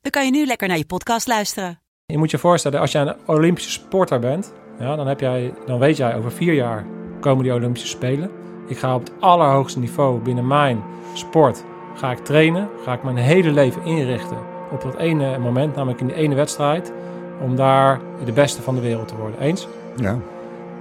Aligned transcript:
dan 0.00 0.10
kan 0.10 0.24
je 0.24 0.30
nu 0.30 0.46
lekker 0.46 0.68
naar 0.68 0.76
je 0.76 0.86
podcast 0.86 1.26
luisteren. 1.26 1.80
Je 2.06 2.18
moet 2.18 2.30
je 2.30 2.38
voorstellen, 2.38 2.80
als 2.80 2.92
jij 2.92 3.02
een 3.02 3.14
Olympische 3.26 3.70
sporter 3.70 4.18
bent, 4.18 4.52
ja, 4.78 4.96
dan, 4.96 5.06
heb 5.06 5.20
jij, 5.20 5.54
dan 5.66 5.78
weet 5.78 5.96
jij 5.96 6.16
over 6.16 6.32
vier 6.32 6.54
jaar 6.54 6.86
komen 7.20 7.44
die 7.44 7.54
Olympische 7.54 7.88
Spelen. 7.88 8.30
Ik 8.68 8.78
ga 8.78 8.94
op 8.94 9.00
het 9.00 9.12
allerhoogste 9.20 9.78
niveau 9.78 10.20
binnen 10.20 10.46
mijn 10.46 10.82
sport 11.14 11.64
ga 11.94 12.10
ik 12.10 12.18
trainen, 12.18 12.68
ga 12.84 12.92
ik 12.92 13.02
mijn 13.02 13.16
hele 13.16 13.50
leven 13.50 13.84
inrichten 13.84 14.38
op 14.70 14.82
dat 14.82 14.96
ene 14.96 15.38
moment, 15.38 15.74
namelijk 15.74 16.00
in 16.00 16.06
die 16.06 16.16
ene 16.16 16.34
wedstrijd, 16.34 16.92
om 17.40 17.56
daar 17.56 18.00
de 18.24 18.32
beste 18.32 18.62
van 18.62 18.74
de 18.74 18.80
wereld 18.80 19.08
te 19.08 19.16
worden. 19.16 19.40
Eens? 19.40 19.68
Ja. 19.96 20.18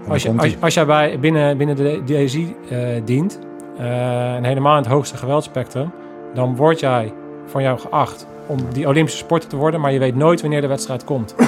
Als, 0.08 0.24
je, 0.24 0.34
als, 0.38 0.62
als 0.62 0.74
jij 0.74 0.86
bij, 0.86 1.20
binnen, 1.20 1.58
binnen 1.58 1.76
de 1.76 2.02
DSI 2.06 2.56
uh, 2.72 3.02
dient, 3.06 3.40
uh, 3.80 4.36
en 4.36 4.44
helemaal 4.44 4.78
in 4.78 4.84
het 4.84 4.92
hoogste 4.92 5.18
geweldspectrum, 5.18 5.92
dan 6.34 6.56
word 6.56 6.80
jij 6.80 7.14
van 7.46 7.62
jou 7.62 7.80
geacht 7.80 8.28
om 8.50 8.60
die 8.72 8.88
Olympische 8.88 9.20
sporter 9.20 9.50
te 9.50 9.56
worden, 9.56 9.82
maar 9.82 9.92
je 9.92 10.00
weet 10.00 10.16
nooit 10.16 10.42
wanneer 10.42 10.62
de 10.62 10.68
wedstrijd 10.68 11.04
komt. 11.04 11.36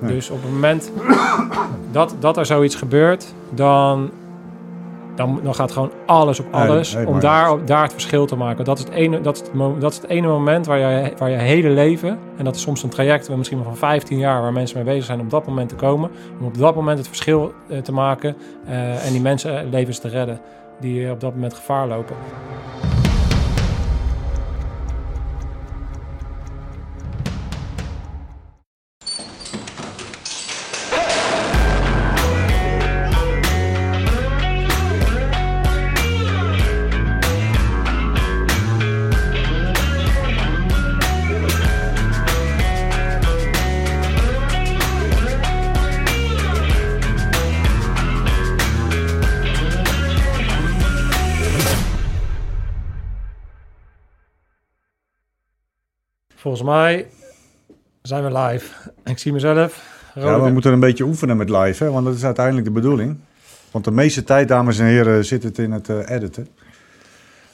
Dus 0.00 0.30
op 0.30 0.42
het 0.42 0.52
moment 0.52 0.92
dat, 1.90 2.14
dat 2.18 2.36
er 2.36 2.46
zoiets 2.46 2.74
gebeurt, 2.74 3.34
dan, 3.50 4.10
dan, 5.14 5.40
dan 5.42 5.54
gaat 5.54 5.72
gewoon 5.72 5.90
alles 6.06 6.40
op 6.40 6.46
alles 6.50 6.94
nee, 6.94 7.06
om 7.06 7.20
daar, 7.20 7.64
daar 7.64 7.82
het 7.82 7.92
verschil 7.92 8.26
te 8.26 8.36
maken. 8.36 8.64
Dat 8.64 8.78
is 8.78 8.84
het 8.84 8.92
ene, 8.92 9.20
dat 9.20 9.36
is 9.36 9.42
het, 9.42 9.80
dat 9.80 9.92
is 9.92 9.96
het 9.96 10.10
ene 10.10 10.26
moment 10.26 10.66
waar 10.66 10.78
je, 10.78 11.12
waar 11.18 11.30
je 11.30 11.36
hele 11.36 11.68
leven, 11.68 12.18
en 12.36 12.44
dat 12.44 12.56
is 12.56 12.62
soms 12.62 12.82
een 12.82 12.88
traject 12.88 13.36
misschien 13.36 13.58
wel 13.58 13.66
van 13.66 13.76
15 13.76 14.18
jaar 14.18 14.42
waar 14.42 14.52
mensen 14.52 14.76
mee 14.76 14.86
bezig 14.86 15.04
zijn 15.04 15.18
om 15.18 15.24
op 15.24 15.30
dat 15.30 15.46
moment 15.46 15.68
te 15.68 15.74
komen, 15.74 16.10
om 16.40 16.46
op 16.46 16.58
dat 16.58 16.74
moment 16.74 16.98
het 16.98 17.06
verschil 17.06 17.52
eh, 17.68 17.78
te 17.78 17.92
maken 17.92 18.36
eh, 18.66 19.06
en 19.06 19.12
die 19.12 19.20
mensenlevens 19.20 19.98
te 19.98 20.08
redden 20.08 20.40
die 20.80 21.04
eh, 21.04 21.10
op 21.10 21.20
dat 21.20 21.34
moment 21.34 21.54
gevaar 21.54 21.88
lopen. 21.88 22.16
Volgens 56.50 56.70
mij 56.70 57.06
zijn 58.02 58.24
we 58.24 58.38
live. 58.38 58.90
Ik 59.04 59.18
zie 59.18 59.32
mezelf. 59.32 59.84
Ja, 60.14 60.40
we 60.40 60.50
moeten 60.50 60.72
een 60.72 60.80
beetje 60.80 61.04
oefenen 61.04 61.36
met 61.36 61.50
live, 61.50 61.84
hè, 61.84 61.90
want 61.90 62.04
dat 62.04 62.14
is 62.14 62.24
uiteindelijk 62.24 62.66
de 62.66 62.72
bedoeling. 62.72 63.16
Want 63.70 63.84
de 63.84 63.90
meeste 63.90 64.24
tijd, 64.24 64.48
dames 64.48 64.78
en 64.78 64.86
heren, 64.86 65.24
zit 65.24 65.42
het 65.42 65.58
in 65.58 65.72
het 65.72 65.88
eh, 65.88 66.08
editen. 66.08 66.48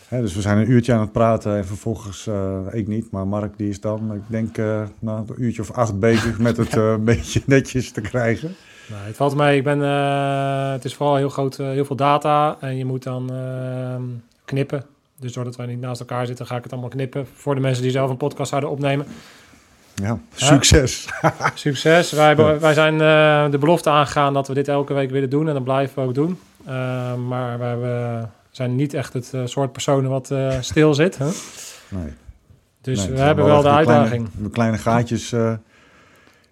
Hè, 0.08 0.20
dus 0.20 0.34
we 0.34 0.40
zijn 0.40 0.58
een 0.58 0.70
uurtje 0.70 0.92
aan 0.92 1.00
het 1.00 1.12
praten 1.12 1.56
en 1.56 1.66
vervolgens, 1.66 2.26
eh, 2.26 2.58
ik 2.70 2.86
niet, 2.88 3.10
maar 3.10 3.26
Mark 3.26 3.56
die 3.56 3.68
is 3.68 3.80
dan, 3.80 4.14
ik 4.14 4.22
denk, 4.26 4.58
eh 4.58 4.82
nou, 4.98 5.24
een 5.28 5.42
uurtje 5.42 5.62
of 5.62 5.70
acht 5.70 5.98
bezig 5.98 6.38
met 6.48 6.56
het 6.56 6.76
een 6.76 7.04
beetje 7.04 7.42
netjes 7.46 7.90
te 7.90 8.00
krijgen. 8.00 8.54
Nee, 8.90 9.06
het 9.06 9.16
valt 9.16 9.36
mee. 9.36 9.56
Ik 9.56 9.64
ben, 9.64 9.78
het 10.72 10.84
is 10.84 10.94
vooral 10.94 11.16
heel 11.16 11.30
groot, 11.30 11.56
heel 11.56 11.84
veel 11.84 11.96
data 11.96 12.56
en 12.60 12.76
je 12.76 12.84
moet 12.84 13.02
dan 13.02 13.30
knippen. 14.44 14.95
Dus 15.20 15.32
doordat 15.32 15.56
wij 15.56 15.66
niet 15.66 15.80
naast 15.80 16.00
elkaar 16.00 16.26
zitten, 16.26 16.46
ga 16.46 16.56
ik 16.56 16.62
het 16.62 16.72
allemaal 16.72 16.90
knippen. 16.90 17.26
Voor 17.34 17.54
de 17.54 17.60
mensen 17.60 17.82
die 17.82 17.90
zelf 17.92 18.10
een 18.10 18.16
podcast 18.16 18.48
zouden 18.48 18.70
opnemen. 18.70 19.06
Ja, 19.94 20.18
succes. 20.34 21.08
Succes. 21.54 22.10
Wij, 22.12 22.26
hebben- 22.26 22.60
wij 22.60 22.74
zijn 22.74 22.92
eh, 23.00 23.50
de 23.50 23.58
belofte 23.58 23.90
aangegaan 23.90 24.32
dat 24.34 24.48
we 24.48 24.54
dit 24.54 24.68
elke 24.68 24.94
week 24.94 25.10
willen 25.10 25.30
doen 25.30 25.48
en 25.48 25.54
dat 25.54 25.64
blijven 25.64 26.02
we 26.02 26.08
ook 26.08 26.14
doen. 26.14 26.38
Eh, 26.64 27.14
maar 27.14 27.58
we 27.80 28.22
zijn 28.50 28.76
niet 28.76 28.94
echt 28.94 29.12
het 29.12 29.32
eh, 29.34 29.40
soort 29.44 29.72
personen 29.72 30.10
wat 30.10 30.34
stil 30.60 30.94
zit. 30.94 31.18
Hè? 31.18 31.28
Nee. 31.88 32.12
Dus 32.80 32.98
Nee, 33.06 33.14
we 33.16 33.20
hebben 33.20 33.44
wel 33.44 33.62
de 33.62 33.68
uitdaging. 33.70 34.08
Kleine, 34.28 34.42
de 34.48 34.50
kleine 34.50 34.78
gaatjes, 34.78 35.34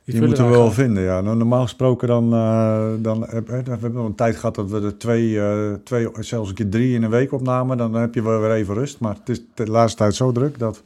die, 0.05 0.23
moeten 0.23 0.45
we 0.45 0.51
wel 0.51 0.71
vinden. 0.71 1.03
Ja. 1.03 1.21
Nou, 1.21 1.37
normaal 1.37 1.63
gesproken 1.63 2.09
dan, 2.09 2.35
eh, 2.35 2.87
dan 2.99 3.27
heb, 3.29 3.49
we 3.49 3.63
hebben 3.71 3.97
een 3.97 4.15
tijd 4.15 4.37
gehad 4.37 4.55
dat 4.55 4.71
we 4.71 4.81
er 4.81 4.99
twee, 4.99 5.41
eh, 5.41 5.73
twee, 5.85 6.09
zelfs 6.19 6.49
een 6.49 6.55
keer 6.55 6.69
drie 6.69 6.95
in 6.95 7.03
een 7.03 7.11
week 7.11 7.33
opnamen. 7.33 7.77
Dan 7.77 7.95
heb 7.95 8.15
je 8.15 8.23
wel 8.23 8.41
weer 8.41 8.53
even 8.53 8.75
rust. 8.75 9.01
Maar 9.01 9.15
het 9.15 9.29
is 9.29 9.41
de 9.55 9.67
laatste 9.67 9.99
tijd 9.99 10.15
zo 10.15 10.33
druk 10.33 10.59
dat... 10.59 10.83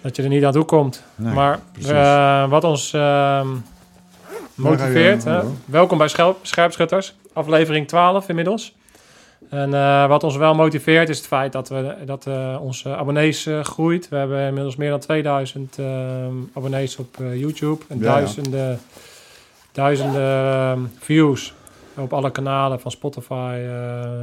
Dat 0.00 0.16
je 0.16 0.22
er 0.22 0.28
niet 0.28 0.44
aan 0.44 0.52
toe 0.52 0.64
komt. 0.64 1.02
Nee, 1.14 1.34
maar 1.34 1.60
eh, 1.86 2.50
wat 2.50 2.64
ons 2.64 2.92
ehm, 2.92 3.48
motiveert. 4.54 5.24
Hè? 5.24 5.40
Welkom 5.64 5.98
bij 5.98 6.08
Scherpschutters, 6.42 7.16
aflevering 7.32 7.88
12 7.88 8.28
inmiddels. 8.28 8.74
En 9.52 9.74
eh, 9.74 10.06
wat 10.06 10.24
ons 10.24 10.36
wel 10.36 10.54
motiveert 10.54 11.08
is 11.08 11.18
het 11.18 11.26
feit 11.26 11.52
dat, 11.52 11.68
we, 11.68 11.96
dat 12.04 12.26
eh, 12.26 12.58
onze 12.60 12.96
abonnees 12.96 13.46
eh, 13.46 13.60
groeit. 13.60 14.08
We 14.08 14.16
hebben 14.16 14.46
inmiddels 14.46 14.76
meer 14.76 14.90
dan 14.90 14.98
2000 14.98 15.78
ehm, 15.78 16.34
abonnees 16.52 16.96
op 16.96 17.16
YouTube 17.34 17.84
en 17.88 17.98
Ja, 17.98 18.04
ja. 18.04 18.14
duizenden, 18.14 18.80
duizenden 19.72 20.22
ehm, 20.22 20.80
views 20.98 21.54
op 21.96 22.12
alle 22.12 22.30
kanalen 22.30 22.80
van 22.80 22.90
Spotify 22.90 23.58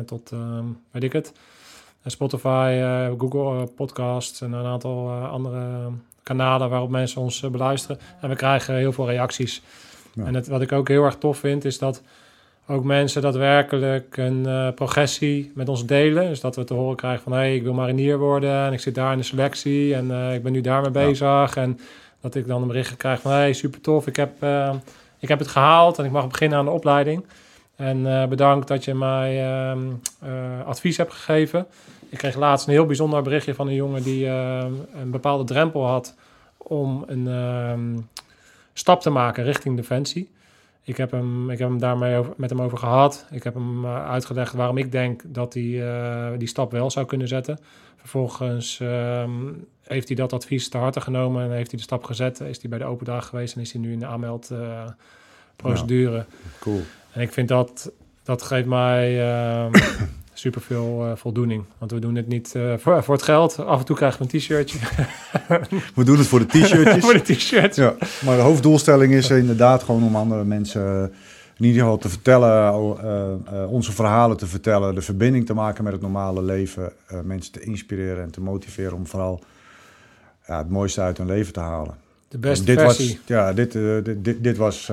tot, 0.05 0.31
ehm, 0.31 0.65
weet 0.91 1.03
ik 1.03 1.13
het. 1.13 1.33
En 2.01 2.11
Spotify, 2.11 2.81
Google 3.17 3.65
Podcasts 3.65 4.41
en 4.41 4.51
een 4.51 4.65
aantal 4.65 5.11
andere 5.11 5.65
kanalen 6.23 6.69
waarop 6.69 6.89
mensen 6.89 7.21
ons 7.21 7.39
beluisteren. 7.39 7.99
En 8.21 8.29
we 8.29 8.35
krijgen 8.35 8.75
heel 8.75 8.91
veel 8.91 9.07
reacties. 9.07 9.61
Ja. 10.13 10.25
En 10.25 10.33
het, 10.33 10.47
wat 10.47 10.61
ik 10.61 10.71
ook 10.71 10.87
heel 10.87 11.03
erg 11.03 11.15
tof 11.15 11.37
vind, 11.37 11.65
is 11.65 11.77
dat 11.77 12.01
ook 12.69 12.83
mensen 12.83 13.21
daadwerkelijk 13.21 14.17
een 14.17 14.45
eh, 14.45 14.67
progressie 14.75 15.51
met 15.55 15.69
ons 15.69 15.85
delen. 15.85 16.27
Dus 16.27 16.39
dat 16.39 16.55
we 16.55 16.63
te 16.63 16.73
horen 16.73 16.95
krijgen 16.95 17.23
van... 17.23 17.31
hé, 17.31 17.37
hey, 17.37 17.55
ik 17.55 17.63
wil 17.63 17.73
marinier 17.73 18.17
worden 18.17 18.65
en 18.65 18.73
ik 18.73 18.79
zit 18.79 18.95
daar 18.95 19.11
in 19.11 19.17
de 19.17 19.23
selectie... 19.23 19.95
en 19.95 20.11
eh, 20.11 20.33
ik 20.33 20.43
ben 20.43 20.51
nu 20.51 20.61
daarmee 20.61 20.91
bezig. 20.91 21.55
En 21.55 21.79
dat 22.21 22.35
ik 22.35 22.47
dan 22.47 22.61
een 22.61 22.67
bericht 22.67 22.97
krijg 22.97 23.21
van... 23.21 23.31
hé, 23.31 23.37
hey, 23.37 23.53
super 23.53 23.81
tof, 23.81 24.07
ik 24.07 24.15
heb, 24.15 24.43
eh, 24.43 24.73
ik 25.19 25.27
heb 25.27 25.39
het 25.39 25.47
gehaald... 25.47 25.99
en 25.99 26.05
ik 26.05 26.11
mag 26.11 26.27
beginnen 26.27 26.57
aan 26.57 26.65
de 26.65 26.71
opleiding. 26.71 27.25
En 27.75 28.29
bedankt 28.29 28.67
dat 28.67 28.85
je 28.85 28.93
mij 28.93 29.43
ehm, 29.43 29.79
eh, 30.19 30.65
advies 30.65 30.97
hebt 30.97 31.13
gegeven. 31.13 31.65
Ik 32.09 32.17
kreeg 32.17 32.35
laatst 32.35 32.67
een 32.67 32.73
heel 32.73 32.85
bijzonder 32.85 33.21
berichtje 33.21 33.53
van 33.53 33.67
een 33.67 33.73
jongen... 33.73 34.03
die 34.03 34.27
een 34.27 35.11
bepaalde 35.11 35.43
drempel 35.43 35.85
had 35.85 36.15
om 36.57 37.03
een 37.07 37.27
ehm, 37.27 37.97
stap 38.73 39.01
te 39.01 39.09
maken 39.09 39.43
richting 39.43 39.75
Defensie. 39.75 40.29
Ik 40.89 40.97
heb 40.97 41.11
hem, 41.11 41.49
ik 41.49 41.59
heb 41.59 41.69
hem 41.69 41.79
daarmee 41.79 42.17
over, 42.17 42.33
met 42.37 42.49
hem 42.49 42.61
over 42.61 42.77
gehad. 42.77 43.25
Ik 43.31 43.43
heb 43.43 43.53
hem 43.53 43.85
eh, 43.85 44.09
uitgelegd 44.09 44.53
waarom 44.53 44.77
ik 44.77 44.91
denk 44.91 45.21
dat 45.25 45.53
hij 45.53 45.87
eh, 45.87 46.27
die 46.37 46.47
stap 46.47 46.71
wel 46.71 46.91
zou 46.91 47.05
kunnen 47.05 47.27
zetten. 47.27 47.59
Vervolgens 47.95 48.79
ehm, 48.79 49.31
heeft 49.83 50.07
hij 50.07 50.17
dat 50.17 50.33
advies 50.33 50.69
te 50.69 50.77
harte 50.77 51.01
genomen 51.01 51.43
en 51.43 51.51
heeft 51.51 51.69
hij 51.69 51.79
de 51.79 51.85
stap 51.85 52.03
gezet. 52.03 52.39
Is 52.39 52.61
hij 52.61 52.69
bij 52.69 52.79
de 52.79 52.85
open 52.85 53.05
dag 53.05 53.27
geweest 53.27 53.55
en 53.55 53.61
is 53.61 53.71
hij 53.71 53.81
nu 53.81 53.91
in 53.91 53.99
de 53.99 54.05
aanmeldprocedure. 54.05 56.25
Cool. 56.59 56.81
En 57.11 57.21
ik 57.21 57.33
vind 57.33 57.47
dat, 57.47 57.91
dat 58.23 58.41
geeft 58.41 58.67
mij 58.67 59.29
ehm 59.29 59.71
super 60.39 60.61
veel 60.61 61.13
voldoening. 61.15 61.63
Want 61.77 61.91
we 61.91 61.99
doen 61.99 62.15
het 62.15 62.27
niet 62.27 62.55
eh, 62.55 62.73
voor, 62.77 63.03
voor 63.03 63.15
het 63.15 63.23
geld. 63.23 63.59
Af 63.59 63.79
en 63.79 63.85
toe 63.85 63.95
krijgen 63.95 64.19
we 64.19 64.33
een 64.33 64.39
t-shirtje. 64.39 64.77
We 65.95 66.03
doen 66.03 66.17
het 66.17 66.27
voor 66.27 66.39
de 66.39 66.45
t-shirtjes. 66.45 67.03
voor 67.05 67.13
de 67.13 67.33
t-shirt. 67.33 67.75
Ja, 67.75 67.95
maar 68.25 68.35
de 68.35 68.41
hoofddoelstelling 68.41 69.13
is 69.13 69.29
inderdaad 69.29 69.83
gewoon 69.83 70.03
om 70.03 70.15
andere 70.15 70.43
mensen 70.43 71.03
eh, 71.03 71.17
in 71.57 71.65
ieder 71.65 71.81
geval 71.81 71.97
te 71.97 72.09
vertellen, 72.09 72.73
onze 73.69 73.91
verhalen 73.91 74.37
te 74.37 74.47
vertellen, 74.47 74.95
de 74.95 75.01
verbinding 75.01 75.45
te 75.45 75.53
maken 75.53 75.83
met 75.83 75.93
het 75.93 76.01
normale 76.01 76.43
leven, 76.43 76.91
mensen 77.23 77.51
te 77.51 77.59
inspireren 77.59 78.23
en 78.23 78.31
te 78.31 78.41
motiveren 78.41 78.93
om 78.93 79.07
vooral 79.07 79.39
ja, 80.47 80.57
het 80.57 80.69
mooiste 80.69 81.01
uit 81.01 81.17
hun 81.17 81.27
leven 81.27 81.53
te 81.53 81.59
halen. 81.59 81.95
De 82.27 82.37
beste 82.37 82.65
dit 82.65 82.79
versie. 82.79 83.07
Was, 83.07 83.21
ja, 83.25 83.53
dit, 83.53 83.71
dit, 83.71 84.23
dit, 84.23 84.43
dit 84.43 84.57
was 84.57 84.91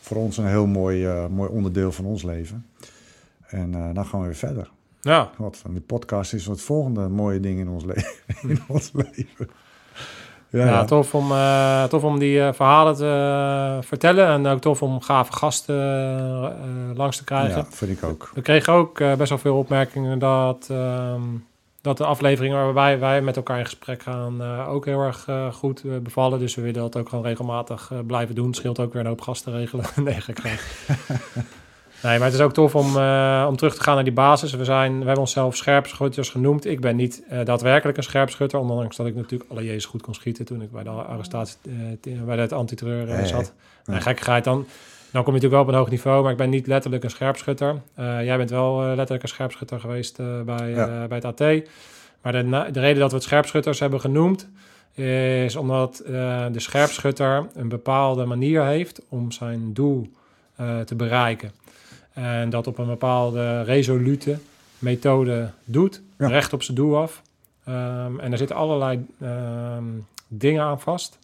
voor 0.00 0.16
ons 0.16 0.36
een 0.36 0.46
heel 0.46 0.66
mooi, 0.66 1.08
mooi 1.30 1.50
onderdeel 1.50 1.92
van 1.92 2.04
ons 2.04 2.22
leven. 2.22 2.66
En 3.48 3.74
eh, 3.74 3.94
dan 3.94 4.06
gaan 4.06 4.20
we 4.20 4.26
weer 4.26 4.34
verder. 4.34 4.70
Ja, 5.00 5.30
Wat 5.36 5.56
van 5.56 5.72
die 5.72 5.80
podcast 5.80 6.32
is 6.32 6.46
het 6.46 6.60
volgende 6.60 7.08
mooie 7.08 7.40
ding 7.40 7.58
in 7.58 7.68
ons, 7.68 7.84
le 7.84 7.94
in 8.48 8.60
ons 8.68 8.90
leven. 8.92 9.48
Ja, 10.48 10.64
Ja, 10.64 10.66
ja. 10.66 10.84
Tof, 10.84 11.14
om, 11.14 11.32
eh, 11.32 11.84
tof 11.84 12.04
om 12.04 12.18
die 12.18 12.42
eh, 12.42 12.52
verhalen 12.52 12.94
te 12.94 13.86
vertellen. 13.86 14.26
En 14.26 14.46
ook 14.46 14.60
tof 14.60 14.82
om 14.82 15.00
gave 15.00 15.32
gasten 15.32 15.76
langs 16.96 17.16
te 17.16 17.24
krijgen. 17.24 17.56
Ja, 17.56 17.66
vind 17.70 17.90
ik 17.90 18.04
ook. 18.04 18.30
We 18.34 18.42
kregen 18.42 18.72
ook 18.72 18.98
best 18.98 19.28
wel 19.28 19.38
veel 19.38 19.56
opmerkingen 19.56 20.18
dat, 20.18 20.66
ehm, 20.70 21.22
dat 21.80 21.96
de 21.96 22.04
afleveringen 22.04 22.64
waarbij 22.64 22.98
wij 22.98 23.22
met 23.22 23.36
elkaar 23.36 23.58
in 23.58 23.64
gesprek 23.64 24.02
gaan 24.02 24.42
ook 24.66 24.84
heel 24.84 25.00
erg 25.00 25.28
goed 25.52 26.02
bevallen. 26.02 26.38
Dus 26.38 26.54
we 26.54 26.62
willen 26.62 26.80
dat 26.80 26.96
ook 26.96 27.08
gewoon 27.08 27.24
regelmatig 27.24 27.92
blijven 28.06 28.34
doen. 28.34 28.54
Scheelt 28.54 28.80
ook 28.80 28.92
weer 28.92 29.02
een 29.02 29.08
hoop 29.08 29.20
gasten 29.20 29.52
regelen. 29.52 29.84
nee, 30.04 30.20
gekrijg. 30.20 30.88
Nee, 32.02 32.16
maar 32.18 32.26
het 32.26 32.34
is 32.34 32.40
ook 32.40 32.52
tof 32.52 32.74
om, 32.74 32.96
eh, 32.96 33.46
om 33.48 33.56
terug 33.56 33.74
te 33.74 33.82
gaan 33.82 33.94
naar 33.94 34.04
die 34.04 34.12
basis. 34.12 34.52
We, 34.52 34.64
zijn, 34.64 34.92
we 34.92 35.04
hebben 35.04 35.18
onszelf 35.20 35.56
scherpschutters 35.56 36.30
genoemd. 36.30 36.66
Ik 36.66 36.80
ben 36.80 36.96
niet 36.96 37.22
eh, 37.28 37.44
daadwerkelijk 37.44 37.96
een 37.98 38.02
scherpschutter, 38.04 38.58
ondanks 38.58 38.96
dat 38.96 39.06
ik 39.06 39.14
natuurlijk 39.14 39.50
alle 39.50 39.64
Jezus 39.64 39.84
goed 39.84 40.02
kon 40.02 40.14
schieten 40.14 40.44
toen 40.44 40.62
ik 40.62 40.70
bij 40.72 40.82
de 40.82 40.88
arrestatie, 40.90 41.56
t- 42.00 42.24
bij 42.26 42.36
het 42.36 42.52
antiterreur 42.52 43.06
Nee, 43.06 43.26
zat. 43.26 43.52
nee. 43.86 43.96
En 43.96 44.02
gekkigheid 44.02 44.44
dan. 44.44 44.66
Dan 45.10 45.24
kom 45.24 45.34
je 45.34 45.40
natuurlijk 45.40 45.52
wel 45.52 45.60
op 45.62 45.68
een 45.68 45.74
hoog 45.74 45.90
niveau, 45.90 46.22
maar 46.22 46.30
ik 46.32 46.36
ben 46.38 46.50
niet 46.50 46.66
letterlijk 46.66 47.04
een 47.04 47.10
scherpschutter. 47.10 47.80
Jij 47.96 48.36
bent 48.36 48.50
wel 48.50 48.80
letterlijk 48.82 49.22
een 49.22 49.28
scherpschutter 49.28 49.80
geweest 49.80 50.16
bij, 50.44 50.70
Ja. 50.70 51.06
bij 51.06 51.20
het 51.22 51.40
AT. 51.40 51.40
Maar 52.22 52.32
de, 52.32 52.68
de 52.72 52.80
reden 52.80 52.98
dat 53.00 53.10
we 53.10 53.16
het 53.16 53.24
scherpschutters 53.24 53.80
hebben 53.80 54.00
genoemd, 54.00 54.48
is 54.94 55.56
omdat 55.56 55.98
eh, 55.98 56.12
de 56.52 56.60
scherpschutter 56.60 57.46
een 57.54 57.68
bepaalde 57.68 58.24
manier 58.24 58.64
heeft 58.64 59.00
om 59.08 59.32
zijn 59.32 59.72
doel 59.72 60.10
te 60.84 60.94
bereiken. 60.94 61.50
En 62.16 62.50
dat 62.50 62.66
op 62.66 62.78
een 62.78 62.86
bepaalde 62.86 63.62
resolute 63.62 64.38
methode 64.78 65.50
doet, 65.64 66.02
Ja. 66.18 66.26
recht 66.26 66.52
op 66.52 66.62
zijn 66.62 66.76
doel 66.76 66.96
af. 66.98 67.22
Ehm, 67.64 68.18
en 68.20 68.32
er 68.32 68.38
zitten 68.38 68.56
allerlei 68.56 69.06
ehm, 69.20 69.84
dingen 70.28 70.62
aan 70.62 70.80
vast, 70.80 71.18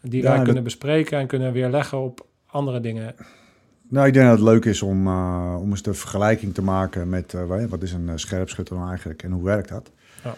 die 0.00 0.22
Ja, 0.22 0.26
wij 0.28 0.36
dat- 0.36 0.44
kunnen 0.44 0.62
bespreken 0.62 1.18
en 1.18 1.26
kunnen 1.26 1.52
weerleggen 1.52 1.98
op 1.98 2.26
andere 2.46 2.80
dingen. 2.80 3.14
Nou, 3.88 4.06
ik 4.06 4.12
denk 4.12 4.26
dat 4.28 4.38
het 4.38 4.46
leuk 4.48 4.64
is 4.64 4.82
om, 4.82 5.06
eh, 5.06 5.56
om 5.60 5.70
eens 5.70 5.82
de 5.82 5.94
vergelijking 5.94 6.54
te 6.54 6.62
maken 6.62 7.08
met 7.08 7.34
eh, 7.34 7.44
wa- 7.44 7.68
wat 7.68 7.82
is 7.82 7.92
een 7.92 8.08
eh, 8.08 8.16
scherpschutter 8.16 8.76
nou 8.76 8.88
eigenlijk 8.88 9.22
en 9.22 9.30
hoe 9.30 9.44
werkt 9.44 9.68
dat? 9.68 9.90
Ja. 10.24 10.34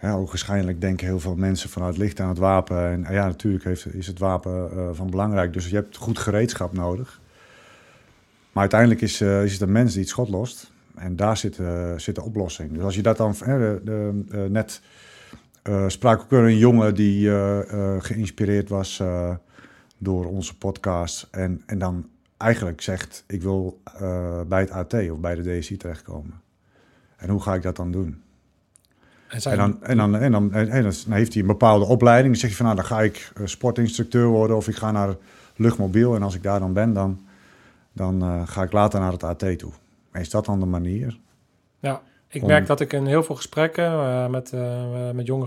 Ja, 0.00 0.18
waarschijnlijk 0.18 0.80
denken 0.80 1.06
heel 1.06 1.20
veel 1.20 1.34
mensen 1.36 1.70
vanuit 1.70 1.96
licht 1.96 2.20
aan 2.20 2.28
het 2.28 2.38
wapen. 2.38 2.78
En 2.90 3.06
ja, 3.14 3.26
natuurlijk 3.26 3.64
heeft, 3.64 3.94
is 3.94 4.06
het 4.06 4.18
wapen 4.18 4.70
van 4.96 5.10
belangrijk. 5.10 5.52
Dus 5.52 5.68
je 5.68 5.74
hebt 5.74 5.96
goed 5.96 6.18
gereedschap 6.18 6.72
nodig. 6.72 7.19
Maar 8.52 8.62
uiteindelijk 8.62 9.00
is, 9.00 9.20
eh, 9.20 9.44
is 9.44 9.52
het 9.52 9.60
een 9.60 9.72
mens 9.72 9.92
die 9.92 10.00
het 10.00 10.10
schot 10.10 10.28
lost. 10.28 10.72
En 10.94 11.16
daar 11.16 11.36
zit, 11.36 11.58
eh, 11.58 11.92
zit 11.96 12.14
de 12.14 12.22
oplossing. 12.22 12.72
Dus 12.72 12.82
als 12.82 12.94
je 12.94 13.02
dat 13.02 13.16
dan... 13.16 13.34
eh, 13.44 14.44
net 14.48 14.80
eh 15.62 15.84
sprak 15.86 16.20
ook 16.20 16.32
een 16.32 16.58
jongen 16.58 16.94
die 16.94 17.30
geïnspireerd 17.98 18.68
was 18.68 19.02
door 19.98 20.26
onze 20.26 20.56
podcast. 20.56 21.28
En, 21.30 21.62
en 21.66 21.78
dan 21.78 22.08
eigenlijk 22.36 22.80
zegt, 22.80 23.24
ik 23.26 23.42
wil 23.42 23.80
bij 24.48 24.60
het 24.60 24.70
AT 24.70 24.94
of 24.94 25.18
bij 25.18 25.34
de 25.34 25.58
DSI 25.58 25.76
terechtkomen. 25.76 26.40
En 27.16 27.28
hoe 27.28 27.42
ga 27.42 27.54
ik 27.54 27.62
dat 27.62 27.76
dan 27.76 27.92
doen? 27.92 28.22
En, 29.28 29.40
zijn, 29.40 29.58
En 29.58 29.60
dan, 29.60 29.82
en 29.82 29.96
dan, 29.96 30.16
en 30.16 30.32
dan, 30.32 30.52
en 30.52 30.82
dan, 30.82 30.92
dan 31.04 31.12
heeft 31.12 31.32
hij 31.32 31.42
een 31.42 31.48
bepaalde 31.48 31.84
opleiding. 31.84 32.32
Dan 32.32 32.40
zeg 32.40 32.50
je 32.50 32.56
van, 32.56 32.64
nou, 32.64 32.76
dan 32.76 32.86
ga 32.86 33.00
ik 33.00 33.32
sportinstructeur 33.44 34.26
worden 34.26 34.56
of 34.56 34.68
ik 34.68 34.76
ga 34.76 34.90
naar 34.90 35.16
luchtmobiel. 35.56 36.14
En 36.14 36.22
als 36.22 36.34
ik 36.34 36.42
daar 36.42 36.60
dan 36.60 36.72
ben, 36.72 36.92
dan, 36.92 37.20
dan 37.92 38.22
eh, 38.22 38.42
ga 38.44 38.62
ik 38.62 38.72
later 38.72 39.00
naar 39.00 39.12
het 39.12 39.22
AT 39.24 39.58
toe. 39.58 39.72
Is 40.12 40.30
dat 40.30 40.44
dan 40.44 40.60
de 40.60 40.66
manier? 40.66 41.18
ja, 41.80 42.00
ik 42.28 42.42
om- 42.42 42.48
merk 42.48 42.66
dat 42.66 42.80
ik 42.80 42.92
in 42.92 43.06
heel 43.06 43.22
veel 43.22 43.34
gesprekken 43.34 43.84
eh, 43.84 44.26
met, 44.26 44.52
eh, 44.52 45.10
met 45.12 45.26
jonge 45.26 45.46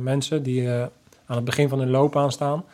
mensen 0.00 0.42
die 0.42 0.70
aan 1.26 1.36
het 1.36 1.44
begin 1.44 1.68
van 1.68 1.78
hun 1.78 1.90
loopbaan 1.90 2.32
staan, 2.32 2.64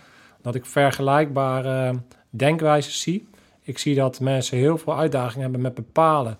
dat 0.42 0.54
ik 0.54 0.66
vergelijkbare 0.66 1.94
denkwijzes 2.30 3.00
zie. 3.00 3.28
Ik 3.62 3.78
zie 3.78 3.94
dat 3.94 4.20
mensen 4.20 4.58
heel 4.58 4.78
veel 4.78 4.98
uitdagingen 4.98 5.42
hebben 5.42 5.60
met 5.60 5.74
bepalen 5.74 6.38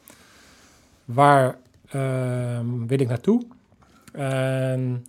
waar 1.05 1.57
wil 2.87 3.01
ik 3.01 3.09
naartoe 3.09 3.43
en 4.13 5.07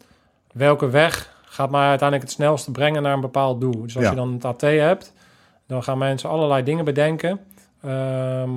welke 0.53 0.89
weg 0.89 1.41
gaat 1.45 1.69
mij 1.71 1.87
uiteindelijk 1.87 2.29
het 2.29 2.37
snelste 2.37 2.71
brengen 2.71 3.01
naar 3.03 3.13
een 3.13 3.21
bepaald 3.21 3.61
doel. 3.61 3.81
Dus 3.81 3.95
als 3.95 4.03
Ja. 4.03 4.09
je 4.09 4.15
dan 4.15 4.33
het 4.33 4.45
AT 4.45 4.61
hebt, 4.61 5.13
dan 5.73 5.83
gaan 5.83 5.97
mensen 5.97 6.29
allerlei 6.29 6.63
dingen 6.63 6.85
bedenken 6.85 7.39
ehm, 7.81 8.49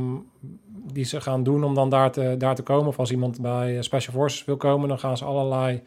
die 0.93 1.05
ze 1.05 1.21
gaan 1.21 1.43
doen 1.43 1.65
om 1.65 1.75
dan 1.75 1.91
daar 1.91 2.11
te, 2.11 2.35
daar 2.39 2.55
te 2.55 2.63
komen. 2.63 2.87
Of 2.87 2.99
als 2.99 3.11
iemand 3.11 3.41
bij 3.41 3.77
eh, 3.77 3.83
Special 3.83 4.15
Forces 4.15 4.45
wil 4.45 4.57
komen, 4.57 4.89
dan 4.89 4.99
gaan 4.99 5.17
ze 5.17 5.25
allerlei 5.25 5.83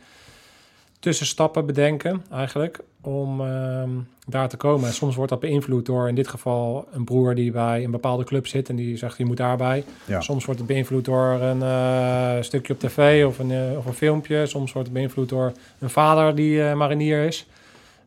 tussenstappen 0.99 1.65
bedenken 1.65 2.25
eigenlijk 2.31 2.79
om 3.01 3.41
ehm, 3.41 3.89
daar 4.27 4.49
te 4.49 4.57
komen. 4.57 4.87
En 4.87 4.93
soms 4.93 5.15
wordt 5.15 5.31
dat 5.31 5.39
beïnvloed 5.39 5.85
door 5.85 6.07
in 6.07 6.15
dit 6.15 6.27
geval 6.27 6.87
een 6.91 7.03
broer 7.03 7.35
die 7.35 7.51
bij 7.51 7.83
een 7.83 7.91
bepaalde 7.91 8.23
club 8.23 8.47
zit 8.47 8.69
en 8.69 8.75
die 8.75 8.97
zegt 8.97 9.17
je 9.17 9.25
moet 9.25 9.37
daarbij. 9.37 9.83
Ja. 10.05 10.21
Soms 10.21 10.45
wordt 10.45 10.59
het 10.59 10.69
beïnvloed 10.69 11.05
door 11.05 11.25
een 11.25 11.61
eh, 11.61 12.41
stukje 12.41 12.73
op 12.73 12.79
tv 12.79 13.25
of 13.25 13.39
een, 13.39 13.51
eh, 13.51 13.77
of 13.77 13.85
een 13.85 13.93
filmpje. 13.93 14.45
Soms 14.45 14.71
wordt 14.73 14.87
het 14.87 14.97
beïnvloed 14.97 15.29
door 15.29 15.51
een 15.79 15.89
vader 15.89 16.35
die 16.35 16.63
marinier 16.63 17.25
is. 17.25 17.47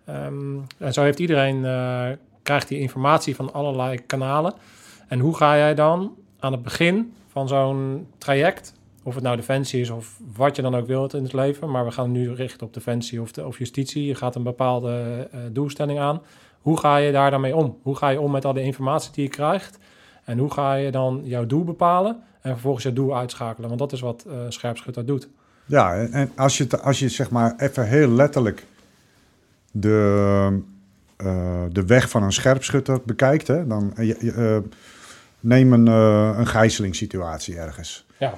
Ehm, 0.04 0.56
en 0.78 0.92
zo 0.92 1.02
heeft 1.02 1.18
iedereen, 1.18 1.64
krijgt 2.42 2.68
die 2.68 2.78
informatie 2.78 3.36
van 3.36 3.52
allerlei 3.52 4.06
kanalen. 4.06 4.54
En 5.08 5.18
hoe 5.18 5.36
ga 5.36 5.56
jij 5.56 5.74
dan 5.74 6.14
aan 6.38 6.52
het 6.52 6.62
begin 6.62 7.12
van 7.28 7.48
zo'n 7.48 8.06
traject, 8.18 8.74
of 9.02 9.14
het 9.14 9.24
nou 9.24 9.36
defensie 9.36 9.80
is 9.80 9.90
of 9.90 10.18
wat 10.34 10.56
je 10.56 10.62
dan 10.62 10.74
ook 10.74 10.86
wilt 10.86 11.14
in 11.14 11.22
het 11.22 11.32
leven, 11.32 11.70
maar 11.70 11.84
we 11.84 11.90
gaan 11.90 12.12
nu 12.12 12.32
richten 12.32 12.66
op 12.66 12.74
defensie 12.74 13.20
of, 13.20 13.32
de, 13.32 13.46
of 13.46 13.58
justitie. 13.58 14.06
Je 14.06 14.14
gaat 14.14 14.34
een 14.34 14.42
bepaalde 14.42 15.28
eh, 15.32 15.40
doelstelling 15.50 15.98
aan. 15.98 16.22
Hoe 16.60 16.78
ga 16.78 16.96
je 16.96 17.12
daar 17.12 17.30
dan 17.30 17.40
mee 17.40 17.56
om? 17.56 17.78
Hoe 17.82 17.96
ga 17.96 18.08
je 18.08 18.20
om 18.20 18.30
met 18.30 18.44
al 18.44 18.52
de 18.52 18.62
informatie 18.62 19.12
die 19.12 19.24
je 19.24 19.30
krijgt? 19.30 19.78
En 20.24 20.38
hoe 20.38 20.50
ga 20.50 20.74
je 20.74 20.90
dan 20.90 21.20
jouw 21.24 21.46
doel 21.46 21.64
bepalen 21.64 22.22
en 22.40 22.50
vervolgens 22.50 22.84
je 22.84 22.92
doel 22.92 23.16
uitschakelen? 23.16 23.68
Want 23.68 23.80
dat 23.80 23.92
is 23.92 24.00
wat 24.00 24.24
eh 24.28 24.34
scherpschutter 24.48 25.06
doet. 25.06 25.28
Ja, 25.66 25.94
en, 25.94 26.32
als 26.36 26.58
je, 26.58 26.80
als 26.80 26.98
je 26.98 27.08
zeg 27.08 27.30
maar 27.30 27.54
even 27.56 27.88
heel 27.88 28.08
letterlijk 28.08 28.66
de, 29.70 30.62
de 31.72 31.84
weg 31.86 32.10
van 32.10 32.22
een 32.22 32.32
scherpschutter 32.32 33.00
bekijkt, 33.04 33.46
hè, 33.46 33.66
dan 33.66 33.96
eh, 33.96 34.56
eh, 34.56 34.62
neem 35.40 35.72
een, 35.72 35.88
eh 35.88 36.38
een 36.38 36.46
gijzelingssituatie 36.46 37.58
ergens. 37.58 38.06
Ja. 38.18 38.34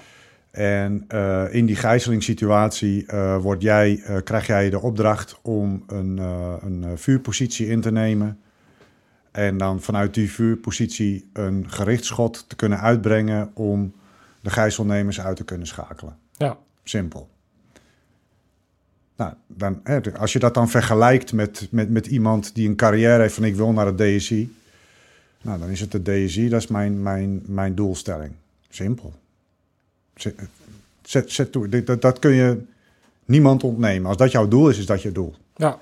En 0.55 1.05
eh, 1.09 1.45
in 1.51 1.67
die 1.67 1.77
gijzelingssituatie 1.77 3.07
eh, 3.07 3.37
word 3.37 3.63
jij, 3.63 4.03
eh, 4.05 4.17
krijg 4.25 4.47
jij 4.47 4.71
de 4.71 4.81
opdracht 4.81 5.39
om 5.43 5.85
een, 5.87 6.19
eh, 6.19 6.55
een 6.61 6.85
eh, 6.85 6.91
vuurpositie 6.95 7.69
in 7.69 7.81
te 7.81 7.93
nemen. 7.93 8.39
En 9.31 9.57
dan 9.57 9.81
vanuit 9.81 10.15
die 10.15 10.33
vuurpositie 10.33 11.31
een 11.33 11.65
gerichtschot 11.71 12.49
te 12.49 12.57
kunnen 12.57 12.81
uitbrengen 12.81 13.51
om 13.55 13.95
de 14.41 14.51
gijzelnemers 14.51 15.21
uit 15.21 15.37
te 15.37 15.45
kunnen 15.45 15.67
schakelen. 15.67 16.17
Ja. 16.33 16.59
Simpel. 16.85 17.29
Nou, 19.17 19.33
dan, 19.47 19.81
als 20.19 20.33
je 20.33 20.39
dat 20.39 20.55
dan 20.55 20.69
vergelijkt 20.69 21.33
met, 21.33 21.69
met, 21.71 21.91
met 21.91 22.07
iemand 22.07 22.55
die 22.55 22.69
een 22.69 22.77
carrière 22.77 23.21
heeft 23.21 23.35
van 23.35 23.45
ik 23.45 23.55
wil 23.55 23.73
naar 23.73 23.87
het 23.87 23.99
DSI. 23.99 24.57
Nou, 25.43 25.59
dan 25.59 25.69
is 25.69 25.81
het 25.81 25.93
de 25.93 26.03
DSI, 26.03 26.49
dat 26.49 26.61
is 26.61 26.67
mijn, 26.67 27.03
mijn, 27.03 27.43
mijn 27.47 27.75
doelstelling. 27.75 28.33
Simpel. 28.69 29.13
Zet, 30.15 30.35
zet, 31.03 31.33
zet 31.33 31.53
toe. 31.53 31.85
Dat, 31.85 32.03
dat 32.03 32.19
kun 32.19 32.33
je 32.33 32.63
niemand 33.25 33.65
ontnemen. 33.65 34.09
Als 34.09 34.17
dat 34.17 34.33
jouw 34.33 34.49
doel 34.49 34.69
is, 34.69 34.79
is 34.79 34.87
dat 34.87 35.03
je 35.03 35.13
doel. 35.13 35.35
Ja, 35.57 35.79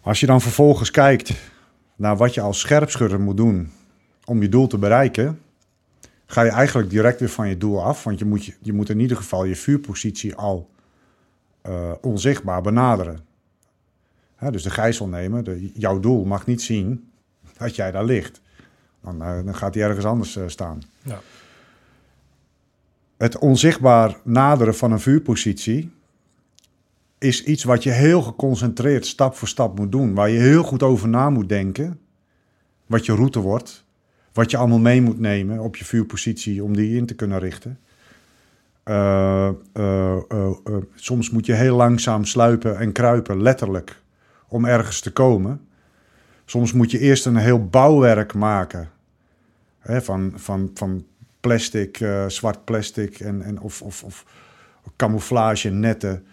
Als 0.00 0.20
je 0.20 0.26
dan 0.26 0.40
vervolgens 0.40 0.90
kijkt 0.90 1.32
naar 1.96 2.16
wat 2.16 2.34
je 2.34 2.40
als 2.40 2.58
scherpschutter 2.58 3.20
moet 3.20 3.36
doen 3.36 3.72
om 4.24 4.42
je 4.42 4.48
doel 4.48 4.66
te 4.66 4.78
bereiken, 4.78 5.40
ga 6.26 6.42
je 6.42 6.50
eigenlijk 6.50 6.90
direct 6.90 7.20
weer 7.20 7.28
van 7.28 7.48
je 7.48 7.58
doel 7.58 7.84
af. 7.84 8.04
Want 8.04 8.18
je 8.18 8.24
moet, 8.24 8.44
je, 8.44 8.54
je 8.60 8.72
moet 8.72 8.88
in 8.88 9.00
ieder 9.00 9.16
geval 9.16 9.44
je 9.44 9.56
vuurpositie 9.56 10.34
al 10.34 10.70
eh, 11.64 11.92
onzichtbaar 12.00 12.62
benaderen. 12.62 13.18
Hè, 14.36 14.50
dus 14.50 14.62
de 14.62 14.70
gijzelnemer, 14.70 15.44
de, 15.44 15.70
jouw 15.74 16.00
doel 16.00 16.24
mag 16.24 16.46
niet 16.46 16.62
zien 16.62 17.10
dat 17.58 17.76
jij 17.76 17.90
daar 17.90 18.04
ligt. 18.04 18.40
Dan, 19.00 19.22
eh, 19.22 19.44
dan 19.44 19.54
gaat 19.54 19.74
hij 19.74 19.82
ergens 19.82 20.04
anders 20.04 20.36
eh, 20.36 20.44
staan. 20.46 20.82
Ja. 21.02 21.20
Het 23.16 23.38
onzichtbaar 23.38 24.16
naderen 24.24 24.74
van 24.74 24.92
een 24.92 25.00
vuurpositie 25.00 25.90
is 27.18 27.44
iets 27.44 27.64
wat 27.64 27.82
je 27.82 27.90
heel 27.90 28.22
geconcentreerd 28.22 29.06
stap 29.06 29.34
voor 29.34 29.48
stap 29.48 29.78
moet 29.78 29.92
doen. 29.92 30.14
Waar 30.14 30.30
je 30.30 30.38
heel 30.38 30.62
goed 30.62 30.82
over 30.82 31.08
na 31.08 31.30
moet 31.30 31.48
denken. 31.48 32.00
Wat 32.86 33.06
je 33.06 33.14
route 33.14 33.40
wordt. 33.40 33.84
Wat 34.32 34.50
je 34.50 34.56
allemaal 34.56 34.78
mee 34.78 35.02
moet 35.02 35.18
nemen 35.18 35.58
op 35.58 35.76
je 35.76 35.84
vuurpositie 35.84 36.64
om 36.64 36.76
die 36.76 36.96
in 36.96 37.06
te 37.06 37.14
kunnen 37.14 37.38
richten. 37.38 37.78
Eh, 38.84 39.48
eh, 39.72 40.16
eh, 40.28 40.50
soms 40.94 41.30
moet 41.30 41.46
je 41.46 41.52
heel 41.52 41.76
langzaam 41.76 42.24
sluipen 42.24 42.78
en 42.78 42.92
kruipen, 42.92 43.42
letterlijk, 43.42 44.02
om 44.48 44.64
ergens 44.64 45.00
te 45.00 45.12
komen. 45.12 45.68
Soms 46.44 46.72
moet 46.72 46.90
je 46.90 46.98
eerst 46.98 47.26
een 47.26 47.36
heel 47.36 47.66
bouwwerk 47.66 48.34
maken. 48.34 48.90
Hè, 49.78 50.02
van, 50.02 50.32
van, 50.34 50.70
van 50.74 51.06
plastic, 51.40 52.06
zwart 52.26 52.64
plastic 52.64 53.20
en, 53.20 53.42
en 53.42 53.60
of, 53.60 53.82
of, 53.82 54.02
of 54.02 54.24
camouflage 54.96 55.70
netten. 55.70 56.26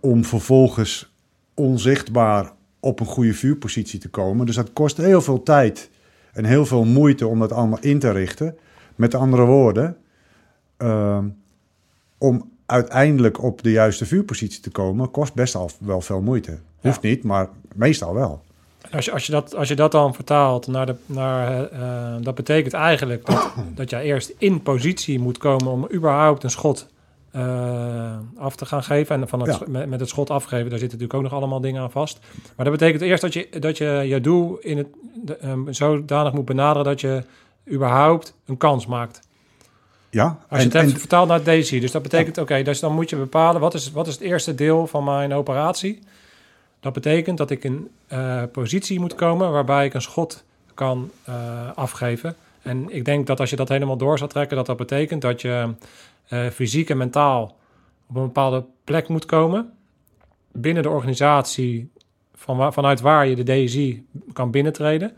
om 0.00 0.24
vervolgens 0.24 1.14
onzichtbaar 1.54 2.52
op 2.80 3.00
een 3.00 3.06
goede 3.06 3.34
vuurpositie 3.34 4.00
te 4.00 4.08
komen. 4.08 4.46
Dus 4.46 4.54
dat 4.54 4.72
kost 4.72 4.96
heel 4.96 5.20
veel 5.20 5.42
tijd 5.42 5.90
en 6.32 6.44
heel 6.44 6.66
veel 6.66 6.84
moeite 6.84 7.26
om 7.26 7.38
dat 7.38 7.52
allemaal 7.52 7.80
in 7.80 7.98
te 7.98 8.10
richten. 8.10 8.56
Met 8.94 9.14
andere 9.14 9.44
woorden, 9.44 9.96
ehm, 10.78 11.28
om 12.18 12.50
uiteindelijk 12.66 13.42
op 13.42 13.62
de 13.62 13.70
juiste 13.70 14.06
vuurpositie 14.06 14.60
te 14.60 14.70
komen, 14.70 15.10
kost 15.10 15.34
best 15.34 15.54
al 15.54 15.70
wel 15.80 16.00
veel 16.00 16.20
moeite. 16.20 16.58
Hoeft 16.80 17.02
niet, 17.02 17.24
maar 17.24 17.48
meestal 17.74 18.14
wel. 18.14 18.42
Als 18.92 19.04
je, 19.04 19.12
als 19.12 19.26
je, 19.26 19.32
dat, 19.32 19.54
als 19.54 19.68
je 19.68 19.74
dat 19.74 19.92
dan 19.92 20.14
vertaalt 20.14 20.66
naar 20.66 20.86
de. 20.86 20.94
Naar, 21.06 21.64
eh, 21.64 22.14
dat 22.20 22.34
betekent 22.34 22.74
eigenlijk 22.74 23.26
dat, 23.26 23.52
dat 23.74 23.90
je 23.90 24.00
eerst 24.00 24.32
in 24.38 24.62
positie 24.62 25.18
moet 25.18 25.38
komen 25.38 25.72
om 25.72 25.88
überhaupt 25.92 26.42
een 26.42 26.50
schot 26.50 26.88
eh, 27.30 28.16
af 28.36 28.56
te 28.56 28.66
gaan 28.66 28.82
geven. 28.82 29.20
En 29.20 29.28
van 29.28 29.40
het, 29.40 29.58
Ja. 29.58 29.64
met, 29.66 29.88
met 29.88 30.00
het 30.00 30.08
schot 30.08 30.30
afgeven, 30.30 30.70
daar 30.70 30.78
zitten 30.78 30.98
natuurlijk 30.98 31.14
ook 31.14 31.30
nog 31.30 31.40
allemaal 31.40 31.60
dingen 31.60 31.82
aan 31.82 31.90
vast. 31.90 32.18
Maar 32.56 32.64
dat 32.66 32.78
betekent 32.78 33.02
eerst 33.02 33.22
dat 33.22 33.32
je 33.32 33.48
dat 33.60 33.78
je, 33.78 33.84
je 34.06 34.20
doel 34.20 34.58
in 34.58 34.76
het, 34.76 34.86
de, 35.14 35.36
ehm, 35.36 35.72
zodanig 35.72 36.32
moet 36.32 36.44
benaderen 36.44 36.84
dat 36.84 37.00
je 37.00 37.22
überhaupt 37.70 38.34
een 38.46 38.56
kans 38.56 38.86
maakt. 38.86 39.27
Ja, 40.10 40.24
Als 40.24 40.36
je 40.48 40.56
en, 40.56 40.62
het 40.64 40.72
hebt 40.72 40.92
en- 40.92 40.98
vertaald 40.98 41.28
naar 41.28 41.42
DC, 41.42 41.70
dus 41.70 41.90
dat 41.92 42.02
betekent, 42.02 42.38
oké, 42.38 42.62
dus 42.62 42.80
dan 42.80 42.92
moet 42.94 43.10
je 43.10 43.16
bepalen 43.16 43.60
wat 43.60 43.74
is, 43.74 43.90
wat 43.90 44.06
is 44.06 44.12
het 44.12 44.22
eerste 44.22 44.54
deel 44.54 44.86
van 44.86 45.04
mijn 45.04 45.32
operatie. 45.32 45.98
Dat 46.80 46.92
betekent 46.92 47.38
dat 47.38 47.50
ik 47.50 47.64
in 47.64 47.88
eh, 48.06 48.42
positie 48.52 49.00
moet 49.00 49.14
komen 49.14 49.52
waarbij 49.52 49.86
ik 49.86 49.94
een 49.94 50.02
schot 50.02 50.44
kan 50.74 51.10
eh, 51.24 51.34
afgeven. 51.74 52.36
En 52.62 52.94
ik 52.94 53.04
denk 53.04 53.26
dat 53.26 53.40
als 53.40 53.50
je 53.50 53.56
dat 53.56 53.68
helemaal 53.68 53.96
door 53.96 54.18
zou 54.18 54.30
trekken, 54.30 54.56
dat 54.56 54.66
dat 54.66 54.76
betekent 54.76 55.22
dat 55.22 55.40
je 55.40 55.74
eh, 56.28 56.46
fysiek 56.46 56.90
en 56.90 56.96
mentaal 56.96 57.56
op 58.08 58.16
een 58.16 58.22
bepaalde 58.22 58.64
plek 58.84 59.08
moet 59.08 59.26
komen. 59.26 59.72
Binnen 60.52 60.82
de 60.82 60.88
organisatie 60.88 61.90
van 62.34 62.56
waar, 62.56 62.72
vanuit 62.72 63.00
waar 63.00 63.26
je 63.26 63.44
de 63.44 63.64
DSI 63.64 64.06
kan 64.32 64.50
binnentreden. 64.50 65.12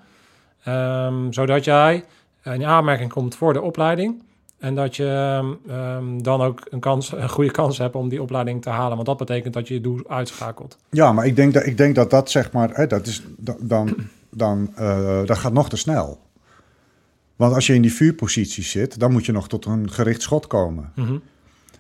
Ehm, 0.64 1.32
zodat 1.32 1.64
jij 1.64 2.04
in 2.44 2.64
aanmerking 2.64 3.12
komt 3.12 3.35
voor 3.35 3.52
de 3.52 3.61
opleiding. 3.61 4.23
En 4.61 4.75
dat 4.75 4.97
je 4.97 5.07
ehm, 5.07 5.75
ehm, 5.76 6.23
dan 6.23 6.40
ook 6.43 6.67
een, 6.71 6.81
kans, 6.81 7.12
een 7.12 7.29
goede 7.29 7.50
kans 7.50 7.79
hebt 7.79 7.95
om 7.95 8.09
die 8.09 8.23
opleiding 8.23 8.62
te 8.62 8.71
halen. 8.71 8.95
Want 8.95 9.07
dat 9.07 9.17
betekent 9.17 9.55
dat 9.55 9.69
je 9.69 9.75
je 9.75 9.81
doel 9.81 10.00
uitschakelt. 10.09 10.76
ja, 10.90 11.12
maar 11.12 11.26
ik 11.26 11.37
denk 11.37 11.55
dat 11.55 11.67
ik 11.67 11.76
denk 11.76 11.95
dat, 11.95 12.11
dat 12.11 12.31
zeg 12.31 12.52
maar, 12.52 12.71
hè, 12.73 12.87
dat 12.87 13.07
is 13.07 13.23
da- 13.37 13.57
dan, 13.61 13.97
dan 14.31 14.73
eh, 14.76 15.25
dat 15.25 15.38
gaat 15.38 15.52
nog 15.52 15.69
te 15.69 15.76
snel. 15.76 16.21
Want 17.37 17.55
als 17.55 17.67
je 17.67 17.75
in 17.75 17.83
die 17.83 17.93
vuurpositie 17.95 18.64
zit, 18.64 18.99
dan 19.00 19.12
moet 19.12 19.26
je 19.26 19.33
nog 19.33 19.49
tot 19.49 19.64
een 19.67 19.90
gericht 19.90 20.23
schot 20.23 20.47
komen. 20.47 20.93
Mhm. 20.95 21.17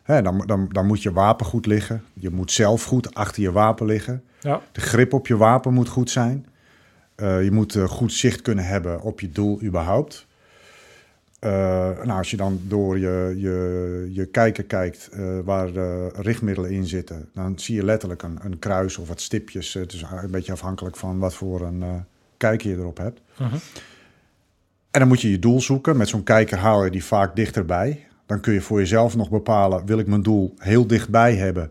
Hè, 0.02 0.22
dan, 0.22 0.42
dan, 0.46 0.68
dan 0.72 0.86
moet 0.86 1.02
je 1.02 1.12
wapen 1.12 1.46
goed 1.46 1.66
liggen. 1.66 2.02
Je 2.14 2.30
moet 2.30 2.52
zelf 2.52 2.84
goed 2.84 3.14
achter 3.14 3.42
je 3.42 3.52
wapen 3.52 3.86
liggen. 3.86 4.22
Ja, 4.40 4.60
De 4.72 4.80
grip 4.80 5.12
op 5.12 5.26
je 5.26 5.36
wapen 5.36 5.72
moet 5.74 5.88
goed 5.88 6.10
zijn. 6.10 6.46
Eh, 7.14 7.44
je 7.44 7.50
moet 7.50 7.74
eh, 7.74 7.84
goed 7.84 8.12
zicht 8.12 8.42
kunnen 8.42 8.64
hebben 8.64 9.00
op 9.00 9.20
je 9.20 9.30
doel 9.30 9.62
überhaupt. 9.62 10.26
Eh, 11.40 11.50
nou, 12.04 12.18
als 12.18 12.30
je 12.30 12.36
dan 12.36 12.60
door 12.62 12.98
je, 12.98 13.34
je, 13.36 14.08
je 14.12 14.26
kijker 14.26 14.64
kijkt 14.64 15.08
eh, 15.12 15.38
waar 15.44 15.72
de 15.72 16.10
richtmiddelen 16.14 16.70
in 16.70 16.86
zitten, 16.86 17.28
dan 17.34 17.58
zie 17.58 17.74
je 17.74 17.84
letterlijk 17.84 18.22
een, 18.22 18.38
een 18.42 18.58
kruis 18.58 18.98
of 18.98 19.08
wat 19.08 19.20
stipjes. 19.20 19.74
Het 19.74 19.92
is 19.92 20.02
een 20.02 20.30
beetje 20.30 20.52
afhankelijk 20.52 20.96
van 20.96 21.18
wat 21.18 21.34
voor 21.34 21.60
een 21.60 21.82
eh, 21.82 21.94
kijker 22.36 22.70
je 22.70 22.76
erop 22.76 22.96
hebt. 22.96 23.20
Mhm. 23.38 23.54
En 24.90 25.00
dan 25.00 25.08
moet 25.08 25.20
je 25.20 25.30
je 25.30 25.38
doel 25.38 25.60
zoeken. 25.60 25.96
Met 25.96 26.08
zo'n 26.08 26.22
kijker 26.22 26.58
haal 26.58 26.84
je 26.84 26.90
die 26.90 27.04
vaak 27.04 27.36
dichterbij. 27.36 28.06
Dan 28.26 28.40
kun 28.40 28.52
je 28.52 28.60
voor 28.60 28.78
jezelf 28.78 29.16
nog 29.16 29.30
bepalen: 29.30 29.86
wil 29.86 29.98
ik 29.98 30.06
mijn 30.06 30.22
doel 30.22 30.54
heel 30.58 30.86
dichtbij 30.86 31.34
hebben, 31.34 31.70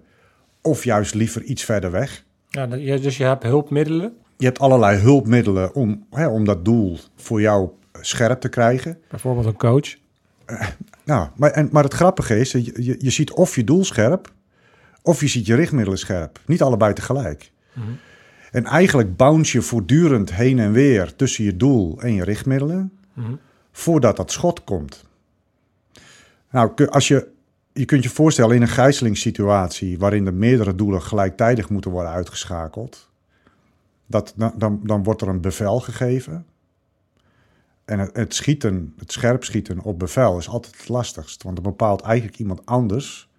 of 0.61 0.83
juist 0.83 1.13
liever 1.13 1.43
iets 1.43 1.63
verder 1.63 1.91
weg. 1.91 2.23
ja 2.49 2.67
dus 2.97 3.17
je 3.17 3.23
hebt 3.23 3.43
hulpmiddelen. 3.43 4.13
Je 4.37 4.45
hebt 4.45 4.59
allerlei 4.59 4.97
hulpmiddelen 4.97 5.73
om, 5.73 6.05
hè, 6.09 6.27
om 6.27 6.45
dat 6.45 6.65
doel 6.65 6.97
voor 7.15 7.41
jou 7.41 7.69
scherp 8.01 8.39
te 8.39 8.49
krijgen. 8.49 8.97
Bijvoorbeeld 9.09 9.45
een 9.45 9.57
coach. 9.57 9.95
Nou, 11.03 11.27
maar, 11.35 11.51
en, 11.51 11.69
maar 11.71 11.83
het 11.83 11.93
grappige 11.93 12.39
is, 12.39 12.51
je, 12.51 12.83
je, 12.83 12.95
je 12.99 13.09
ziet 13.09 13.31
of 13.31 13.55
je 13.55 13.63
doel 13.63 13.83
scherp, 13.83 14.31
of 15.01 15.21
je 15.21 15.27
ziet 15.27 15.45
je 15.45 15.55
richtmiddelen 15.55 15.99
scherp. 15.99 16.39
Niet 16.45 16.61
allebei 16.61 16.93
tegelijk. 16.93 17.51
En 18.51 18.65
eigenlijk 18.65 19.15
bounce 19.15 19.57
je 19.57 19.63
voortdurend 19.63 20.33
heen 20.33 20.59
en 20.59 20.71
weer 20.71 21.15
tussen 21.15 21.43
je 21.43 21.57
doel 21.57 22.01
en 22.01 22.13
je 22.13 22.23
richtmiddelen, 22.23 22.91
Mhm. 23.13 23.33
voordat 23.71 24.17
dat 24.17 24.31
schot 24.31 24.63
komt. 24.63 25.05
Nou, 26.51 26.85
als 26.85 27.07
je, 27.07 27.27
je 27.73 27.85
kunt 27.85 28.03
je 28.03 28.09
voorstellen 28.09 28.55
in 28.55 28.61
een 28.61 28.67
gijzelingssituatie 28.67 29.99
waarin 29.99 30.25
er 30.25 30.33
meerdere 30.33 30.75
doelen 30.75 31.01
gelijktijdig 31.01 31.69
moeten 31.69 31.91
worden 31.91 32.11
uitgeschakeld, 32.11 33.09
dat, 34.05 34.33
dan, 34.55 34.79
dan 34.83 35.03
wordt 35.03 35.21
er 35.21 35.27
een 35.27 35.41
bevel 35.41 35.79
gegeven. 35.79 36.45
En 37.89 37.99
het, 37.99 38.15
het 38.15 38.33
schieten, 38.33 38.93
het 38.97 39.11
scherp 39.11 39.43
schieten 39.43 39.79
op 39.81 39.99
bevel 39.99 40.37
is 40.37 40.49
altijd 40.49 40.77
het 40.77 40.89
lastigst. 40.89 41.43
Want 41.43 41.55
dan 41.55 41.63
bepaalt 41.63 42.01
eigenlijk 42.01 42.39
iemand 42.39 42.65
anders 42.65 43.29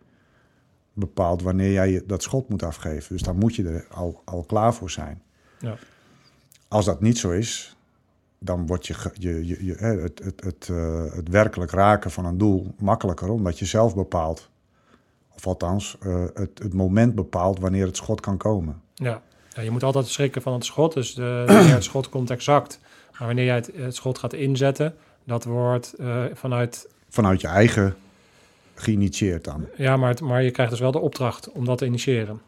bepaalt 0.92 1.42
wanneer 1.42 1.72
jij 1.72 2.02
dat 2.06 2.22
schot 2.22 2.48
moet 2.48 2.62
afgeven. 2.62 3.12
Dus 3.12 3.22
dan 3.22 3.36
moet 3.36 3.54
je 3.54 3.68
er 3.68 3.86
al, 3.90 4.22
al 4.24 4.42
klaar 4.42 4.74
voor 4.74 4.90
zijn. 4.90 5.22
Ja. 5.58 5.76
Als 6.68 6.84
dat 6.84 7.00
niet 7.00 7.18
zo 7.18 7.30
is, 7.30 7.76
dan 8.38 8.66
wordt 8.66 8.86
je, 8.86 8.94
je, 9.12 9.46
je, 9.46 9.64
je, 9.64 9.74
het, 9.74 10.18
het, 10.24 10.44
het, 10.44 10.68
eh, 10.70 11.04
het 11.12 11.28
werkelijk 11.28 11.70
raken 11.70 12.10
van 12.10 12.24
een 12.24 12.38
doel 12.38 12.74
makkelijker, 12.78 13.28
omdat 13.30 13.58
je 13.58 13.64
zelf 13.64 13.94
bepaalt, 13.94 14.50
of 15.34 15.46
althans 15.46 15.96
eh, 16.00 16.24
het, 16.34 16.58
het 16.58 16.74
moment 16.74 17.14
bepaalt 17.14 17.58
wanneer 17.58 17.86
het 17.86 17.96
schot 17.96 18.20
kan 18.20 18.36
komen. 18.36 18.80
Ja. 18.94 19.22
ja, 19.48 19.62
je 19.62 19.70
moet 19.70 19.82
altijd 19.82 20.06
schrikken 20.06 20.42
van 20.42 20.52
het 20.52 20.64
schot. 20.64 20.94
Dus 20.94 21.14
de, 21.14 21.44
het 21.48 21.84
schot 21.84 22.08
komt 22.08 22.30
exact. 22.30 22.80
Maar 23.20 23.28
wanneer 23.28 23.44
jij 23.46 23.54
het, 23.54 23.70
het 23.74 23.94
schot 23.94 24.18
gaat 24.18 24.32
inzetten, 24.32 24.94
dat 25.24 25.44
wordt 25.44 25.92
eh, 25.92 26.24
vanuit... 26.34 26.88
Vanuit 27.08 27.40
je 27.40 27.46
eigen 27.46 27.94
geïnitieerd 28.74 29.44
dan. 29.44 29.66
Ja, 29.76 29.96
maar, 29.96 30.08
het- 30.08 30.20
maar 30.20 30.42
je 30.42 30.50
krijgt 30.50 30.70
dus 30.72 30.80
wel 30.80 30.92
de 30.92 30.98
opdracht 30.98 31.50
om 31.52 31.64
dat 31.64 31.78
te 31.78 31.86
initiëren. 31.86 32.40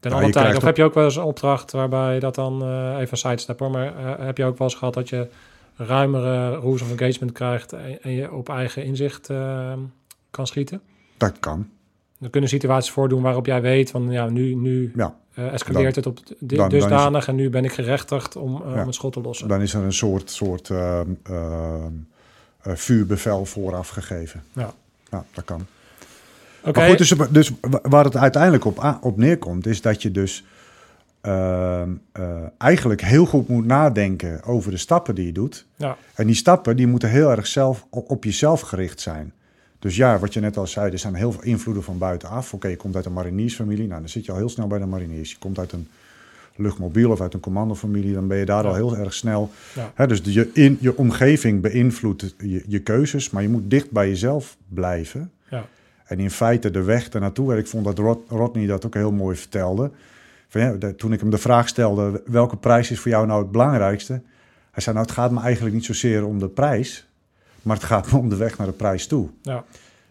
Ten 0.00 0.12
alle 0.12 0.30
tijde. 0.30 0.56
Of 0.56 0.62
heb 0.62 0.76
je 0.76 0.84
ook 0.84 0.94
wel 0.94 1.04
eens 1.04 1.16
een 1.16 1.22
opdracht 1.22 1.72
waarbij 1.72 2.18
dat 2.20 2.34
dan... 2.34 2.62
eh, 2.62 2.92
even 2.98 3.08
een 3.10 3.16
sidestep 3.16 3.58
hoor, 3.58 3.70
maar 3.70 3.96
eh, 3.96 4.24
heb 4.26 4.36
je 4.36 4.44
ook 4.44 4.58
wel 4.58 4.68
eens 4.68 4.76
gehad 4.76 4.94
dat 4.94 5.08
je 5.08 5.26
ruimere 5.76 6.58
rules 6.60 6.82
of 6.82 6.90
engagement 6.98 7.32
krijgt... 7.32 7.72
en, 7.72 8.02
en 8.02 8.10
je 8.12 8.32
op 8.32 8.48
eigen 8.48 8.84
inzicht 8.84 9.30
eh, 9.30 9.72
kan 10.30 10.46
schieten? 10.46 10.80
Dat 11.16 11.38
kan. 11.40 11.68
Er 12.20 12.30
kunnen 12.30 12.50
situaties 12.50 12.90
voordoen 12.92 13.22
waarop 13.22 13.46
jij 13.46 13.60
weet 13.62 13.90
van 13.90 14.10
ja, 14.10 14.28
nu, 14.28 14.54
nu 14.54 14.92
Ja, 14.96 15.14
eh, 15.34 15.52
escaleert 15.52 15.94
Dan- 15.94 16.04
het 16.04 16.06
op 16.06 16.18
d- 16.26 16.34
dan- 16.38 16.58
dan 16.58 16.66
is 16.66 16.72
dusdanig 16.72 17.28
en 17.28 17.34
nu 17.34 17.50
ben 17.50 17.64
ik 17.64 17.72
gerechtigd 17.72 18.36
om, 18.36 18.54
eh, 18.62 18.74
Ja. 18.74 18.80
om 18.80 18.86
het 18.86 18.94
schot 18.94 19.12
te 19.12 19.20
lossen. 19.20 19.48
dan 19.48 19.60
is 19.60 19.74
er 19.74 19.82
een 19.82 19.92
soort, 19.92 20.30
soort 20.30 20.70
eh, 20.70 21.00
vuurbevel 22.62 23.44
vooraf 23.44 23.88
gegeven. 23.88 24.42
Ja. 24.52 24.72
Ja, 25.10 25.24
dat 25.34 25.44
kan. 25.44 25.66
Oké, 26.64 26.78
Maar 26.78 26.88
goed, 26.88 26.98
dus, 26.98 27.14
dus 27.30 27.52
wa- 27.60 27.80
waar 27.82 28.04
het 28.04 28.16
uiteindelijk 28.16 28.64
op, 28.64 28.98
op 29.00 29.16
neerkomt, 29.16 29.66
is 29.66 29.80
dat 29.80 30.02
je 30.02 30.10
dus 30.10 30.44
ehm, 31.20 31.90
eh, 32.12 32.24
eigenlijk 32.58 33.00
heel 33.02 33.24
goed 33.26 33.48
moet 33.48 33.64
nadenken 33.66 34.42
over 34.44 34.70
de 34.70 34.76
stappen 34.76 35.14
die 35.14 35.26
je 35.26 35.32
doet. 35.32 35.66
ja, 35.76 35.96
En 36.14 36.26
die 36.26 36.34
stappen 36.36 36.76
die 36.76 36.86
moeten 36.86 37.08
heel 37.10 37.30
erg 37.30 37.46
zelf, 37.46 37.86
op 37.90 38.24
jezelf 38.24 38.60
gericht 38.60 39.00
zijn. 39.00 39.32
Dus 39.82 39.96
ja, 39.96 40.18
wat 40.18 40.32
je 40.34 40.40
net 40.40 40.56
al 40.56 40.66
zei, 40.66 40.92
er 40.92 40.98
zijn 40.98 41.14
heel 41.14 41.32
veel 41.32 41.42
invloeden 41.42 41.82
van 41.82 41.98
buitenaf. 41.98 42.54
Oké, 42.54 42.68
je 42.68 42.76
komt 42.76 42.96
uit 42.96 43.04
een 43.06 43.12
mariniersfamilie, 43.12 43.86
nou 43.86 44.00
dan 44.00 44.08
zit 44.08 44.24
je 44.24 44.32
al 44.32 44.38
heel 44.38 44.48
snel 44.48 44.66
bij 44.66 44.78
de 44.78 44.86
mariniers. 44.86 45.30
Je 45.30 45.36
komt 45.38 45.58
uit 45.58 45.72
een 45.72 45.88
luchtmobiel 46.56 47.10
of 47.10 47.20
uit 47.20 47.34
een 47.34 47.40
commandofamilie, 47.40 48.14
dan 48.14 48.26
ben 48.26 48.36
je 48.38 48.44
daar 48.44 48.62
Ja. 48.62 48.68
al 48.68 48.74
heel 48.74 48.96
erg 48.96 49.14
snel. 49.14 49.50
Ja. 49.74 49.92
Hè, 49.94 50.06
dus 50.06 50.20
je, 50.24 50.50
in, 50.52 50.76
je 50.80 50.96
omgeving 50.96 51.60
beïnvloedt 51.60 52.34
je, 52.38 52.64
je 52.66 52.78
keuzes, 52.78 53.30
maar 53.30 53.42
je 53.42 53.48
moet 53.48 53.70
dicht 53.70 53.90
bij 53.90 54.08
jezelf 54.08 54.56
blijven. 54.68 55.30
ja, 55.50 55.64
En 56.04 56.18
in 56.18 56.30
feite 56.30 56.70
de 56.70 56.82
weg 56.82 57.08
ernaartoe, 57.08 57.52
en 57.52 57.58
ik 57.58 57.66
vond 57.66 57.84
dat 57.84 57.98
Rod, 57.98 58.20
Rodney 58.28 58.66
dat 58.66 58.86
ook 58.86 58.94
heel 58.94 59.12
mooi 59.12 59.36
vertelde. 59.36 59.90
Van 60.48 60.60
ja, 60.60 60.72
de- 60.72 60.94
toen 60.96 61.12
ik 61.12 61.20
hem 61.20 61.30
de 61.30 61.38
vraag 61.38 61.68
stelde, 61.68 62.22
welke 62.26 62.56
prijs 62.56 62.90
is 62.90 63.00
voor 63.00 63.10
jou 63.10 63.26
nou 63.26 63.42
het 63.42 63.50
belangrijkste? 63.50 64.12
Hij 64.70 64.82
zei, 64.82 64.94
nou 64.96 65.06
het 65.08 65.16
gaat 65.16 65.30
me 65.30 65.40
eigenlijk 65.40 65.74
niet 65.74 65.84
zozeer 65.84 66.26
om 66.26 66.38
de 66.38 66.48
prijs, 66.48 67.08
maar 67.62 67.76
het 67.76 67.84
gaat 67.84 68.12
om 68.20 68.28
de 68.28 68.36
weg 68.36 68.58
naar 68.58 68.66
de 68.66 68.72
prijs 68.72 69.06
toe. 69.06 69.28
ja. 69.42 69.64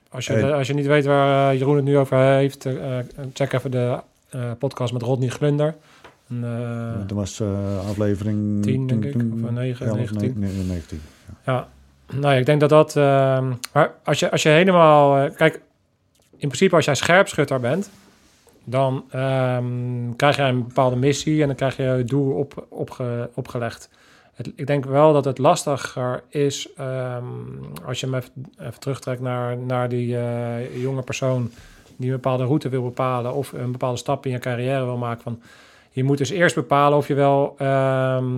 Als 0.10 0.25
je, 0.25 0.34
En- 0.34 0.53
als 0.53 0.67
je 0.67 0.74
niet 0.74 0.86
weet 0.86 1.05
waar 1.05 1.51
eh, 1.51 1.60
Jeroen 1.60 1.75
het 1.75 1.86
nu 1.86 1.98
over 1.98 2.17
heeft, 2.17 2.65
eh, 2.65 3.00
eh, 3.00 3.05
check 3.34 3.53
even 3.53 3.72
de 3.72 4.00
podcast 4.60 4.93
met 4.93 5.01
Rodney 5.01 5.29
Glunder. 5.29 5.75
Eh, 6.41 6.93
dat 7.08 7.12
was 7.12 7.39
eh, 7.39 7.88
aflevering... 7.89 8.63
10, 8.63 8.88
denk 8.88 9.05
ik, 9.05 9.15
of 9.15 9.51
9, 9.51 9.86
11, 9.86 9.98
19. 9.98 10.34
nee, 10.39 10.51
nee, 10.51 10.63
19. 10.65 11.01
Ja, 11.46 11.67
nou 12.12 12.34
ja, 12.34 12.39
ik 12.39 12.46
denk 12.46 12.60
dat 12.60 12.70
dat... 12.70 12.96
ehm, 12.96 13.53
maar 13.74 13.91
als 14.03 14.20
je, 14.20 14.31
als 14.31 14.43
je 14.43 14.50
helemaal... 14.50 15.29
kijk, 15.29 15.62
in 16.38 16.48
principe 16.48 16.75
als 16.75 16.86
jij 16.86 16.96
scherpschutter 16.96 17.60
bent... 17.60 17.89
dan 18.63 19.03
ehm, 19.10 19.65
krijg 20.15 20.36
je 20.36 20.41
een 20.41 20.67
bepaalde 20.67 20.96
missie... 20.96 21.41
en 21.41 21.48
dan 21.48 21.55
krijg 21.55 21.77
je 21.77 21.84
je 21.84 22.03
doel 22.03 22.34
op, 22.34 22.65
opge, 22.70 23.29
opgelegd. 23.34 23.89
Het, 24.41 24.53
ik 24.55 24.67
denk 24.67 24.86
wel 24.86 25.13
dat 25.13 25.25
het 25.25 25.38
lastiger 25.38 26.24
is... 26.29 26.67
ehm, 26.75 27.24
als 27.86 28.00
je 28.00 28.05
hem 28.05 28.15
even, 28.15 28.31
even 28.60 28.79
terugtrekt 28.79 29.21
naar, 29.21 29.57
naar 29.57 29.89
die 29.89 30.17
eh, 30.17 30.81
jonge 30.81 31.01
persoon... 31.01 31.51
die 31.95 32.10
een 32.10 32.15
bepaalde 32.15 32.43
route 32.43 32.69
wil 32.69 32.83
bepalen... 32.83 33.33
of 33.33 33.51
een 33.51 33.71
bepaalde 33.71 33.98
stap 33.98 34.25
in 34.25 34.31
je 34.31 34.39
carrière 34.39 34.86
wil 34.86 34.98
maken... 34.98 35.24
van 35.24 35.41
je 35.91 36.03
moet 36.03 36.17
dus 36.17 36.29
eerst 36.29 36.55
bepalen 36.55 36.98
of 36.98 37.07
je 37.07 37.13
wel 37.13 37.55
ehm, 37.57 38.38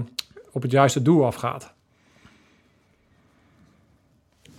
op 0.52 0.62
het 0.62 0.72
juiste 0.72 1.02
doel 1.02 1.26
afgaat. 1.26 1.74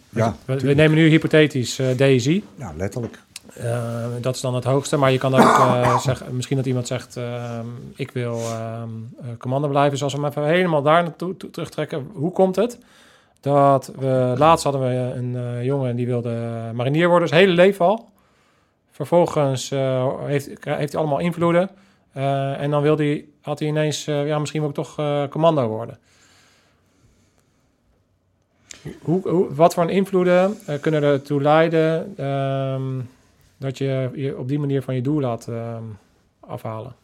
Ja, 0.08 0.36
We, 0.44 0.74
nemen 0.74 0.96
nu 0.96 1.08
hypothetisch 1.08 1.78
eh 1.78 1.90
DSI. 1.90 2.44
ja, 2.56 2.72
letterlijk. 2.76 3.18
Eh, 3.52 4.06
dat 4.20 4.34
is 4.34 4.40
dan 4.40 4.54
het 4.54 4.64
hoogste. 4.64 4.96
Maar 4.96 5.12
je 5.12 5.18
kan 5.18 5.34
ook 5.34 5.40
eh, 5.40 5.98
zeggen, 6.08 6.36
misschien 6.36 6.56
dat 6.56 6.66
iemand 6.66 6.86
zegt: 6.86 7.16
ehm, 7.16 7.66
Ik 7.94 8.10
wil 8.10 8.38
ehm 8.38 8.88
eh, 9.20 9.26
commando 9.38 9.68
blijven. 9.68 9.98
Zoals 9.98 10.12
we 10.12 10.20
hem 10.20 10.28
even 10.28 10.44
helemaal 10.44 10.82
daar 10.82 11.02
naartoe 11.02 11.36
toe- 11.36 11.50
terugtrekken. 11.50 12.10
Hoe 12.12 12.32
komt 12.32 12.56
het? 12.56 12.78
Dat 13.40 13.92
we 13.98 14.34
laatst 14.36 14.64
hadden 14.64 14.82
we 14.82 14.94
een 15.14 15.64
jongen 15.64 15.96
die 15.96 16.06
wilde 16.06 16.30
marinier 16.74 17.08
worden, 17.08 17.28
zijn 17.28 17.40
hele 17.40 17.52
leven 17.52 17.84
al. 17.84 18.08
Vervolgens 18.90 19.70
heeft, 20.24 20.46
heeft 20.64 20.92
hij 20.92 21.00
allemaal 21.00 21.18
invloeden. 21.18 21.70
En 22.58 22.70
dan 22.70 22.82
wilde 22.82 23.04
hij, 23.04 23.24
had 23.40 23.58
hij 23.58 23.68
ineens, 23.68 24.04
ja, 24.04 24.38
misschien 24.38 24.60
wil 24.60 24.68
ik 24.68 24.74
toch 24.74 24.94
commando 25.30 25.66
worden. 25.66 25.98
Hoe, 29.02 29.28
hoe, 29.28 29.54
wat 29.54 29.74
voor 29.74 29.82
een 29.82 29.88
invloeden 29.88 30.58
kunnen 30.80 31.02
ertoe 31.02 31.42
leiden 31.42 32.14
ehm, 32.16 33.00
dat 33.64 33.78
je 33.78 34.10
je 34.14 34.38
op 34.38 34.48
die 34.48 34.58
manier 34.58 34.82
van 34.82 34.94
je 34.94 35.00
doel 35.00 35.20
laat 35.20 35.48
ehm, 35.48 35.84
afhalen? 36.40 36.94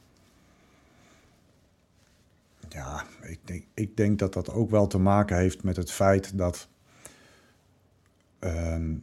Ja, 2.69 3.05
ik 3.23 3.39
denk, 3.45 3.65
ik 3.75 3.97
denk 3.97 4.19
dat 4.19 4.33
dat 4.33 4.51
ook 4.53 4.71
wel 4.71 4.87
te 4.87 4.99
maken 4.99 5.37
heeft 5.37 5.63
met 5.63 5.77
het 5.77 5.91
feit 5.93 6.39
dat. 6.39 6.69
ehm, 8.39 8.95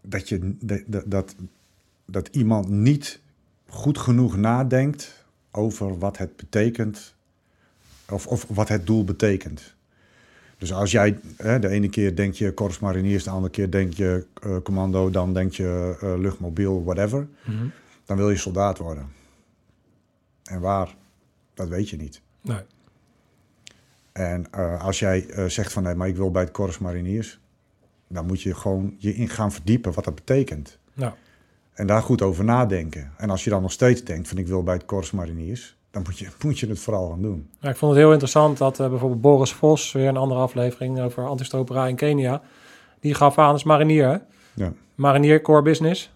dat, 0.00 0.28
je, 0.28 0.56
dat, 0.60 0.82
dat, 0.86 1.10
dat, 1.10 1.34
dat 2.04 2.28
iemand 2.28 2.68
niet 2.68 3.20
goed 3.68 3.98
genoeg 3.98 4.36
nadenkt 4.36 5.26
over 5.50 5.98
wat 5.98 6.18
het 6.18 6.36
betekent. 6.36 7.14
Of, 8.08 8.26
of 8.26 8.46
wat 8.48 8.68
het 8.68 8.86
doel 8.86 9.04
betekent. 9.04 9.74
Dus 10.58 10.72
als 10.72 10.90
jij 10.90 11.20
hè, 11.36 11.58
de 11.58 11.68
ene 11.68 11.88
keer 11.88 12.16
denk 12.16 12.34
je 12.34 12.52
korps 12.52 12.78
mariniers, 12.78 13.24
de 13.24 13.30
andere 13.30 13.52
keer 13.52 13.70
denk 13.70 13.92
je 13.92 14.26
eh, 14.42 14.56
commando, 14.62 15.10
dan 15.10 15.34
denk 15.34 15.52
je 15.52 15.96
eh, 16.00 16.18
luchtmobiel, 16.18 16.84
whatever. 16.84 17.28
Dan 18.04 18.16
wil 18.16 18.30
je 18.30 18.36
soldaat 18.36 18.78
worden. 18.78 19.12
En 20.44 20.60
waar, 20.60 20.94
dat 21.54 21.68
weet 21.68 21.88
je 21.88 21.96
niet. 21.96 22.20
Nee. 22.40 22.60
En 24.12 24.46
eh, 24.50 24.84
als 24.84 24.98
jij 24.98 25.48
zegt 25.48 25.72
van 25.72 25.82
nee, 25.82 25.94
maar 25.94 26.08
ik 26.08 26.16
wil 26.16 26.30
bij 26.30 26.42
het 26.42 26.50
Korps 26.50 26.78
Mariniers, 26.78 27.40
dan 28.08 28.26
moet 28.26 28.42
je 28.42 28.54
gewoon 28.54 28.94
je 28.98 29.14
in 29.14 29.28
gaan 29.28 29.52
verdiepen 29.52 29.92
wat 29.92 30.04
dat 30.04 30.14
betekent. 30.14 30.78
Nou, 30.94 31.12
En 31.72 31.86
daar 31.86 32.02
goed 32.02 32.22
over 32.22 32.44
nadenken. 32.44 33.12
En 33.16 33.30
als 33.30 33.44
je 33.44 33.50
dan 33.50 33.62
nog 33.62 33.72
steeds 33.72 34.04
denkt 34.04 34.28
van 34.28 34.38
ik 34.38 34.46
wil 34.46 34.62
bij 34.62 34.74
het 34.74 34.84
Korps 34.84 35.10
Mariniers, 35.10 35.77
dan 36.02 36.06
moet 36.12 36.18
je, 36.18 36.28
moet 36.44 36.58
je 36.58 36.66
het 36.68 36.78
vooral 36.80 37.08
gaan 37.08 37.22
doen. 37.22 37.50
ja, 37.60 37.68
ik 37.68 37.76
vond 37.76 37.92
het 37.92 38.00
heel 38.00 38.10
interessant 38.10 38.58
dat 38.58 38.80
eh, 38.80 38.88
bijvoorbeeld 38.88 39.20
Boris 39.20 39.52
Vos, 39.52 39.92
weer 39.92 40.08
een 40.08 40.16
andere 40.16 40.40
aflevering 40.40 41.00
over 41.00 41.26
antistroperij 41.26 41.88
in 41.88 41.96
Kenia, 41.96 42.42
die 43.00 43.14
gaf 43.14 43.38
aan 43.38 43.52
als 43.52 43.64
marinier. 43.64 44.08
hè? 44.08 44.16
Ja. 44.64 44.72
Marinier 44.94 45.40
core 45.40 45.62
business, 45.62 46.10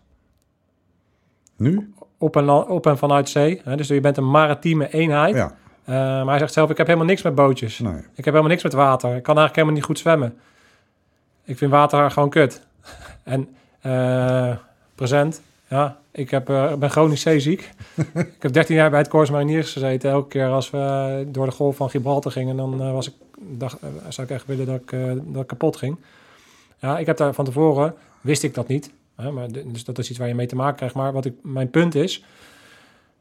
Nu? 1.56 1.92
op 2.18 2.36
en, 2.36 2.50
op 2.50 2.86
en 2.86 2.98
vanuit 2.98 3.28
zee. 3.28 3.60
Hè? 3.64 3.76
Dus 3.76 3.88
je 3.88 4.00
bent 4.00 4.16
een 4.16 4.30
maritieme 4.30 4.88
eenheid. 4.92 5.34
Ja, 5.34 5.54
Eh, 5.84 5.94
maar 5.94 6.26
hij 6.26 6.38
zegt 6.38 6.52
zelf, 6.52 6.70
ik 6.70 6.76
heb 6.76 6.86
helemaal 6.86 7.08
niks 7.08 7.22
met 7.22 7.34
bootjes. 7.34 7.78
nee. 7.78 7.92
Ik 7.94 8.24
heb 8.24 8.24
helemaal 8.24 8.48
niks 8.48 8.62
met 8.62 8.72
water. 8.72 9.16
Ik 9.16 9.22
kan 9.22 9.36
eigenlijk 9.38 9.54
helemaal 9.54 9.74
niet 9.76 9.84
goed 9.84 9.98
zwemmen. 9.98 10.38
Ik 11.44 11.58
vind 11.58 11.70
water 11.70 12.10
gewoon 12.10 12.30
kut. 12.30 12.62
En 13.22 13.48
eh, 13.80 14.56
present, 14.94 15.42
ja, 15.72 15.98
ik 16.10 16.30
heb, 16.30 16.48
eh, 16.48 16.74
ben 16.74 16.90
chronisch 16.90 17.20
zeeziek. 17.20 17.70
ik 18.36 18.42
heb 18.42 18.52
13 18.52 18.76
jaar 18.76 18.90
bij 18.90 18.98
het 18.98 19.08
Corps 19.08 19.30
Mariniers 19.30 19.72
gezeten. 19.72 20.10
Elke 20.10 20.28
keer 20.28 20.48
als 20.48 20.70
we 20.70 21.24
door 21.28 21.46
de 21.46 21.52
golf 21.52 21.76
van 21.76 21.90
Gibraltar 21.90 22.32
gingen, 22.32 22.56
dan 22.56 22.80
eh, 22.80 22.92
was 22.92 23.08
ik, 23.08 23.14
dacht, 23.38 23.78
eh, 23.80 23.88
zou 24.08 24.26
ik 24.26 24.32
echt 24.32 24.46
willen 24.46 24.66
dat 24.66 24.80
ik, 24.80 24.90
dat 25.32 25.42
ik 25.42 25.46
kapot 25.46 25.76
ging. 25.76 25.96
Ja, 26.78 26.98
ik 26.98 27.06
heb 27.06 27.16
daar 27.16 27.34
van 27.34 27.44
tevoren, 27.44 27.94
wist 28.20 28.42
ik 28.42 28.54
dat 28.54 28.68
niet. 28.68 28.90
Hè, 29.16 29.30
maar, 29.30 29.48
dus 29.52 29.84
dat 29.84 29.98
is 29.98 30.10
iets 30.10 30.18
waar 30.18 30.28
je 30.28 30.34
mee 30.34 30.46
te 30.46 30.56
maken 30.56 30.76
krijgt. 30.76 30.94
Maar 30.94 31.12
wat 31.12 31.24
ik, 31.24 31.34
mijn 31.42 31.70
punt 31.70 31.94
is, 31.94 32.24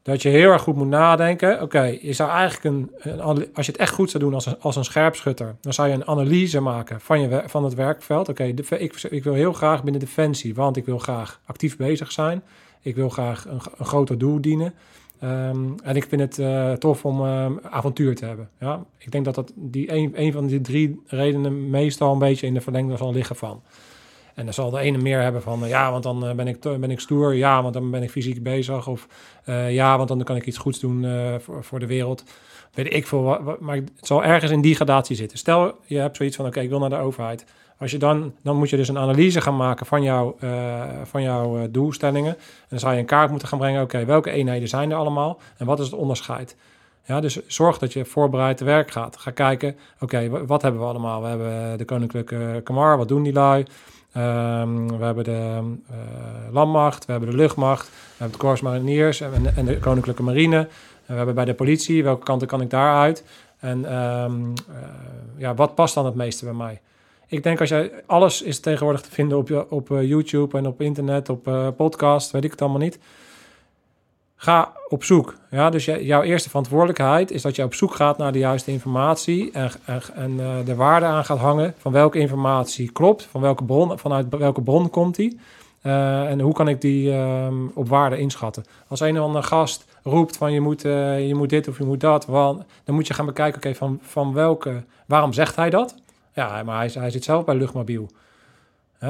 dat 0.02 0.22
je 0.22 0.28
heel 0.28 0.50
erg 0.50 0.62
goed 0.62 0.76
moet 0.76 0.88
nadenken. 0.88 1.62
Oké, 1.62 1.98
je 2.00 2.12
zou 2.12 2.30
eigenlijk 2.30 2.64
een, 2.64 2.90
als 3.54 3.66
je 3.66 3.72
het 3.72 3.80
echt 3.80 3.94
goed 3.94 4.10
zou 4.10 4.24
doen 4.24 4.34
als 4.34 4.46
een, 4.46 4.60
als 4.60 4.76
een 4.76 4.84
scherpschutter, 4.84 5.54
dan 5.60 5.72
zou 5.72 5.88
je 5.88 5.94
een 5.94 6.06
analyse 6.06 6.60
maken 6.60 7.00
van, 7.00 7.20
je, 7.20 7.42
van 7.46 7.64
het 7.64 7.74
werkveld. 7.74 8.28
Oké, 8.28 8.44
ik, 9.10 9.24
wil 9.24 9.34
heel 9.34 9.52
graag 9.52 9.82
binnen 9.82 10.00
Defensie, 10.00 10.54
want 10.54 10.76
ik 10.76 10.84
wil 10.84 10.98
graag 10.98 11.40
actief 11.44 11.76
bezig 11.76 12.12
zijn. 12.12 12.42
Ik 12.80 12.94
wil 12.94 13.08
graag 13.08 13.46
een, 13.46 13.60
een 13.78 13.86
groter 13.86 14.18
doel 14.18 14.40
dienen. 14.40 14.74
Ehm, 15.18 15.70
en 15.82 15.96
ik 15.96 16.06
vind 16.08 16.20
het 16.20 16.38
eh, 16.38 16.72
tof 16.72 17.04
om 17.04 17.24
ehm, 17.24 17.52
avontuur 17.62 18.14
te 18.14 18.24
hebben. 18.24 18.48
Ja? 18.60 18.84
Ik 18.98 19.10
denk 19.10 19.24
dat, 19.24 19.34
dat 19.34 19.52
die 19.54 19.92
een, 19.92 20.12
een 20.14 20.32
van 20.32 20.46
die 20.46 20.60
drie 20.60 21.02
redenen 21.06 21.70
meestal 21.70 22.12
een 22.12 22.18
beetje 22.18 22.46
in 22.46 22.54
de 22.54 22.60
verlengde 22.60 22.96
zal 22.96 23.12
liggen 23.12 23.36
van. 23.36 23.62
En 24.34 24.44
dan 24.44 24.54
zal 24.54 24.70
de 24.70 24.78
ene 24.78 24.98
meer 24.98 25.20
hebben 25.20 25.42
van, 25.42 25.68
ja, 25.68 25.90
want 25.90 26.02
dan 26.02 26.26
eh, 26.26 26.34
ben 26.34 26.46
ik, 26.48 26.60
ben 26.60 26.90
ik 26.90 27.00
stoer. 27.00 27.34
Ja, 27.34 27.62
want 27.62 27.74
dan 27.74 27.90
ben 27.90 28.02
ik 28.02 28.10
fysiek 28.10 28.42
bezig. 28.42 28.88
Of 28.88 29.06
eh, 29.44 29.72
ja, 29.74 29.96
want 29.96 30.08
dan 30.08 30.22
kan 30.22 30.36
ik 30.36 30.46
iets 30.46 30.58
goeds 30.58 30.80
doen 30.80 31.04
eh, 31.04 31.34
voor, 31.38 31.64
voor 31.64 31.78
de 31.78 31.86
wereld. 31.86 32.24
Weet 32.74 32.94
ik 32.94 33.06
veel. 33.06 33.22
wat- 33.22 33.60
Maar 33.60 33.76
het 33.76 33.90
zal 34.00 34.24
ergens 34.24 34.50
in 34.50 34.60
die 34.60 34.74
gradatie 34.74 35.16
zitten. 35.16 35.38
Stel, 35.38 35.74
je 35.86 35.98
hebt 35.98 36.16
zoiets 36.16 36.36
van, 36.36 36.46
oké, 36.46 36.60
ik 36.60 36.68
wil 36.68 36.78
naar 36.78 36.90
de 36.90 36.96
overheid. 36.96 37.44
Als 37.78 37.90
je 37.90 37.98
dan, 37.98 38.32
dan 38.42 38.56
moet 38.56 38.70
je 38.70 38.76
dus 38.76 38.88
een 38.88 38.98
analyse 38.98 39.40
gaan 39.40 39.56
maken 39.56 39.86
van, 39.86 40.02
jouw 40.02 40.36
eh, 40.40 40.82
van 41.04 41.22
jouw 41.22 41.70
doelstellingen. 41.70 42.34
En 42.36 42.66
dan 42.68 42.78
zou 42.78 42.92
je 42.92 42.98
een 42.98 43.06
kaart 43.06 43.30
moeten 43.30 43.48
gaan 43.48 43.58
brengen. 43.58 43.82
Oké, 43.82 44.04
welke 44.04 44.30
eenheden 44.30 44.68
zijn 44.68 44.90
er 44.90 44.96
allemaal? 44.96 45.38
En 45.56 45.66
wat 45.66 45.78
is 45.80 45.86
het 45.86 45.94
onderscheid? 45.94 46.56
Ja, 47.04 47.20
dus 47.20 47.46
zorg 47.46 47.78
dat 47.78 47.92
je 47.92 48.04
voorbereid 48.04 48.56
te 48.56 48.64
werk 48.64 48.90
gaat. 48.90 49.16
Ga 49.16 49.30
kijken, 49.30 49.76
oké, 50.00 50.28
wa- 50.28 50.44
wat 50.44 50.62
hebben 50.62 50.80
we 50.80 50.86
allemaal? 50.86 51.22
We 51.22 51.28
hebben 51.28 51.78
de 51.78 51.84
Koninklijke 51.84 52.60
Kamar, 52.64 52.96
wat 52.96 53.08
doen 53.08 53.22
die 53.22 53.32
lui? 53.32 53.64
Ehm, 54.12 54.86
we 54.86 55.04
hebben 55.04 55.24
de 55.24 55.60
eh, 55.90 55.96
landmacht, 56.52 57.04
we 57.04 57.12
hebben 57.12 57.30
de 57.30 57.36
luchtmacht, 57.36 57.88
we 57.88 57.94
hebben 58.08 58.36
het 58.36 58.46
Corps 58.46 58.60
Mariniers 58.60 59.20
en, 59.20 59.56
en 59.56 59.64
de 59.64 59.78
Koninklijke 59.78 60.22
Marine. 60.22 60.68
We 61.06 61.14
hebben 61.14 61.34
bij 61.34 61.44
de 61.44 61.54
politie, 61.54 62.04
welke 62.04 62.24
kanten 62.24 62.48
kan 62.48 62.60
ik 62.60 62.70
daaruit? 62.70 63.24
En 63.58 63.84
ehm, 63.84 64.42
eh, 64.68 64.88
ja, 65.36 65.54
wat 65.54 65.74
past 65.74 65.94
dan 65.94 66.04
het 66.04 66.14
meeste 66.14 66.44
bij 66.44 66.54
mij? 66.54 66.80
Ik 67.26 67.42
denk 67.42 67.60
als 67.60 67.68
jij, 67.68 67.92
alles 68.06 68.42
is 68.42 68.60
tegenwoordig 68.60 69.00
te 69.00 69.10
vinden 69.10 69.38
op, 69.38 69.66
op 69.68 69.90
eh, 69.90 70.08
YouTube 70.08 70.58
en 70.58 70.66
op 70.66 70.80
internet, 70.80 71.28
op 71.28 71.72
podcast, 71.76 72.30
weet 72.30 72.44
ik 72.44 72.50
het 72.50 72.62
allemaal 72.62 72.80
niet. 72.80 72.98
Ga 74.42 74.72
op 74.88 75.04
zoek. 75.04 75.34
Ja, 75.50 75.70
dus 75.70 75.84
jouw 75.84 76.22
eerste 76.22 76.48
verantwoordelijkheid 76.48 77.30
is 77.30 77.42
dat 77.42 77.56
je 77.56 77.62
op 77.62 77.74
zoek 77.74 77.94
gaat 77.94 78.18
naar 78.18 78.32
de 78.32 78.38
juiste 78.38 78.70
informatie 78.70 79.50
en, 79.50 79.70
en, 80.14 80.40
eh, 80.40 80.56
de 80.64 80.74
waarde 80.74 81.06
aan 81.06 81.24
gaat 81.24 81.38
hangen 81.38 81.74
van 81.78 81.92
welke 81.92 82.18
informatie 82.18 82.92
klopt, 82.92 83.22
van 83.22 83.40
welke 83.40 83.64
bron, 83.64 83.98
vanuit 83.98 84.26
welke 84.28 84.62
bron 84.62 84.90
komt 84.90 85.14
die. 85.14 85.40
Eh, 85.80 86.30
en 86.30 86.40
hoe 86.40 86.52
kan 86.52 86.68
ik 86.68 86.80
die 86.80 87.12
ehm, 87.12 87.66
op 87.74 87.88
waarde 87.88 88.18
inschatten? 88.18 88.64
Als 88.88 89.00
een 89.00 89.18
of 89.18 89.26
andere 89.26 89.44
gast 89.44 89.84
roept 90.02 90.36
van 90.36 90.52
je 90.52 90.60
moet, 90.60 90.84
eh, 90.84 91.26
je 91.28 91.34
moet 91.34 91.50
dit 91.50 91.68
of 91.68 91.78
je 91.78 91.84
moet 91.84 92.00
dat, 92.00 92.26
dan 92.26 92.94
moet 92.94 93.06
je 93.06 93.14
gaan 93.14 93.26
bekijken, 93.26 93.56
oké, 93.56 93.74
van, 93.74 93.98
van 94.02 94.32
welke, 94.32 94.84
waarom 95.06 95.32
zegt 95.32 95.56
hij 95.56 95.70
dat? 95.70 95.94
Ja, 96.34 96.62
maar 96.62 96.78
hij, 96.78 96.90
hij 96.94 97.10
zit 97.10 97.24
zelf 97.24 97.44
bij 97.44 97.54
luchtmobiel. 97.54 98.10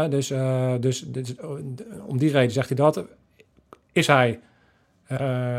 Dus, 0.08 0.32
dus, 0.80 1.04
dus 1.06 1.34
om 2.06 2.18
die 2.18 2.30
reden 2.30 2.52
zegt 2.52 2.68
hij 2.68 2.76
dat. 2.76 3.04
Is 3.92 4.06
hij 4.06 4.40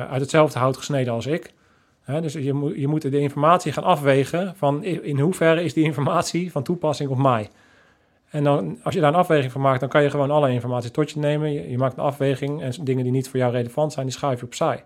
uit 0.09 0.21
hetzelfde 0.21 0.59
hout 0.59 0.77
gesneden 0.77 1.13
als 1.13 1.25
ik? 1.25 1.53
Dus 2.05 2.33
je 2.33 2.53
moet, 2.53 2.75
je 2.75 2.87
moet 2.87 3.01
de 3.01 3.19
informatie 3.19 3.71
gaan 3.71 3.83
afwegen 3.83 4.53
van 4.55 4.83
in 4.83 5.19
hoeverre 5.19 5.63
is 5.63 5.73
die 5.73 5.83
informatie 5.83 6.51
van 6.51 6.63
toepassing 6.63 7.09
op 7.09 7.17
mij. 7.17 7.49
En 8.29 8.43
dan, 8.43 8.79
als 8.83 8.93
je 8.93 8.99
daar 8.99 9.13
een 9.13 9.19
afweging 9.19 9.51
van 9.51 9.61
maakt, 9.61 9.79
dan 9.79 9.89
kan 9.89 10.03
je 10.03 10.09
gewoon 10.09 10.31
alle 10.31 10.51
informatie 10.51 10.91
tot 10.91 11.11
je 11.11 11.19
nemen. 11.19 11.69
Je 11.69 11.77
maakt 11.77 11.97
een 11.97 12.03
afweging 12.03 12.61
en 12.61 12.73
dingen 12.81 13.03
die 13.03 13.11
niet 13.11 13.29
voor 13.29 13.39
jou 13.39 13.51
relevant 13.51 13.93
zijn, 13.93 14.05
die 14.05 14.15
schuif 14.15 14.39
je 14.39 14.45
opzij. 14.45 14.83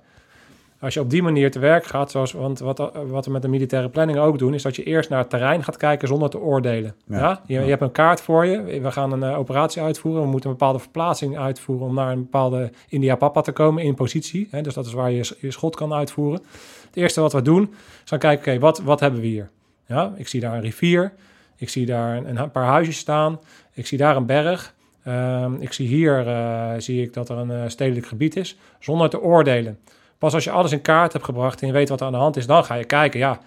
Als 0.80 0.94
je 0.94 1.00
op 1.00 1.10
die 1.10 1.24
manier 1.24 1.52
te 1.52 1.60
werk 1.60 1.86
gaat, 1.86 2.12
zoals, 2.12 2.32
want 2.32 2.60
wat, 2.60 2.92
wat 3.08 3.26
we 3.26 3.32
met 3.32 3.42
de 3.42 3.48
militaire 3.48 3.90
planning 3.90 4.20
ook 4.20 4.40
doen, 4.40 4.54
is 4.54 4.62
dat 4.62 4.76
je 4.76 4.84
eerst 4.84 5.10
naar 5.10 5.20
het 5.20 5.30
terrein 5.30 5.64
gaat 5.64 5.78
kijken 5.78 6.08
zonder 6.08 6.30
te 6.30 6.40
oordelen. 6.40 6.96
Ja. 7.06 7.18
Ja. 7.18 7.42
Je, 7.46 7.54
je 7.60 7.70
hebt 7.70 7.82
een 7.82 7.92
kaart 7.92 8.22
voor 8.22 8.46
je. 8.46 8.82
We 8.82 8.92
gaan 8.92 9.12
een 9.12 9.24
eh, 9.24 9.40
operatie 9.40 9.82
uitvoeren. 9.82 10.22
We 10.22 10.30
moeten 10.30 10.50
een 10.50 10.56
bepaalde 10.58 10.80
verplaatsing 10.80 11.38
uitvoeren 11.38 11.88
om 11.88 11.94
naar 11.94 12.12
een 12.12 12.22
bepaalde 12.22 12.72
India 12.90 13.16
Papa 13.16 13.42
te 13.42 13.52
komen 13.52 13.84
in 13.84 13.96
positie. 13.96 14.48
Hè, 14.52 14.62
dus 14.62 14.74
dat 14.74 14.86
is 14.86 14.94
waar 14.94 15.12
je 15.12 15.36
je 15.40 15.52
schot 15.52 15.76
kan 15.76 15.94
uitvoeren. 15.94 16.42
Het 16.86 16.96
eerste 16.96 17.22
wat 17.22 17.34
we 17.34 17.42
doen, 17.42 17.74
is 18.04 18.10
gaan 18.10 18.20
kijken, 18.20 18.52
oké, 18.52 18.62
wat, 18.62 18.80
wat 18.80 19.00
hebben 19.00 19.20
we 19.20 19.28
hier? 19.28 19.50
Ja, 19.86 20.14
ik 20.16 20.28
zie 20.28 20.42
daar 20.42 20.54
een 20.54 20.62
rivier. 20.62 21.14
Ik 21.56 21.70
zie 21.70 21.86
daar 21.86 22.18
een, 22.18 22.38
een 22.38 22.52
paar 22.52 22.66
huisjes 22.66 22.98
staan. 22.98 23.40
Ik 23.74 23.88
zie 23.88 23.98
daar 23.98 24.16
een 24.16 24.26
berg. 24.26 24.76
Ehm, 25.04 25.54
ik 25.60 25.74
zie 25.74 25.88
hier 25.88 26.28
eh, 26.28 26.72
zie 26.78 27.02
ik 27.02 27.14
dat 27.14 27.30
er 27.30 27.38
een 27.38 27.52
eh, 27.52 27.62
stedelijk 27.68 28.06
gebied 28.06 28.36
is, 28.36 28.58
zonder 28.80 29.10
te 29.10 29.22
oordelen. 29.22 29.80
Pas 30.18 30.34
als 30.34 30.44
je 30.44 30.52
alles 30.52 30.72
in 30.72 30.82
kaart 30.82 31.14
hebt 31.14 31.26
gebracht 31.26 31.62
en 31.62 31.68
je 31.68 31.74
weet 31.74 31.90
wat 31.90 32.00
er 32.00 32.06
aan 32.06 32.12
de 32.12 32.18
hand 32.18 32.38
is, 32.38 32.46
dan 32.46 32.64
ga 32.66 32.76
je 32.76 32.84
kijken, 32.84 33.20
ja, 33.20 33.40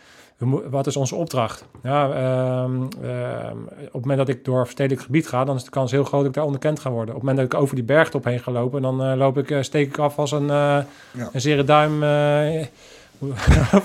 wat 0.70 0.87
is 0.87 0.96
onze 0.96 1.14
opdracht? 1.14 1.64
Ja, 1.83 2.11
ehm, 2.11 2.83
ehm, 3.02 3.56
op 3.66 3.92
het 3.92 4.00
moment 4.00 4.18
dat 4.18 4.28
ik 4.28 4.44
door 4.44 4.62
verstedelijk 4.62 5.02
gebied 5.02 5.28
ga, 5.28 5.44
dan 5.44 5.56
is 5.56 5.64
de 5.64 5.70
kans 5.70 5.90
heel 5.90 6.04
groot 6.04 6.20
dat 6.20 6.28
ik 6.28 6.35
daar 6.35 6.44
onderkend 6.44 6.80
ga 6.80 6.90
worden. 6.90 7.14
Op 7.14 7.20
het 7.20 7.28
moment 7.28 7.37
dat 7.37 7.59
ik 7.59 7.62
over 7.62 7.74
die 7.74 7.85
bergtop 7.85 8.24
heen 8.24 8.40
ga 8.40 8.52
lopen, 8.52 8.83
dan 8.83 9.02
eh, 9.02 9.16
loop 9.16 9.38
ik, 9.38 9.50
eh, 9.50 9.62
steek 9.62 9.88
ik 9.88 9.98
af 9.98 10.18
als 10.18 10.33
een, 10.33 10.46
Ja. 10.46 10.87
een 11.33 11.40
zere 11.40 11.64
duim. 11.64 12.02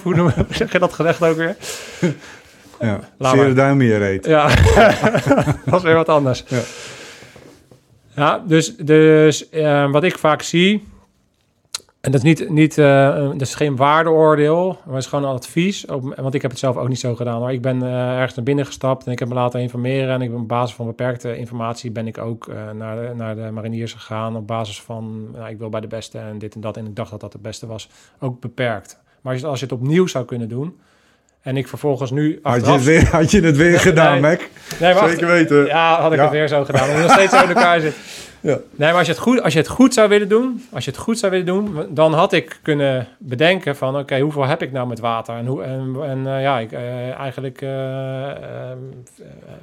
hoe, 0.03 0.31
zeg 0.49 0.71
je 0.71 0.79
dat 0.79 0.93
gezegd 0.93 1.23
ook 1.23 1.35
weer? 1.35 1.55
Ja. 2.79 2.99
Zere 3.19 3.53
duim 3.53 3.81
in 3.81 3.87
je 3.87 3.97
reet. 3.97 4.25
Ja, 4.25 4.47
dat 5.65 5.75
is 5.75 5.81
weer 5.81 5.95
wat 5.95 6.09
anders. 6.09 6.43
Ja. 6.47 6.61
Ja, 8.15 8.43
dus, 8.47 8.75
dus 8.75 9.49
eh, 9.49 9.91
wat 9.91 10.03
ik 10.03 10.17
vaak 10.17 10.41
zie, 10.41 10.87
en 12.05 12.11
dat 12.11 12.23
is, 12.23 12.27
niet, 12.39 12.49
niet, 12.49 12.77
eh, 12.77 13.15
dat 13.15 13.41
is 13.41 13.55
geen 13.55 13.75
waardeoordeel, 13.75 14.67
maar 14.67 14.93
het 14.93 15.03
is 15.03 15.09
gewoon 15.09 15.29
een 15.29 15.35
advies. 15.35 15.85
Want 16.15 16.33
ik 16.33 16.41
heb 16.41 16.51
het 16.51 16.59
zelf 16.59 16.75
ook 16.77 16.87
niet 16.87 16.99
zo 16.99 17.15
gedaan. 17.15 17.39
Maar 17.41 17.53
ik 17.53 17.61
ben 17.61 17.81
eh, 17.83 18.15
ergens 18.15 18.35
naar 18.35 18.45
binnen 18.45 18.65
gestapt 18.65 19.05
en 19.05 19.11
ik 19.11 19.19
heb 19.19 19.27
me 19.27 19.33
laten 19.33 19.59
informeren. 19.61 20.09
En 20.13 20.21
ik 20.21 20.31
ben 20.31 20.39
op 20.39 20.47
basis 20.47 20.75
van 20.75 20.85
beperkte 20.85 21.37
informatie 21.37 21.91
ben 21.91 22.07
ik 22.07 22.17
ook 22.17 22.47
eh, 22.47 22.55
naar, 22.73 22.95
de, 22.95 23.11
naar 23.15 23.35
de 23.35 23.49
mariniers 23.51 23.93
gegaan. 23.93 24.35
Op 24.35 24.47
basis 24.47 24.81
van, 24.81 25.31
nou, 25.31 25.49
ik 25.49 25.57
wil 25.57 25.69
bij 25.69 25.81
de 25.81 25.87
beste 25.87 26.17
en 26.17 26.37
dit 26.37 26.55
en 26.55 26.61
dat. 26.61 26.77
En 26.77 26.85
ik 26.85 26.95
dacht 26.95 27.11
dat 27.11 27.19
dat 27.21 27.33
het 27.33 27.41
beste 27.41 27.67
was. 27.67 27.89
Ook 28.19 28.39
beperkt. 28.39 28.99
Maar 29.21 29.31
als 29.33 29.41
je, 29.41 29.47
als 29.47 29.59
je 29.59 29.65
het 29.65 29.73
opnieuw 29.75 30.07
zou 30.07 30.25
kunnen 30.25 30.49
doen... 30.49 30.79
En 31.41 31.57
ik 31.57 31.67
vervolgens 31.67 32.11
nu 32.11 32.39
Had 32.41 32.65
je, 32.65 32.79
weer, 32.79 33.09
had 33.09 33.31
je 33.31 33.41
het 33.41 33.57
weer 33.57 33.79
gedaan, 33.89 34.11
nee. 34.11 34.21
Mac? 34.21 34.39
Nee, 34.79 35.09
Zeker 35.09 35.27
weten. 35.27 35.65
ja, 35.65 36.01
had 36.01 36.11
ik 36.11 36.17
Ja. 36.17 36.23
het 36.23 36.31
weer 36.33 36.47
zo 36.47 36.63
gedaan. 36.63 36.89
Omdat 36.89 37.01
nog 37.01 37.11
steeds 37.11 37.31
zo 37.37 37.41
in 37.43 37.47
elkaar 37.47 37.79
zit. 37.85 37.95
Ja. 38.45 38.60
Nee, 38.71 38.89
maar 38.89 38.97
als 38.97 39.08
je, 39.08 39.13
het 39.13 39.21
goed, 39.21 39.41
als 39.41 39.53
je 39.53 39.60
het 39.60 39.67
goed 39.67 39.93
zou 39.93 40.10
willen 40.10 40.29
doen, 40.29 40.65
als 40.71 40.86
je 40.86 40.91
het 40.91 40.99
goed 40.99 41.19
zou 41.19 41.31
willen 41.31 41.45
doen, 41.45 41.86
dan 41.89 42.13
had 42.13 42.34
ik 42.34 42.60
kunnen 42.62 43.08
bedenken 43.17 43.75
van, 43.75 43.97
oké, 43.97 44.19
hoeveel 44.19 44.45
heb 44.45 44.62
ik 44.62 44.71
nou 44.71 44.88
met 44.88 44.99
water? 44.99 45.36
En, 45.36 45.45
hoe, 45.45 45.63
en, 45.63 45.95
en 46.03 46.27
eh, 46.27 46.41
ja, 46.41 46.60
ik, 46.60 46.71
eh, 46.71 47.12
eigenlijk 47.12 47.62
eh, 47.62 48.31
eh, 48.31 48.38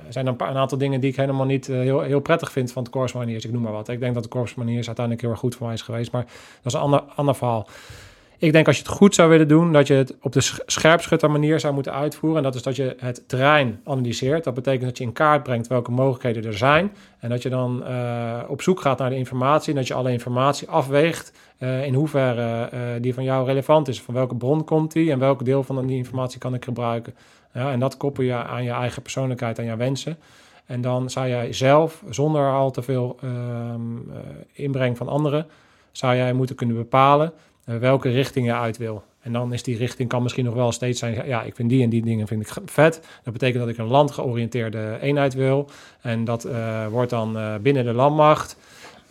zijn 0.09 0.25
er 0.25 0.31
een, 0.31 0.37
paar, 0.37 0.51
een 0.51 0.57
aantal 0.57 0.79
dingen 0.79 1.01
die 1.01 1.11
ik 1.11 1.17
helemaal 1.17 1.47
niet 1.47 1.67
heel, 1.67 2.01
heel 2.01 2.21
prettig 2.21 2.53
vind 2.53 2.73
van 2.73 2.83
het 2.83 2.93
Corps 2.93 3.13
Mariniers. 3.13 3.45
Ik 3.45 3.53
noem 3.53 3.63
maar 3.63 3.73
wat. 3.73 3.89
Ik 3.89 4.01
denk 4.01 4.15
dat 4.15 4.23
de 4.23 4.53
Mariniers 4.57 4.87
uiteindelijk 4.87 5.21
heel 5.21 5.31
erg 5.31 5.41
goed 5.41 5.55
voor 5.55 5.67
mij 5.67 5.75
is 5.75 5.83
geweest, 5.83 6.13
maar 6.13 6.25
dat 6.63 6.73
is 6.73 6.73
een 6.73 6.81
ander, 6.81 7.03
ander 7.15 7.35
verhaal. 7.35 7.69
Ik 8.43 8.53
denk 8.53 8.67
als 8.67 8.77
je 8.77 8.83
het 8.83 8.93
goed 8.93 9.15
zou 9.15 9.29
willen 9.29 9.49
doen, 9.49 9.73
dat 9.73 9.87
je 9.87 9.95
het 9.95 10.17
op 10.21 10.33
de 10.33 10.41
sch- 10.41 10.59
scherpschutter 10.67 11.31
manier 11.31 11.61
zou 11.61 11.75
moeten 11.75 11.93
uitvoeren. 11.93 12.39
En 12.39 12.43
dat 12.43 12.55
is 12.55 12.63
dat 12.63 12.77
je 12.77 12.95
het 12.99 13.29
terrein 13.29 13.81
analyseert. 13.85 14.45
Dat 14.45 14.55
betekent 14.55 14.85
dat 14.85 14.99
je 14.99 15.05
in 15.05 15.13
kaart 15.13 15.43
brengt 15.43 15.67
welke 15.67 15.91
mogelijkheden 15.91 16.45
er 16.45 16.57
zijn. 16.57 16.93
En 17.19 17.29
dat 17.29 17.43
je 17.43 17.49
dan 17.49 17.85
eh, 17.85 18.41
op 18.49 18.63
zoek 18.63 18.81
gaat 18.81 18.99
naar 18.99 19.11
de 19.11 19.17
informatie. 19.17 19.73
En 19.73 19.79
dat 19.79 19.87
je 19.87 19.95
alle 19.95 20.13
informatie 20.13 20.69
afweegt 20.69 21.33
eh, 21.59 21.85
in 21.85 21.95
hoeverre 21.95 22.69
eh, 22.69 22.81
die 23.01 23.15
van 23.15 23.25
jou 23.25 23.47
relevant 23.47 23.89
is. 23.89 24.01
Van 24.01 24.15
welke 24.15 24.37
bron 24.37 24.65
komt 24.65 24.93
die 24.93 25.11
en 25.11 25.19
welk 25.19 25.45
deel 25.45 25.63
van 25.63 25.87
die 25.87 25.97
informatie 25.97 26.39
kan 26.39 26.55
ik 26.55 26.65
gebruiken. 26.65 27.15
Ja, 27.55 27.73
en 27.73 27.81
dat 27.81 27.97
koppel 27.97 28.25
je 28.25 28.35
aan 28.35 28.65
je 28.65 28.71
eigen 28.71 29.03
persoonlijkheid 29.03 29.59
en 29.59 29.65
jouw 29.65 29.77
wensen. 29.77 30.19
En 30.67 30.81
dan 30.81 31.11
zou 31.11 31.29
jij 31.29 31.53
zelf, 31.53 32.03
zonder 32.11 32.53
al 32.53 32.71
te 32.71 32.83
veel 32.83 33.17
ehm, 33.23 33.97
eh, 33.97 34.19
inbreng 34.53 34.97
van 34.97 35.09
anderen, 35.09 35.47
zou 35.93 36.17
jij 36.17 36.33
moeten 36.33 36.57
kunnen 36.57 36.77
bepalen 36.77 37.33
welke 37.65 38.09
richting 38.11 38.47
je 38.47 38.55
uit 38.55 38.77
wil. 38.77 39.03
En 39.21 39.33
dan 39.33 39.53
is 39.53 39.63
die 39.63 39.77
richting 39.77 40.09
kan 40.09 40.23
misschien 40.23 40.45
nog 40.45 40.55
wel 40.55 40.73
steeds 40.73 40.99
zijn, 40.99 41.27
ja, 41.27 41.43
ik 41.43 41.55
vind 41.55 41.69
die 41.69 41.83
en 41.83 41.89
die 41.91 42.03
dingen 42.03 42.27
vind 42.27 42.43
ik 42.49 42.53
vet. 42.65 43.01
Dat 43.25 43.33
betekent 43.33 43.59
dat 43.61 43.69
ik 43.69 43.79
een 43.79 43.87
landgeoriënteerde 43.87 44.99
eenheid 45.01 45.35
wil. 45.35 45.71
En 46.01 46.25
dat 46.25 46.45
eh, 46.45 46.87
wordt 46.87 47.11
dan 47.11 47.39
eh, 47.39 47.55
binnen 47.63 47.85
de 47.85 47.93
landmacht. 47.93 48.57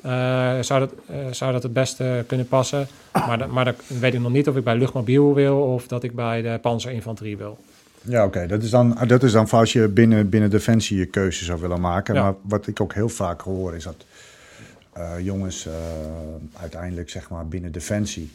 eh, 0.02 0.60
zou, 0.62 0.80
dat, 0.80 0.94
eh, 1.08 1.16
zou 1.32 1.52
dat 1.52 1.64
het 1.64 1.74
beste 1.74 2.24
kunnen 2.28 2.48
passen. 2.48 2.88
Maar, 3.14 3.38
da- 3.38 3.48
maar 3.48 3.66
dan 3.66 3.74
weet 4.00 4.14
ik 4.14 4.20
nog 4.20 4.32
niet 4.32 4.48
of 4.48 4.56
ik 4.56 4.64
bij 4.64 4.76
luchtmobiel 4.76 5.34
wil 5.34 5.58
of 5.62 5.88
dat 5.88 6.04
ik 6.04 6.16
bij 6.16 6.42
de 6.42 6.60
panzerinfanterie 6.62 7.38
wil. 7.38 7.58
Ja, 8.02 8.26
oké. 8.26 8.48
Dat 8.48 8.64
is 8.64 8.70
dan, 8.70 8.98
dat 9.08 9.24
is 9.24 9.32
dan 9.32 9.50
als 9.50 9.74
je 9.74 9.88
binnen, 9.88 10.30
binnen 10.30 10.50
Defensie 10.50 10.98
je 10.98 11.06
keuze 11.06 11.46
zou 11.46 11.62
willen 11.62 11.82
maken. 11.82 12.16
Ja. 12.16 12.22
Maar 12.24 12.34
wat 12.42 12.68
ik 12.68 12.82
ook 12.82 12.94
heel 12.94 13.10
vaak 13.10 13.42
hoor 13.42 13.76
is 13.76 13.84
dat 13.84 13.96
eh, 13.98 14.06
jongens 15.22 15.66
eh, 15.66 15.74
uiteindelijk 16.54 17.10
zeg 17.10 17.30
maar 17.30 17.48
binnen 17.48 17.72
Defensie 17.72 18.32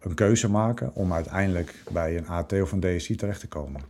een 0.00 0.14
keuze 0.14 0.50
maken 0.50 0.90
om 0.94 1.12
uiteindelijk 1.12 1.74
bij 1.90 2.16
een 2.16 2.26
AT 2.28 2.52
of 2.52 2.72
een 2.72 2.80
DSI 2.80 3.14
terecht 3.16 3.40
te 3.40 3.48
komen. 3.48 3.80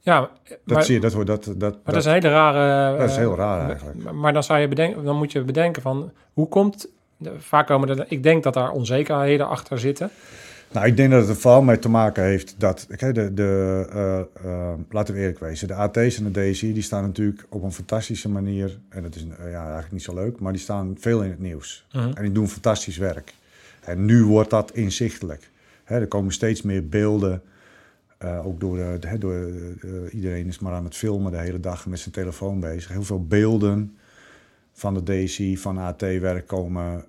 Ja, 0.00 0.30
Dat 0.64 0.84
zie 0.84 0.94
je, 0.94 1.00
dat 1.00 1.12
wordt 1.12 1.28
dat, 1.28 1.44
dat, 1.44 1.58
maar 1.58 1.80
dat 1.84 1.96
is 1.96 2.04
een 2.04 2.12
hele 2.12 2.28
rare... 2.28 2.96
dat 2.98 3.08
is 3.08 3.14
eh, 3.14 3.18
heel 3.20 3.36
raar 3.36 3.68
eigenlijk. 3.68 4.02
Maar- 4.02 4.14
Maar 4.14 4.32
dan, 4.32 4.42
zou 4.42 4.58
je 4.60 4.68
bedenken, 4.68 5.04
dan 5.04 5.16
moet 5.16 5.32
je 5.32 5.42
bedenken 5.42 5.82
van 5.82 6.12
hoe 6.32 6.48
komt. 6.48 6.88
Vaak 7.38 7.66
komen 7.66 7.88
er. 7.88 8.04
Ik 8.08 8.22
denk 8.22 8.42
dat 8.42 8.54
daar 8.54 8.70
onzekerheden 8.70 9.48
achter 9.48 9.78
zitten. 9.78 10.10
Nou, 10.72 10.86
ik 10.86 10.96
denk 10.96 11.10
dat 11.10 11.20
het 11.20 11.30
er 11.30 11.36
vooral 11.36 11.62
mee 11.62 11.78
te 11.78 11.88
maken 11.88 12.24
heeft 12.24 12.54
dat, 12.58 12.86
kijk, 12.96 13.14
de, 13.14 13.34
de, 13.34 13.86
eh, 13.90 14.20
eh, 14.20 14.78
laten 14.90 15.14
we 15.14 15.20
eerlijk 15.20 15.38
wezen, 15.38 15.68
de 15.68 15.74
AT's 15.74 16.18
en 16.18 16.32
de 16.32 16.50
DSI 16.50 16.72
die 16.72 16.82
staan 16.82 17.02
natuurlijk 17.02 17.46
op 17.48 17.62
een 17.62 17.72
fantastische 17.72 18.28
manier, 18.28 18.78
en 18.88 19.02
dat 19.02 19.14
is 19.14 19.22
eh, 19.22 19.50
ja, 19.50 19.62
eigenlijk 19.62 19.92
niet 19.92 20.02
zo 20.02 20.14
leuk, 20.14 20.40
maar 20.40 20.52
die 20.52 20.60
staan 20.60 20.96
veel 20.98 21.22
in 21.22 21.30
het 21.30 21.38
nieuws. 21.38 21.86
Mhm. 21.92 22.12
En 22.14 22.22
die 22.22 22.32
doen 22.32 22.48
fantastisch 22.48 22.96
werk. 22.96 23.34
En 23.80 24.04
nu 24.04 24.24
wordt 24.24 24.50
dat 24.50 24.72
inzichtelijk. 24.72 25.50
Hè, 25.84 26.00
er 26.00 26.06
komen 26.06 26.32
steeds 26.32 26.62
meer 26.62 26.88
beelden, 26.88 27.42
ook 28.44 28.60
door, 28.60 28.76
de, 28.76 29.18
door 29.18 29.50
iedereen 30.10 30.46
is 30.46 30.58
maar 30.58 30.72
aan 30.72 30.84
het 30.84 30.96
filmen 30.96 31.32
de 31.32 31.38
hele 31.38 31.60
dag 31.60 31.86
met 31.86 31.98
zijn 31.98 32.14
telefoon 32.14 32.60
bezig. 32.60 32.90
Heel 32.90 33.02
veel 33.02 33.26
beelden 33.26 33.96
van 34.72 34.94
de 34.94 35.24
DSI, 35.24 35.58
van 35.58 35.78
AT-werk 35.78 36.46
komen 36.46 37.04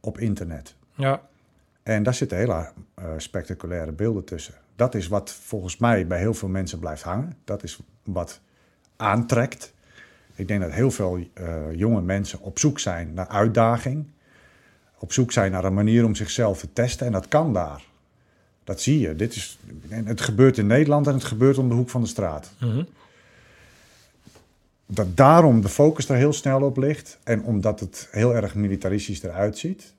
op 0.00 0.18
internet. 0.18 0.74
Ja, 0.94 1.22
En 1.86 2.02
daar 2.02 2.14
zitten 2.14 2.38
hele 2.38 2.68
eh, 2.94 3.04
spectaculaire 3.16 3.92
beelden 3.92 4.24
tussen. 4.24 4.54
Dat 4.76 4.94
is 4.94 5.08
wat 5.08 5.32
volgens 5.32 5.76
mij 5.76 6.06
bij 6.06 6.18
heel 6.18 6.34
veel 6.34 6.48
mensen 6.48 6.78
blijft 6.78 7.02
hangen. 7.02 7.36
Dat 7.44 7.62
is 7.62 7.78
wat 8.02 8.40
aantrekt. 8.96 9.72
Ik 10.34 10.48
denk 10.48 10.60
dat 10.60 10.72
heel 10.72 10.90
veel 10.90 11.18
eh, 11.32 11.72
jonge 11.72 12.00
mensen 12.02 12.40
op 12.40 12.58
zoek 12.58 12.78
zijn 12.78 13.14
naar 13.14 13.28
uitdaging. 13.28 14.06
Op 14.98 15.12
zoek 15.12 15.32
zijn 15.32 15.52
naar 15.52 15.64
een 15.64 15.74
manier 15.74 16.04
om 16.04 16.14
zichzelf 16.14 16.58
te 16.58 16.72
testen. 16.72 17.06
En 17.06 17.12
dat 17.12 17.28
kan 17.28 17.52
daar. 17.52 17.84
Dat 18.64 18.80
zie 18.80 18.98
je. 18.98 19.16
Dit 19.16 19.34
is, 19.34 19.58
en 19.88 20.06
het 20.06 20.20
gebeurt 20.20 20.58
in 20.58 20.66
Nederland 20.66 21.06
en 21.06 21.14
het 21.14 21.24
gebeurt 21.24 21.58
om 21.58 21.68
de 21.68 21.74
hoek 21.74 21.90
van 21.90 22.00
de 22.00 22.08
straat. 22.08 22.50
Mhm. 22.60 22.84
Dat 24.86 25.16
daarom 25.16 25.60
de 25.60 25.68
focus 25.68 26.08
er 26.08 26.16
heel 26.16 26.32
snel 26.32 26.62
op 26.62 26.76
ligt. 26.76 27.18
En 27.24 27.42
omdat 27.42 27.80
het 27.80 28.08
heel 28.10 28.34
erg 28.34 28.54
militaristisch 28.54 29.22
eruit 29.22 29.58
ziet, 29.58 29.94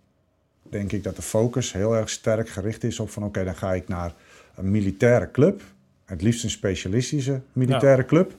denk 0.69 0.91
ik 0.91 1.03
dat 1.03 1.15
de 1.15 1.21
focus 1.21 1.73
heel 1.73 1.95
erg 1.95 2.09
sterk 2.09 2.49
gericht 2.49 2.83
is 2.83 2.99
op 2.99 3.09
van 3.09 3.23
oké, 3.23 3.43
dan 3.43 3.55
ga 3.55 3.73
ik 3.73 3.87
naar 3.87 4.13
een 4.55 4.71
militaire 4.71 5.31
club. 5.31 5.61
Het 6.05 6.21
liefst 6.21 6.43
een 6.43 6.49
specialistische 6.49 7.41
militaire 7.53 8.05
club. 8.05 8.31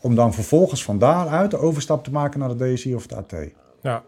Om 0.00 0.14
dan 0.14 0.34
vervolgens 0.34 0.84
van 0.84 0.98
daaruit 0.98 1.50
de 1.50 1.58
overstap 1.58 2.04
te 2.04 2.10
maken 2.10 2.40
naar 2.40 2.56
de 2.56 2.72
DSI 2.74 2.94
of 2.94 3.02
het 3.02 3.12
AT. 3.14 3.34
ja. 3.80 4.02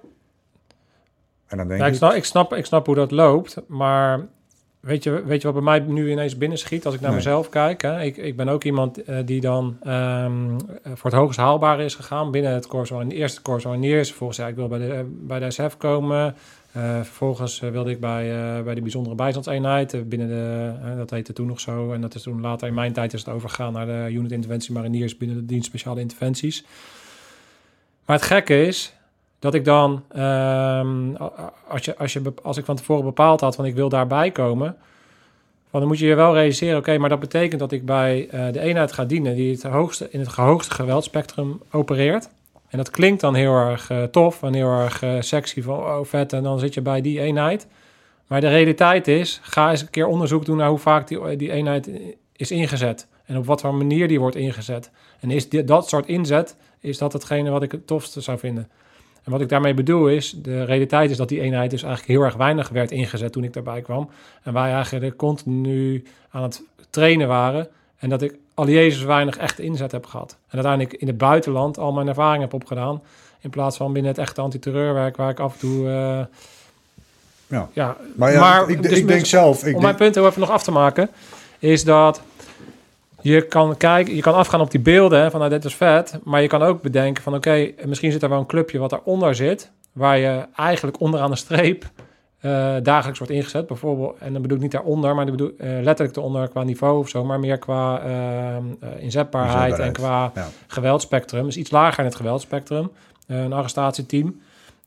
En 1.47 1.59
dan 1.59 1.69
denk 1.69 1.81
Ja, 1.81 1.87
ik, 1.87 1.95
snap, 1.95 2.13
ik, 2.13 2.25
snap, 2.25 2.53
ik 2.55 2.65
snap 2.67 2.87
hoe 2.87 2.95
dat 2.95 3.11
loopt, 3.11 3.57
maar 3.67 4.21
weet 4.81 5.03
je, 5.05 5.25
weet 5.25 5.43
je 5.43 5.53
wat 5.53 5.63
bij 5.65 5.79
mij 5.79 5.93
nu 5.93 6.11
ineens 6.11 6.39
binnenschiet 6.39 6.85
als 6.85 6.95
ik 6.95 7.01
naar 7.01 7.09
Nee. 7.11 7.19
mezelf 7.19 7.49
kijk? 7.49 7.83
Hè? 7.83 8.03
Ik, 8.03 8.17
ik 8.17 8.37
ben 8.37 8.49
ook 8.49 8.65
iemand 8.65 9.03
eh, 9.05 9.17
die 9.25 9.41
dan 9.41 9.77
ehm, 9.83 10.59
voor 10.85 11.11
het 11.11 11.19
hoogst 11.21 11.39
haalbare 11.39 11.85
is 11.85 11.95
gegaan 11.95 12.31
binnen 12.31 12.53
het 12.53 12.67
Corps 12.67 12.91
Mariniers, 12.91 13.15
de 13.17 13.23
eerste 13.23 13.43
Corps 13.43 13.65
Mariniers. 13.65 14.09
Vervolgens 14.09 14.39
zei 14.39 14.51
ik 14.51 14.57
wil 14.57 14.69
bij 14.69 14.79
de, 14.79 15.05
bij 15.21 15.39
de 15.39 15.51
SF 15.51 15.77
komen. 15.77 16.35
Eh, 16.73 16.95
vervolgens 16.97 17.61
eh, 17.61 17.71
wilde 17.71 17.91
ik 17.91 18.01
bij, 18.01 18.57
eh, 18.57 18.65
bij 18.65 18.75
de 18.75 18.81
bijzondere 18.81 19.15
bijstandseenheid 19.15 20.09
binnen 20.09 20.29
de, 20.29 20.73
dat 20.97 21.11
heette 21.11 21.33
toen 21.33 21.47
nog 21.47 21.61
zo. 21.61 21.93
En 21.93 22.01
dat 22.01 22.15
is 22.15 22.23
toen 22.23 22.41
later 22.41 22.69
in 22.69 22.75
mijn 22.75 22.93
tijd 22.93 23.13
is 23.13 23.25
het 23.25 23.35
overgegaan 23.35 23.73
naar 23.73 23.87
de 23.87 24.09
Unit 24.11 24.33
Interventie 24.33 24.73
Mariniers 24.73 25.17
binnen 25.17 25.37
de 25.37 25.47
dienst 25.47 25.67
speciale 25.67 26.01
interventies. 26.01 26.65
Maar 28.05 28.17
het 28.17 28.25
gekke 28.25 28.67
is, 28.67 28.95
dat 29.39 29.55
ik 29.55 29.65
dan, 29.65 30.05
ehm, 30.09 31.15
als, 31.69 31.85
je, 31.85 31.97
als, 31.97 32.13
je, 32.13 32.33
als 32.43 32.57
ik 32.57 32.65
van 32.65 32.77
tevoren 32.77 33.05
bepaald 33.05 33.41
had 33.41 33.55
van 33.55 33.65
ik 33.65 33.75
wil 33.75 33.89
daarbij 33.89 34.31
komen, 34.31 34.77
dan 35.71 35.87
moet 35.87 35.99
je 35.99 36.07
je 36.07 36.15
wel 36.15 36.35
realiseren, 36.35 36.79
oké, 36.79 36.99
maar 36.99 37.09
dat 37.09 37.21
betekent 37.21 37.61
dat 37.61 37.73
ik 37.73 37.85
bij 37.85 38.29
de 38.53 38.61
eenheid 38.61 38.93
ga 38.93 39.05
dienen 39.05 39.35
die 39.35 39.53
het 39.53 39.63
hoogste, 39.63 40.09
in 40.11 40.21
het 40.21 40.29
hoogste 40.29 40.75
geweldspectrum 40.75 41.61
opereert. 41.71 42.29
En 42.73 42.79
dat 42.79 42.91
klinkt 42.91 43.21
dan 43.21 43.35
heel 43.35 43.55
erg 43.55 43.91
eh, 43.91 44.03
tof 44.03 44.43
en 44.43 44.55
heel 44.55 44.71
erg 44.71 45.03
eh, 45.03 45.17
sexy 45.21 45.63
van 45.63 45.79
oh 45.79 45.99
vet 46.03 46.33
en 46.33 46.43
dan 46.43 46.59
zit 46.59 46.75
je 46.75 46.81
bij 46.81 47.01
die 47.01 47.21
eenheid. 47.21 47.67
Maar 48.27 48.41
de 48.41 48.49
realiteit 48.49 49.09
is, 49.09 49.41
ga 49.43 49.71
eens 49.71 49.81
een 49.81 49.91
keer 49.91 50.07
onderzoek 50.07 50.45
doen 50.45 50.57
naar 50.57 50.69
hoe 50.69 50.79
vaak 50.79 51.09
die, 51.09 51.37
die 51.37 51.53
eenheid 51.53 51.91
is 52.37 52.51
ingezet. 52.51 53.09
En 53.25 53.37
op 53.37 53.47
wat 53.47 53.61
voor 53.61 53.75
manier 53.75 54.09
die 54.09 54.21
wordt 54.21 54.37
ingezet. 54.37 54.91
En 55.21 55.31
is 55.31 55.49
dat 55.49 55.89
soort 55.89 56.07
inzet, 56.07 56.57
is 56.81 56.99
dat 56.99 57.13
hetgene 57.13 57.51
wat 57.51 57.63
ik 57.63 57.73
het 57.73 57.87
tofste 57.87 58.21
zou 58.21 58.39
vinden. 58.39 58.71
En 59.25 59.33
wat 59.33 59.41
ik 59.41 59.49
daarmee 59.49 59.75
bedoel 59.75 60.09
is, 60.09 60.31
de 60.31 60.65
realiteit 60.65 61.11
is 61.11 61.17
dat 61.17 61.29
die 61.29 61.41
eenheid 61.41 61.71
dus 61.71 61.83
eigenlijk 61.83 62.13
heel 62.13 62.27
erg 62.27 62.37
weinig 62.37 62.69
werd 62.69 62.91
ingezet 62.91 63.33
toen 63.33 63.45
ik 63.45 63.53
daarbij 63.53 63.83
kwam. 63.83 64.11
En 64.43 64.53
wij 64.53 64.73
eigenlijk 64.73 65.17
continu 65.17 66.05
aan 66.31 66.43
het 66.43 66.63
trainen 66.91 67.29
waren. 67.29 67.69
En 67.97 68.09
dat 68.09 68.23
ik 68.23 68.37
al 68.55 68.69
Jezus 68.69 69.03
weinig 69.03 69.37
echt 69.37 69.59
inzet 69.59 69.93
heb 69.93 70.07
gehad. 70.07 70.37
En 70.49 70.55
uiteindelijk 70.55 70.95
in 70.95 71.07
het 71.07 71.19
buitenland 71.19 71.79
al 71.79 71.93
mijn 71.93 72.09
ervaring 72.09 72.43
heb 72.43 72.55
opgedaan. 72.55 73.03
In 73.41 73.51
plaats 73.51 73.77
van 73.77 73.93
binnen 73.93 74.11
het 74.11 74.21
echte 74.21 74.41
antiterreurwerk 74.41 75.17
waar 75.17 75.31
ik 75.31 75.41
af 75.41 75.53
en 75.53 75.59
toe... 75.59 75.89
eh, 75.89 76.37
Ja. 77.47 77.69
ja. 77.73 77.97
Maar, 78.17 78.33
ja, 78.33 78.67
ik, 78.67 78.83
dus 78.83 78.99
ik 78.99 79.07
denk 79.07 79.27
zelf... 79.27 79.59
Ik 79.59 79.65
om 79.65 79.71
denk, 79.71 79.83
mijn 79.83 79.95
punt 79.95 80.17
even 80.17 80.41
nog 80.41 80.51
af 80.51 80.63
te 80.63 80.71
maken, 80.71 81.11
is 81.59 81.85
dat 81.85 82.21
je 83.21 83.43
kan 83.47 83.77
kijken, 83.77 84.15
je 84.15 84.23
kan 84.23 84.35
afgaan 84.35 84.61
op 84.61 84.71
die 84.71 84.81
beelden 84.81 85.31
van 85.31 85.41
nou, 85.41 85.53
dit 85.53 85.65
is 85.65 85.75
vet, 85.75 86.19
maar 86.25 86.43
je 86.43 86.49
kan 86.49 86.63
ook 86.63 86.83
bedenken 86.83 87.23
van 87.23 87.35
oké, 87.35 87.71
misschien 87.85 88.13
zit 88.13 88.23
er 88.23 88.29
wel 88.29 88.39
een 88.39 88.47
clubje 88.47 88.79
wat 88.79 88.91
daaronder 88.91 89.35
zit, 89.35 89.71
waar 89.93 90.19
je 90.19 90.45
eigenlijk 90.57 91.01
onderaan 91.01 91.31
de 91.31 91.37
streep 91.37 91.85
eh, 92.43 92.77
dagelijks 92.83 93.19
wordt 93.19 93.33
ingezet, 93.33 93.67
bijvoorbeeld, 93.67 94.19
en 94.19 94.33
dan 94.33 94.43
bedoel 94.43 94.57
ik 94.57 94.63
niet 94.63 94.73
daaronder, 94.73 95.15
maar 95.15 95.25
bedoel 95.25 95.53
eh, 95.59 95.69
letterlijk 95.83 96.17
eronder 96.17 96.49
qua 96.49 96.63
niveau 96.63 96.99
of 96.99 97.09
zo, 97.09 97.25
maar 97.25 97.41
meer 97.41 97.59
qua 97.59 98.01
eh, 98.01 98.57
eh, 98.57 98.63
inzetbaarheid 98.99 99.79
en 99.79 99.93
qua 99.93 100.31
ja. 100.35 100.49
geweldspectrum, 100.67 101.45
dus 101.45 101.57
iets 101.57 101.71
lager 101.71 101.99
in 101.99 102.05
het 102.05 102.15
geweldspectrum, 102.15 102.91
een 103.27 103.53
arrestatieteam. 103.53 104.41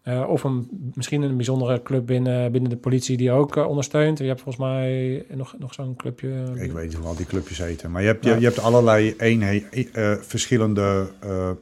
Eh, 0.06 0.30
of 0.30 0.44
een, 0.44 0.68
misschien 0.94 1.22
een 1.22 1.36
bijzondere 1.36 1.82
club 1.84 2.06
binnen, 2.06 2.52
binnen 2.52 2.70
de 2.70 2.78
politie 2.78 3.18
die 3.18 3.32
ook 3.32 3.56
eh, 3.58 3.68
ondersteunt. 3.68 4.18
Je 4.18 4.26
hebt 4.26 4.41
volgens 4.41 4.65
mij 4.65 5.26
nog, 5.34 5.56
nog 5.60 5.74
zo'n 5.74 5.96
clubje. 5.96 6.44
Ik 6.56 6.72
weet 6.72 6.84
niet 6.88 6.94
hoe 6.94 7.06
al 7.08 7.15
die 7.15 7.26
clubjes 7.26 7.58
heten. 7.58 7.91
Maar 7.91 8.02
je 8.02 8.08
hebt, 8.08 8.24
je, 8.24 8.30
Ja. 8.30 8.36
je 8.38 8.44
hebt 8.46 8.60
allerlei 8.60 9.13
eenhe- 9.18 9.63
eh, 9.94 10.13
verschillende 10.22 11.08
eh, 11.20 11.50
eh, 11.50 11.56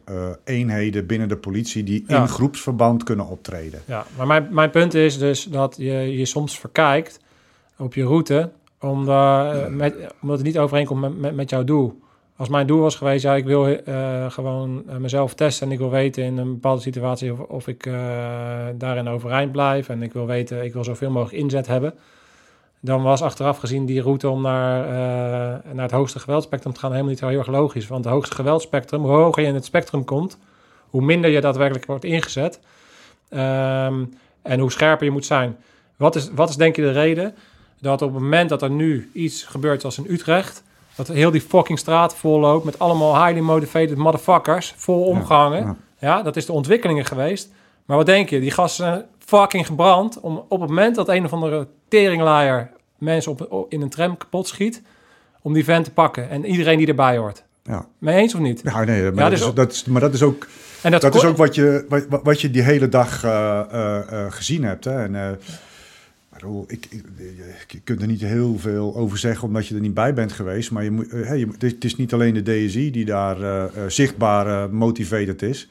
eenheden 0.44 1.06
binnen 1.06 1.28
de 1.30 1.38
politie... 1.38 1.84
die 1.84 2.04
Ja. 2.08 2.22
in 2.22 2.28
groepsverband 2.28 3.04
kunnen 3.04 3.28
optreden. 3.28 3.82
Ja, 3.86 4.06
maar 4.18 4.28
mijn, 4.28 4.48
mijn 4.52 4.70
punt 4.70 4.94
is 4.94 5.18
dus 5.18 5.44
dat 5.44 5.76
je 5.78 6.18
je 6.18 6.26
soms 6.26 6.60
verkijkt 6.60 7.20
op 7.78 7.94
je 7.94 8.04
route, 8.04 8.52
omdat, 8.80 9.54
eh, 9.54 9.68
met, 9.68 9.96
omdat 10.22 10.38
het 10.38 10.46
niet 10.48 10.58
overeenkomt 10.58 11.02
met, 11.02 11.18
met, 11.20 11.36
met 11.36 11.50
jouw 11.50 11.64
doel. 11.64 12.02
Als 12.44 12.52
mijn 12.52 12.68
doel 12.68 12.82
was 12.82 12.96
geweest, 12.96 13.24
ja, 13.24 13.36
ik 13.36 13.46
wil 13.46 13.68
eh, 13.68 14.32
gewoon 14.32 14.84
eh, 14.88 14.96
mezelf 14.96 15.34
testen 15.34 15.68
en 15.68 15.74
ik 15.74 15.80
wil 15.80 15.90
weten 15.90 16.24
in 16.24 16.38
een 16.38 16.54
bepaalde 16.54 16.82
situatie 16.82 17.50
of, 17.50 17.68
ik 17.68 17.86
eh, 17.86 17.94
daarin 18.76 19.08
overeind 19.08 19.52
blijf 19.52 19.90
en 19.90 20.02
ik 20.02 20.14
wil 20.14 20.26
weten, 20.26 20.64
ik 20.64 20.74
wil 20.74 20.84
zoveel 20.84 21.12
mogelijk 21.12 21.44
inzet 21.44 21.68
hebben. 21.68 21.94
Dan 22.80 23.04
was 23.04 23.22
achteraf 23.22 23.58
gezien 23.58 23.86
die 23.86 24.02
route 24.02 24.30
om 24.30 24.42
naar, 24.42 24.88
naar 25.74 25.84
het 25.84 25.92
hoogste 25.92 26.20
geweldspectrum 26.20 26.74
te 26.74 26.80
gaan 26.80 26.92
helemaal 26.92 27.12
niet 27.12 27.20
heel 27.20 27.30
erg 27.30 27.48
logisch. 27.48 27.88
Want 27.88 28.06
het 28.06 28.14
hoogste 28.14 28.36
geweldspectrum, 28.36 29.02
hoe 29.02 29.12
hoger 29.12 29.42
je 29.42 29.48
in 29.48 29.54
het 29.54 29.66
spectrum 29.66 30.06
komt, 30.06 30.38
hoe 30.90 31.02
minder 31.02 31.30
je 31.30 31.42
daadwerkelijk 31.42 31.86
wordt 31.86 32.04
ingezet. 32.04 32.60
Ehm, 33.30 34.04
en 34.42 34.60
hoe 34.60 34.72
scherper 34.72 35.06
je 35.06 35.12
moet 35.12 35.26
zijn. 35.26 35.58
Wat 35.96 36.16
is, 36.16 36.30
wat 36.36 36.50
is 36.50 36.56
denk 36.56 36.76
je 36.76 36.82
de 36.82 36.92
reden 36.92 37.36
dat 37.80 38.02
op 38.02 38.14
het 38.14 38.22
moment 38.22 38.50
dat 38.50 38.62
er 38.62 38.72
nu 38.72 39.10
iets 39.14 39.44
gebeurt 39.44 39.82
zoals 39.82 39.98
in 39.98 40.06
Utrecht, 40.10 40.64
dat 40.96 41.08
heel 41.08 41.32
die 41.32 41.42
fucking 41.42 41.80
straat 41.80 42.16
vol 42.16 42.40
loopt 42.40 42.66
met 42.66 42.80
allemaal 42.80 43.26
highly 43.26 43.40
motivated 43.42 43.98
motherfuckers, 43.98 44.74
vol 44.78 45.04
omgangen. 45.04 45.64
ja. 45.64 45.76
Ja, 46.00 46.22
dat 46.24 46.36
is 46.36 46.46
de 46.46 46.52
ontwikkelingen 46.54 47.06
geweest. 47.06 47.50
Maar 47.86 47.98
wat 47.98 48.06
denk 48.06 48.30
je? 48.30 48.40
Die 48.40 48.52
gasten 48.52 48.86
zijn 48.86 49.04
fucking 49.20 49.66
gebrand 49.66 50.20
om 50.20 50.46
op 50.50 50.60
het 50.60 50.70
moment 50.70 50.96
dat 50.96 51.10
een 51.10 51.26
of 51.26 51.34
andere 51.34 51.68
teringlaaier 51.88 52.72
mensen 52.98 53.32
op, 53.32 53.52
op- 53.52 53.72
in 53.72 53.82
een 53.82 53.90
tram 53.90 54.18
kapot 54.18 54.48
schiet, 54.48 54.82
om 55.42 55.54
die 55.54 55.64
vent 55.64 55.86
te 55.86 55.92
pakken 55.92 56.30
en 56.30 56.46
iedereen 56.46 56.78
die 56.78 56.88
erbij 56.88 57.18
hoort. 57.18 57.44
Ja, 57.64 57.86
Mee 57.98 58.16
eens 58.16 58.34
of 58.36 58.40
niet? 58.40 58.62
ja 58.64 58.84
nee, 58.84 59.02
maar, 59.04 59.14
Ja, 59.14 59.22
dat 59.22 59.30
dus 59.30 59.40
is, 59.40 59.46
ook- 59.46 59.56
dat 59.56 59.72
is, 59.72 59.86
maar 59.86 60.02
dat 60.02 60.14
is 60.14 60.22
ook, 60.24 60.48
En 60.82 60.92
dat 60.92 61.04
is 61.16 61.22
ko- 61.22 61.28
ook 61.28 61.38
wat, 61.38 61.56
je, 61.56 61.86
wat, 61.90 62.06
wat 62.24 62.42
je 62.42 62.52
die 62.52 62.62
hele 62.62 62.90
dag 62.90 63.24
eh, 63.24 63.60
eh, 63.60 63.98
eh, 64.26 64.32
gezien 64.32 64.64
hebt. 64.64 64.84
Hè? 64.86 65.04
En, 65.04 65.40
ik, 66.68 66.86
ik, 66.90 67.06
je 67.68 67.80
kunt 67.80 68.02
er 68.02 68.08
niet 68.08 68.22
heel 68.22 68.58
veel 68.58 68.96
over 68.96 69.18
zeggen 69.18 69.48
omdat 69.48 69.68
je 69.68 69.76
er 69.76 69.82
niet 69.82 69.94
bij 69.94 70.14
bent 70.14 70.32
geweest. 70.32 70.72
Maar 70.72 70.84
je 70.84 71.08
eh, 71.10 71.28
hey, 71.28 71.48
het 71.58 71.84
is 71.84 71.96
niet 71.96 72.14
alleen 72.14 72.34
de 72.34 72.42
DSI 72.42 72.92
die 72.92 73.06
daar 73.06 73.42
eh, 73.42 73.84
zichtbaar 73.88 74.48
eh, 74.48 74.70
motivated 74.70 75.42
is. 75.42 75.70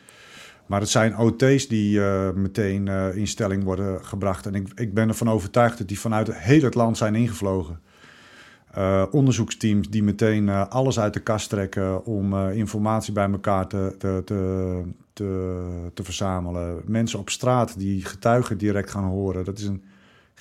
Maar 0.66 0.80
het 0.80 0.88
zijn 0.88 1.16
OT's 1.16 1.68
die 1.68 2.00
meteen 2.34 2.88
in 3.14 3.26
stelling 3.26 3.64
worden 3.64 4.04
gebracht. 4.04 4.46
En 4.46 4.54
ik, 4.54 4.68
ik 4.74 4.94
ben 4.94 5.08
ervan 5.08 5.30
overtuigd 5.30 5.78
dat 5.78 5.88
die 5.88 6.00
vanuit 6.00 6.34
heel 6.34 6.62
het 6.62 6.74
land 6.74 6.96
zijn 6.96 7.14
ingevlogen. 7.14 7.80
Onderzoeksteams 9.10 9.90
die 9.90 10.02
meteen 10.02 10.48
alles 10.48 11.00
uit 11.00 11.14
de 11.14 11.20
kast 11.20 11.48
trekken 11.48 12.04
om 12.04 12.48
informatie 12.48 13.12
bij 13.12 13.30
elkaar 13.30 13.66
te, 13.66 13.94
te, 13.98 14.22
te, 14.24 14.82
te, 15.12 15.90
te 15.94 16.04
verzamelen. 16.04 16.82
Mensen 16.86 17.18
op 17.18 17.30
straat 17.30 17.78
die 17.78 18.04
getuigen 18.04 18.58
direct 18.58 18.90
gaan 18.90 19.04
horen. 19.04 19.44
Dat 19.44 19.58
is 19.58 19.64
een 19.64 19.82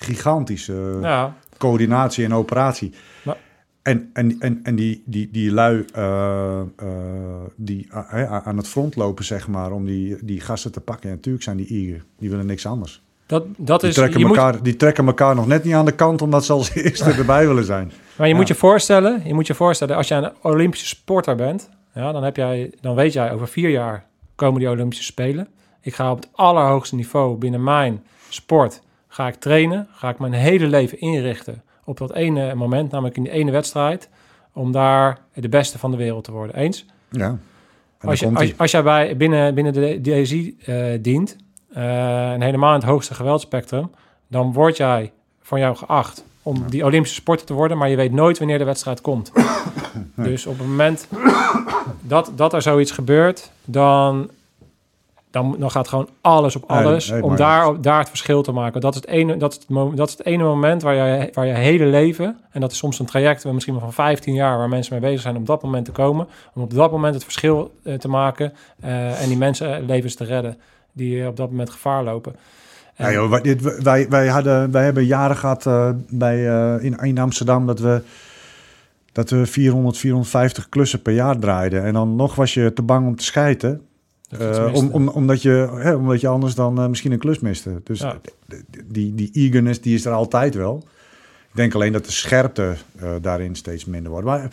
gigantische 0.02 0.98
Ja, 1.02 1.34
coördinatie 1.58 2.24
en 2.24 2.34
operatie. 2.34 2.92
Maar- 3.24 3.36
En, 3.82 4.10
en, 4.12 4.36
en, 4.40 4.60
en 4.62 4.74
die, 4.76 5.02
die, 5.06 5.28
die 5.32 5.52
lui 5.52 5.84
eh, 5.94 6.60
eh, 6.60 6.64
die 7.56 7.88
hè, 7.90 8.26
aan 8.26 8.56
het 8.56 8.68
front 8.68 8.96
lopen, 8.96 9.24
zeg 9.24 9.48
maar, 9.48 9.72
om 9.72 9.84
die, 9.84 10.16
die 10.24 10.40
gasten 10.40 10.72
te 10.72 10.80
pakken. 10.80 11.08
Ja, 11.08 11.14
natuurlijk 11.14 11.44
zijn 11.44 11.56
die 11.56 11.66
eager. 11.66 12.04
Die 12.18 12.30
willen 12.30 12.46
niks 12.46 12.66
anders. 12.66 13.02
dat, 13.26 13.44
dat 13.56 13.80
Die 13.80 13.88
is... 13.88 13.94
trekken, 13.94 14.18
je 14.20 14.26
moet- 14.26 14.36
elkaar, 14.36 14.62
die 14.62 14.76
trekken 14.76 15.06
elkaar 15.06 15.34
nog 15.34 15.46
net 15.46 15.64
niet 15.64 15.74
aan 15.74 15.84
de 15.84 15.92
kant, 15.94 16.22
omdat 16.22 16.44
ze 16.44 16.52
als 16.52 16.74
eerste 16.74 17.10
erbij 17.10 17.46
willen 17.46 17.64
zijn. 17.64 17.92
Maar 18.16 18.26
je 18.26 18.32
Ja. 18.32 18.38
moet 18.38 18.48
je 18.48 18.54
voorstellen, 18.54 19.20
je 19.24 19.34
moet 19.34 19.46
je 19.46 19.54
voorstellen, 19.54 19.96
als 19.96 20.08
jij 20.08 20.18
een 20.18 20.32
Olympische 20.42 20.86
sporter 20.86 21.36
bent, 21.36 21.70
ja, 21.94 22.12
dan, 22.12 22.22
heb 22.24 22.36
jij, 22.36 22.72
dan 22.80 22.94
weet 22.94 23.12
jij 23.12 23.32
over 23.32 23.48
vier 23.48 23.68
jaar 23.70 24.06
komen 24.34 24.60
die 24.60 24.70
Olympische 24.70 25.04
Spelen. 25.04 25.48
Ik 25.80 25.94
ga 25.94 26.10
op 26.10 26.16
het 26.16 26.28
allerhoogste 26.32 26.94
niveau 26.94 27.36
binnen 27.36 27.62
mijn 27.62 28.02
sport 28.28 28.82
ga 29.12 29.26
ik 29.26 29.34
trainen, 29.34 29.88
ga 29.90 30.08
ik 30.08 30.18
mijn 30.18 30.32
hele 30.32 30.66
leven 30.66 31.00
inrichten 31.00 31.62
op 31.84 31.98
dat 31.98 32.12
ene 32.12 32.54
moment, 32.54 32.90
namelijk 32.90 33.16
in 33.16 33.22
die 33.22 33.32
ene 33.32 33.50
wedstrijd, 33.50 34.08
om 34.52 34.72
daar 34.72 35.18
de 35.34 35.48
beste 35.48 35.78
van 35.78 35.90
de 35.90 35.96
wereld 35.96 36.24
te 36.24 36.32
worden. 36.32 36.56
Eens? 36.56 36.86
Ja. 37.10 37.38
Als, 38.00 38.20
je, 38.20 38.54
als 38.56 38.70
jij 38.70 38.82
bij, 38.82 39.16
binnen, 39.16 39.54
binnen 39.54 39.72
de 39.72 40.00
DSI 40.02 40.56
eh, 40.64 40.84
dient, 41.00 41.36
eh, 41.72 42.32
en 42.32 42.40
helemaal 42.40 42.74
in 42.74 42.80
het 42.80 42.88
hoogste 42.88 43.14
geweldspectrum, 43.14 43.90
dan 44.26 44.52
word 44.52 44.76
jij 44.76 45.12
van 45.42 45.60
jou 45.60 45.76
geacht 45.76 46.24
om 46.42 46.70
die 46.70 46.84
Olympische 46.84 47.16
sporter 47.16 47.46
te 47.46 47.54
worden, 47.54 47.78
maar 47.78 47.88
je 47.88 47.96
weet 47.96 48.12
nooit 48.12 48.38
wanneer 48.38 48.58
de 48.58 48.64
wedstrijd 48.64 49.00
komt. 49.00 49.32
Dus 50.14 50.46
op 50.46 50.58
het 50.58 50.66
moment 50.66 51.08
dat, 52.00 52.32
dat 52.36 52.52
er 52.52 52.62
zoiets 52.62 52.90
gebeurt, 52.90 53.50
dan, 53.64 54.30
dan, 55.32 55.56
dan 55.58 55.70
gaat 55.70 55.88
gewoon 55.88 56.08
alles 56.20 56.56
op 56.56 56.64
alles 56.70 57.10
nee, 57.10 57.22
om 57.22 57.36
daar, 57.36 57.80
daar 57.80 57.98
het 57.98 58.08
verschil 58.08 58.42
te 58.42 58.52
maken. 58.52 58.80
Dat 58.80 58.94
is 58.94 59.00
het 59.00 59.08
ene, 59.10 59.36
dat 59.36 59.52
is 59.52 59.58
het, 59.68 59.96
dat 59.96 60.08
is 60.08 60.16
het 60.16 60.26
ene 60.26 60.42
moment 60.42 60.82
waar 60.82 60.94
je, 60.94 61.30
waar 61.34 61.46
je 61.46 61.52
hele 61.52 61.84
leven, 61.86 62.36
en 62.50 62.60
dat 62.60 62.72
is 62.72 62.78
soms 62.78 62.98
een 62.98 63.06
traject 63.06 63.42
waar 63.42 63.52
misschien 63.52 63.74
wel 63.74 63.82
van 63.82 63.92
15 63.92 64.34
jaar, 64.34 64.58
waar 64.58 64.68
mensen 64.68 64.92
mee 64.92 65.02
bezig 65.02 65.20
zijn 65.20 65.34
om 65.34 65.40
op 65.40 65.46
dat 65.46 65.62
moment 65.62 65.84
te 65.84 65.90
komen, 65.92 66.26
om 66.54 66.62
op 66.62 66.74
dat 66.74 66.90
moment 66.90 67.14
het 67.14 67.24
verschil 67.24 67.74
eh, 67.82 67.94
te 67.94 68.08
maken 68.08 68.52
eh, 68.80 69.22
en 69.22 69.28
die 69.28 69.36
mensenlevens 69.38 70.14
te 70.14 70.24
redden 70.24 70.58
die 70.92 71.20
eh, 71.20 71.26
op 71.26 71.36
dat 71.36 71.50
moment 71.50 71.70
gevaar 71.70 72.04
lopen. 72.04 72.36
En- 72.96 73.06
Ja, 73.06 73.12
joh, 73.12 73.30
wij, 73.30 73.40
dit- 73.40 73.82
wij, 73.82 74.08
wij, 74.08 74.26
hadden, 74.28 74.70
wij 74.70 74.84
hebben 74.84 75.04
jaren 75.04 75.36
gehad 75.36 75.66
eh, 75.66 75.90
bij, 76.08 76.48
eh, 76.48 76.84
in, 76.84 76.96
in 76.98 77.18
Amsterdam 77.18 77.66
dat 77.66 77.78
we, 77.78 78.02
dat 79.12 79.30
we 79.30 79.46
400, 79.46 79.98
450 79.98 80.68
klussen 80.68 81.02
per 81.02 81.12
jaar 81.12 81.38
draaiden. 81.38 81.84
En 81.84 81.92
dan 81.92 82.16
nog 82.16 82.34
was 82.34 82.54
je 82.54 82.72
te 82.72 82.82
bang 82.82 83.06
om 83.06 83.16
te 83.16 83.24
schijten. 83.24 83.82
Eh, 84.38 84.74
om, 84.74 84.88
om, 84.92 85.08
omdat, 85.08 85.42
je, 85.42 85.68
hè, 85.74 85.94
omdat 85.94 86.20
je 86.20 86.28
anders 86.28 86.54
dan 86.54 86.78
eh, 86.78 86.86
misschien 86.86 87.12
een 87.12 87.18
klus 87.18 87.38
miste. 87.38 87.80
Dus 87.84 88.00
Ja. 88.00 88.20
die, 88.86 89.14
die 89.14 89.30
eagerness 89.32 89.80
die 89.80 89.94
is 89.94 90.04
er 90.04 90.12
altijd 90.12 90.54
wel. 90.54 90.84
Ik 91.52 91.58
denk 91.58 91.74
alleen 91.74 91.92
dat 91.92 92.04
de 92.04 92.12
scherpte 92.12 92.74
eh, 92.98 93.08
daarin 93.20 93.54
steeds 93.54 93.84
minder 93.84 94.10
wordt. 94.10 94.26
Maar, 94.26 94.48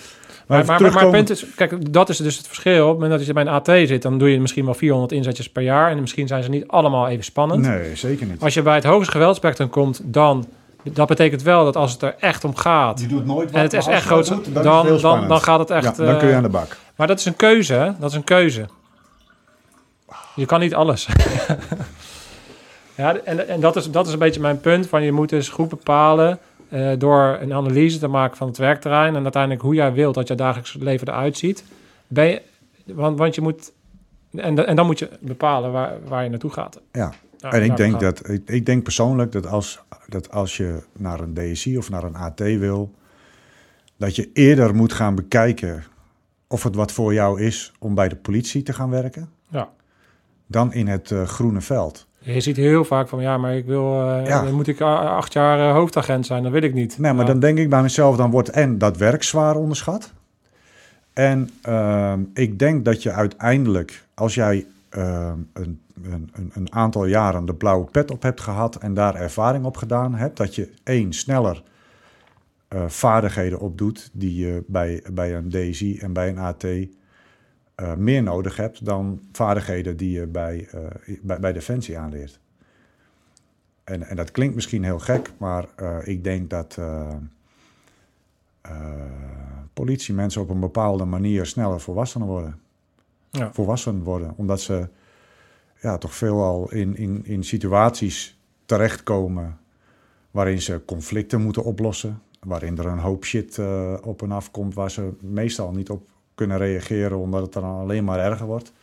maar, 0.48 0.66
Maar, 0.66 1.30
is, 1.30 1.46
kijk, 1.56 1.94
dat 1.94 2.10
is 2.10 2.18
dus 2.18 2.38
het 2.38 2.48
verschil. 2.48 2.84
Op 2.84 2.90
het 2.90 3.00
moment 3.00 3.18
dat 3.18 3.28
je 3.28 3.34
bij 3.34 3.44
een 3.44 3.50
AT 3.50 3.66
zit, 3.66 4.02
dan 4.02 4.18
doe 4.18 4.32
je 4.32 4.40
misschien 4.40 4.66
wel 4.66 4.74
400 4.74 5.12
inzetjes 5.12 5.50
per 5.50 5.64
jaar. 5.64 5.92
En 5.92 6.00
misschien 6.00 6.28
zijn 6.28 6.44
ze 6.44 6.50
niet 6.50 6.68
allemaal 6.68 7.08
even 7.08 7.24
spannend. 7.24 7.62
Nee, 7.62 7.96
zeker 7.96 8.26
niet. 8.26 8.42
Als 8.42 8.54
je 8.54 8.62
bij 8.62 8.76
het 8.76 8.84
hoogste 8.84 9.12
geweldspectrum 9.12 9.70
komt, 9.70 10.02
dan... 10.04 10.46
Dat 10.84 11.08
betekent 11.08 11.42
wel 11.42 11.64
dat 11.64 11.76
als 11.76 11.92
het 11.92 12.02
er 12.02 12.16
echt 12.20 12.44
om 12.44 12.56
gaat... 12.56 13.02
Je 13.02 13.08
doet 13.08 13.26
nooit 13.26 13.52
En 13.52 13.62
het 13.62 13.74
is 13.74 13.88
echt 13.88 14.06
groot. 14.06 14.28
Dan, 14.54 15.00
dan, 15.02 15.28
dan 15.28 15.42
gaat 15.42 15.60
het 15.60 15.70
echt... 15.70 15.98
Ja, 15.98 16.06
dan 16.06 16.18
kun 16.18 16.28
je 16.28 16.36
aan 16.36 16.44
de 16.44 16.50
bak. 16.50 16.78
Maar 16.96 17.08
dat 17.08 17.20
is 17.20 17.26
een 17.26 17.36
keuze, 17.36 17.74
hè? 17.74 17.92
Dat 18.00 18.10
is 18.10 18.16
een 18.16 18.24
keuze. 18.24 18.66
Je 20.36 20.46
kan 20.46 20.60
niet 20.60 20.76
alles. 20.76 21.08
ja, 22.98 23.18
en, 23.18 23.48
en 23.48 23.60
dat, 23.60 23.76
is, 23.76 23.92
dat 23.92 24.08
is 24.08 24.14
een 24.14 24.20
beetje 24.20 24.42
mijn 24.42 24.60
punt. 24.60 24.88
Van 24.88 25.04
je 25.04 25.12
moet 25.12 25.30
dus 25.30 25.50
goed 25.50 25.70
bepalen 25.70 26.40
eh, 26.70 26.92
door 26.98 27.38
een 27.42 27.54
analyse 27.54 28.00
te 28.00 28.08
maken 28.08 28.38
van 28.38 28.48
het 28.48 28.58
werkterrein. 28.58 29.16
En 29.16 29.24
uiteindelijk 29.24 29.62
hoe 29.62 29.76
jij 29.76 29.94
wilt 29.94 30.16
dat 30.16 30.28
je 30.28 30.36
dagelijks 30.36 30.76
leven 30.80 31.08
eruit 31.08 31.38
ziet. 31.38 31.64
Ben 32.08 32.26
je, 32.26 32.42
want, 32.86 33.18
want 33.18 33.36
je 33.36 33.42
moet... 33.42 33.72
En, 34.32 34.66
en 34.68 34.76
dan 34.76 34.86
moet 34.86 35.00
je 35.00 35.10
bepalen 35.20 35.72
waar, 35.72 35.94
waar 36.08 36.24
je 36.24 36.30
naartoe 36.30 36.52
gaat. 36.52 36.80
Ja. 36.92 37.14
Nou, 37.40 37.56
en 37.56 37.62
ik 37.62 37.68
daar 37.68 37.78
denk, 37.78 37.92
gaan. 37.92 38.00
dat, 38.00 38.30
ik, 38.30 38.50
ik 38.50 38.66
denk 38.66 38.84
persoonlijk 38.84 39.32
dat 39.32 39.48
als, 39.48 39.80
dat 40.08 40.32
als 40.32 40.58
je 40.58 40.84
naar 40.98 41.20
een 41.20 41.34
DSI 41.34 41.78
of 41.78 41.90
naar 41.90 42.04
een 42.04 42.16
AT 42.16 42.40
wil, 42.40 42.92
dat 43.98 44.16
je 44.16 44.30
eerder 44.34 44.76
moet 44.76 44.94
gaan 44.94 45.16
bekijken 45.16 45.84
of 46.48 46.64
het 46.64 46.76
wat 46.76 46.92
voor 46.92 47.14
jou 47.14 47.42
is 47.42 47.72
om 47.80 47.96
bij 47.96 48.10
de 48.10 48.16
politie 48.16 48.64
te 48.64 48.74
gaan 48.74 48.90
werken, 48.90 49.30
Ja. 49.48 49.70
Dan 50.50 50.74
in 50.74 50.88
het 50.88 51.12
eh, 51.12 51.24
groene 51.24 51.62
veld. 51.62 52.08
Je 52.20 52.40
ziet 52.42 52.56
heel 52.56 52.86
vaak 52.86 53.08
van, 53.08 53.22
ja, 53.22 53.38
maar 53.38 53.56
ik 53.56 53.66
wil... 53.66 54.02
eh, 54.02 54.26
Ja. 54.26 54.44
Dan 54.44 54.54
moet 54.54 54.68
ik 54.68 54.82
acht 54.82 55.34
jaar 55.34 55.60
eh, 55.70 55.74
hoofdagent 55.74 56.26
zijn. 56.26 56.44
Dat 56.44 56.52
wil 56.52 56.62
ik 56.62 56.74
niet. 56.74 56.98
Nee, 56.98 57.14
maar 57.14 57.26
Ja. 57.26 57.32
dan 57.32 57.40
denk 57.40 57.58
ik 57.58 57.70
bij 57.70 57.82
mezelf, 57.82 58.16
dan 58.16 58.32
wordt 58.32 58.50
en 58.50 58.78
dat 58.78 58.98
werk 58.98 59.24
zwaar 59.24 59.56
onderschat. 59.56 60.14
En 61.14 61.50
ehm, 61.62 62.20
ik 62.34 62.60
denk 62.60 62.86
dat 62.86 63.04
je 63.04 63.12
uiteindelijk, 63.12 64.06
als 64.14 64.36
jij 64.36 64.66
ehm, 64.90 65.38
een, 65.54 65.80
een, 66.04 66.32
een, 66.54 66.74
aantal 66.74 67.06
jaren 67.06 67.46
de 67.46 67.54
blauwe 67.54 67.86
pet 67.92 68.12
op 68.12 68.22
hebt 68.24 68.42
gehad 68.42 68.76
en 68.76 68.94
daar 68.94 69.16
ervaring 69.16 69.66
op 69.66 69.78
gedaan 69.78 70.16
hebt, 70.16 70.38
dat 70.38 70.56
je 70.56 70.70
één 70.84 71.14
sneller 71.14 71.64
vaardigheden 72.88 73.60
opdoet 73.60 74.10
die 74.14 74.36
je 74.46 74.64
bij, 74.68 75.04
bij 75.14 75.36
een 75.36 75.50
DSI 75.50 75.98
en 75.98 76.14
bij 76.14 76.30
een 76.30 76.38
AT 76.38 76.66
eh, 77.80 77.94
meer 77.96 78.24
nodig 78.24 78.56
hebt 78.56 78.86
dan 78.86 79.22
vaardigheden 79.32 79.98
die 79.98 80.12
je 80.12 80.28
bij, 80.28 80.68
eh, 80.72 81.16
bij, 81.22 81.40
bij 81.40 81.54
Defensie 81.54 81.98
aanleert. 81.98 82.40
En, 83.84 84.04
en 84.04 84.16
dat 84.16 84.32
klinkt 84.32 84.56
misschien 84.56 84.84
heel 84.84 85.00
gek, 85.00 85.32
maar 85.38 85.68
eh, 85.76 85.98
ik 86.04 86.24
denk 86.24 86.50
dat 86.50 86.78
politiemensen 89.74 90.42
op 90.42 90.50
een 90.50 90.60
bepaalde 90.60 91.06
manier 91.06 91.46
sneller 91.46 91.80
volwassen 91.80 92.22
worden. 92.22 92.60
Ja. 93.32 93.54
Volwassen 93.54 94.04
worden, 94.04 94.34
omdat 94.36 94.62
ze 94.62 94.88
ja, 95.82 95.98
toch 95.98 96.16
veelal 96.16 96.72
in, 96.72 96.96
in, 96.96 97.26
in 97.26 97.44
situaties 97.44 98.40
terechtkomen 98.66 99.60
waarin 100.32 100.62
ze 100.62 100.82
conflicten 100.86 101.42
moeten 101.42 101.64
oplossen. 101.64 102.22
Waarin 102.40 102.78
er 102.78 102.86
een 102.86 103.00
hoop 103.00 103.26
shit 103.26 103.60
op 104.02 104.22
en 104.22 104.32
af 104.32 104.52
komt 104.52 104.74
waar 104.74 104.92
ze 104.92 105.12
meestal 105.22 105.72
niet 105.72 105.90
op 105.90 106.08
kunnen 106.40 106.58
reageren, 106.58 107.18
omdat 107.18 107.42
het 107.42 107.54
dan 107.54 107.64
alleen 107.64 108.04
maar 108.04 108.20
erger 108.20 108.46
wordt. 108.46 108.74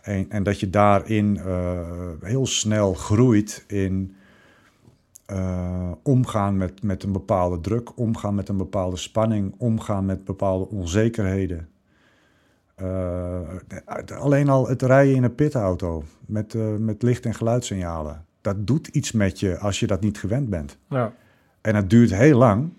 En, 0.00 0.30
en 0.30 0.42
dat 0.42 0.60
je 0.60 0.70
daarin 0.70 1.38
eh, 1.38 1.80
heel 2.20 2.46
snel 2.46 2.94
groeit 2.94 3.64
in 3.66 4.14
eh, 5.26 5.90
omgaan 6.02 6.56
met, 6.56 6.82
met 6.82 7.02
een 7.02 7.12
bepaalde 7.12 7.60
druk, 7.60 7.98
omgaan 7.98 8.34
met 8.34 8.48
een 8.48 8.56
bepaalde 8.56 8.96
spanning, 8.96 9.54
omgaan 9.58 10.06
met 10.06 10.24
bepaalde 10.24 10.68
onzekerheden. 10.68 11.68
Eh, 12.74 13.40
alleen 14.18 14.48
al 14.48 14.68
het 14.68 14.82
rijden 14.82 15.14
in 15.14 15.22
een 15.22 15.34
pitauto 15.34 16.02
met, 16.26 16.54
met 16.78 17.02
licht- 17.02 17.26
en 17.26 17.34
geluidssignalen. 17.34 18.24
Dat 18.40 18.66
doet 18.66 18.86
iets 18.86 19.12
met 19.12 19.40
je 19.40 19.58
als 19.58 19.80
je 19.80 19.86
dat 19.86 20.00
niet 20.00 20.18
gewend 20.18 20.48
bent. 20.48 20.78
Ja. 20.88 21.12
En 21.60 21.74
het 21.74 21.90
duurt 21.90 22.14
heel 22.14 22.38
lang 22.38 22.72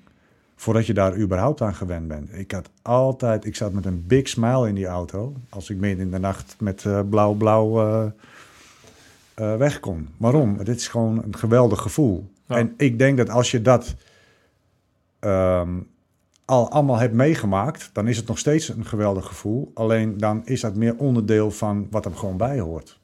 voordat 0.59 0.85
je 0.85 0.93
daar 0.93 1.17
überhaupt 1.17 1.61
aan 1.61 1.75
gewend 1.75 2.07
bent. 2.07 2.33
Ik 2.33 2.51
had 2.51 2.69
altijd, 2.81 3.45
ik 3.45 3.55
zat 3.55 3.73
met 3.73 3.85
een 3.85 4.07
big 4.07 4.27
smile 4.27 4.67
in 4.67 4.75
die 4.75 4.85
auto 4.85 5.35
als 5.49 5.69
ik 5.69 5.77
midden 5.77 6.05
in 6.05 6.11
de 6.11 6.19
nacht 6.19 6.55
met 6.59 6.85
eh, 6.85 6.99
blauw-blauw 7.09 7.79
eh, 7.79 8.05
eh, 9.33 9.57
weg 9.57 9.79
kon. 9.79 10.09
Waarom? 10.17 10.57
Dit 10.57 10.75
is 10.75 10.87
gewoon 10.87 11.23
een 11.23 11.37
geweldig 11.37 11.81
gevoel. 11.81 12.31
Ja. 12.45 12.55
En 12.55 12.73
ik 12.77 12.99
denk 12.99 13.17
dat 13.17 13.29
als 13.29 13.51
je 13.51 13.61
dat 13.61 13.95
ehm, 15.19 15.79
al 16.45 16.71
allemaal 16.71 16.97
hebt 16.97 17.13
meegemaakt, 17.13 17.89
dan 17.93 18.07
is 18.07 18.17
het 18.17 18.27
nog 18.27 18.37
steeds 18.37 18.69
een 18.69 18.85
geweldig 18.85 19.25
gevoel. 19.25 19.71
Alleen 19.73 20.17
dan 20.17 20.45
is 20.45 20.61
dat 20.61 20.75
meer 20.75 20.95
onderdeel 20.97 21.51
van 21.51 21.87
wat 21.89 22.05
er 22.05 22.15
gewoon 22.15 22.37
bij 22.37 22.59
hoort. 22.59 22.98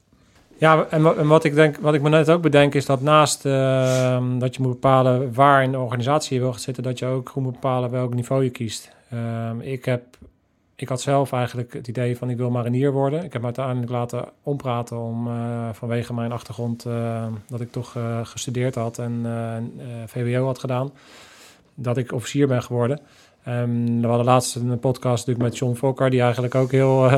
Ja, 0.57 0.85
en, 0.89 1.01
wa- 1.01 1.13
en 1.13 1.27
wat 1.27 1.43
ik 1.43 1.53
denk, 1.55 1.77
wat 1.77 1.93
ik 1.93 2.01
me 2.01 2.09
net 2.09 2.29
ook 2.29 2.41
bedenk, 2.41 2.73
is 2.73 2.85
dat 2.85 3.01
naast 3.01 3.45
ehm, 3.45 4.39
dat 4.39 4.55
je 4.55 4.61
moet 4.61 4.71
bepalen 4.71 5.33
waar 5.33 5.63
in 5.63 5.71
de 5.71 5.79
organisatie 5.79 6.35
je 6.37 6.41
wil 6.43 6.53
zitten, 6.53 6.83
dat 6.83 6.99
je 6.99 7.05
ook 7.05 7.29
goed 7.29 7.43
moet 7.43 7.53
bepalen 7.53 7.89
welk 7.91 8.13
niveau 8.13 8.43
je 8.43 8.49
kiest. 8.49 8.91
Ehm, 9.09 9.59
ik 9.59 9.85
heb, 9.85 10.03
ik 10.75 10.89
had 10.89 11.01
zelf 11.01 11.31
eigenlijk 11.31 11.73
het 11.73 11.87
idee 11.87 12.17
van 12.17 12.29
ik 12.29 12.37
wil 12.37 12.49
marinier 12.49 12.91
worden. 12.91 13.23
Ik 13.23 13.31
heb 13.33 13.41
me 13.41 13.47
uiteindelijk 13.47 13.91
laten 13.91 14.25
ompraten 14.43 14.97
om 14.97 15.27
eh, 15.27 15.69
vanwege 15.71 16.13
mijn 16.13 16.31
achtergrond 16.31 16.85
eh, 16.85 17.25
dat 17.47 17.61
ik 17.61 17.71
toch 17.71 17.95
eh, 17.95 18.19
gestudeerd 18.23 18.75
had 18.75 18.97
en 18.99 19.21
eh, 19.25 19.85
VWO 20.07 20.45
had 20.45 20.59
gedaan, 20.59 20.91
dat 21.75 21.97
ik 21.97 22.11
officier 22.11 22.47
ben 22.47 22.63
geworden. 22.63 22.99
Ehm, 23.43 24.01
we 24.01 24.07
hadden 24.07 24.25
laatst 24.25 24.55
een 24.55 24.79
podcast 24.79 25.27
natuurlijk 25.27 25.45
met 25.49 25.57
John 25.57 25.75
Fokker, 25.75 26.09
die 26.09 26.21
eigenlijk 26.21 26.55
ook 26.55 26.71
heel 26.71 27.09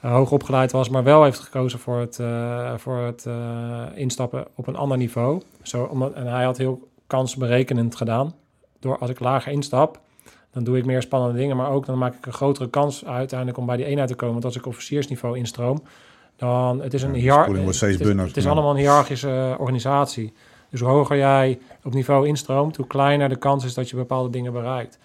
hoog 0.00 0.32
opgeleid 0.32 0.72
was, 0.72 0.88
maar 0.88 1.04
wel 1.04 1.24
heeft 1.24 1.38
gekozen 1.38 1.78
voor 1.78 1.98
het, 1.98 2.18
eh, 2.18 2.72
voor 2.76 2.98
het 2.98 3.26
eh, 3.26 3.82
instappen 3.94 4.46
op 4.54 4.66
een 4.66 4.76
ander 4.76 4.96
niveau. 4.98 5.40
Zo, 5.62 5.84
omdat, 5.84 6.12
en 6.12 6.26
hij 6.26 6.44
had 6.44 6.58
heel 6.58 6.88
kansberekenend 7.06 7.96
gedaan. 7.96 8.34
Door 8.80 8.98
als 8.98 9.10
ik 9.10 9.20
lager 9.20 9.52
instap, 9.52 10.00
dan 10.52 10.64
doe 10.64 10.78
ik 10.78 10.84
meer 10.84 11.02
spannende 11.02 11.38
dingen, 11.38 11.56
maar 11.56 11.70
ook 11.70 11.86
dan 11.86 11.98
maak 11.98 12.14
ik 12.14 12.26
een 12.26 12.32
grotere 12.32 12.68
kans 12.70 13.04
uiteindelijk 13.04 13.58
om 13.58 13.66
bij 13.66 13.76
die 13.76 13.86
eenheid 13.86 14.08
te 14.08 14.14
komen. 14.14 14.32
Want 14.32 14.44
als 14.44 14.56
ik 14.56 14.66
officiersniveau 14.66 15.36
instroom, 15.38 15.82
dan 16.36 16.80
het 16.82 16.94
is 16.94 17.02
een 17.02 17.20
Ja, 17.20 17.46
wordt 17.46 17.76
steeds 17.76 17.98
het 17.98 18.00
is- 18.00 18.06
Het 18.26 18.36
is 18.36 18.46
allemaal 18.46 18.70
een 18.70 18.76
hiërarchische 18.76 19.28
eh, 19.54 19.60
organisatie. 19.60 20.32
Dus 20.70 20.80
hoe 20.80 20.88
hoger 20.88 21.16
jij 21.16 21.58
op 21.84 21.94
niveau 21.94 22.26
instroomt, 22.26 22.76
hoe 22.76 22.86
kleiner 22.86 23.28
de 23.28 23.36
kans 23.36 23.64
is 23.64 23.74
dat 23.74 23.90
je 23.90 23.96
bepaalde 23.96 24.30
dingen 24.30 24.52
bereikt. 24.52 24.98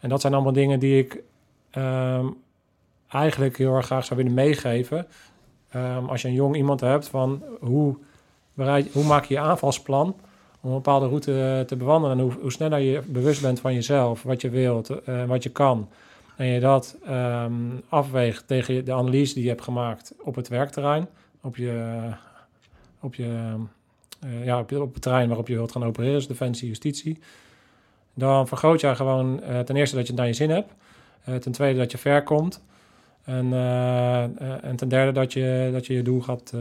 En 0.00 0.08
dat 0.08 0.20
zijn 0.20 0.34
allemaal 0.34 0.52
dingen 0.52 0.78
die 0.78 0.98
ik 0.98 1.22
ehm, 1.70 2.26
eigenlijk 3.10 3.58
heel 3.58 3.74
erg 3.74 3.86
graag 3.86 4.04
zou 4.04 4.20
willen 4.20 4.34
meegeven. 4.34 5.06
Ehm, 5.70 6.04
als 6.04 6.22
je 6.22 6.28
een 6.28 6.34
jong 6.34 6.56
iemand 6.56 6.80
hebt, 6.80 7.08
van 7.08 7.42
hoe, 7.60 7.96
bereid, 8.54 8.92
hoe 8.92 9.04
maak 9.04 9.24
je 9.24 9.34
je 9.34 9.40
aanvalsplan 9.40 10.16
om 10.60 10.70
een 10.70 10.76
bepaalde 10.76 11.06
route 11.06 11.64
te 11.66 11.76
bewandelen. 11.76 12.18
En 12.18 12.22
hoe, 12.22 12.32
hoe 12.40 12.52
sneller 12.52 12.78
je 12.78 13.02
bewust 13.06 13.42
bent 13.42 13.60
van 13.60 13.74
jezelf, 13.74 14.22
wat 14.22 14.40
je 14.40 14.50
wilt, 14.50 14.88
eh, 14.88 15.24
wat 15.24 15.42
je 15.42 15.50
kan. 15.50 15.88
En 16.36 16.46
je 16.46 16.60
dat 16.60 16.96
ehm, 17.04 17.52
afweegt 17.88 18.46
tegen 18.46 18.84
de 18.84 18.92
analyse 18.92 19.34
die 19.34 19.42
je 19.42 19.48
hebt 19.48 19.62
gemaakt 19.62 20.14
op 20.22 20.34
het 20.34 20.48
werkterrein, 20.48 21.08
op 21.40 21.56
je, 21.56 22.10
op 23.00 23.14
je, 23.14 23.54
eh, 24.20 24.44
ja, 24.44 24.58
op, 24.60 24.70
het 24.70 25.02
terrein 25.02 25.28
waarop 25.28 25.48
je 25.48 25.54
wilt 25.54 25.72
gaan 25.72 25.84
opereren, 25.84 26.14
dus 26.14 26.26
defensie, 26.26 26.68
justitie. 26.68 27.18
Dan 28.14 28.48
vergroot 28.48 28.80
je 28.80 28.94
gewoon 28.94 29.42
eh, 29.42 29.58
ten 29.58 29.76
eerste 29.76 29.96
dat 29.96 30.06
je 30.06 30.12
het 30.12 30.20
naar 30.20 30.30
je 30.30 30.34
zin 30.34 30.50
hebt. 30.50 30.72
Eh, 31.24 31.34
ten 31.34 31.52
tweede 31.52 31.78
dat 31.78 31.90
je 31.90 31.98
ver 31.98 32.22
komt. 32.22 32.62
En, 33.24 33.52
eh, 33.52 34.24
eh, 34.24 34.30
en 34.62 34.76
ten 34.76 34.88
derde 34.88 35.12
dat 35.12 35.32
je 35.32 35.70
dat 35.72 35.86
je, 35.86 35.94
je 35.94 36.02
doel 36.02 36.20
gaat, 36.20 36.50
eh, 36.54 36.60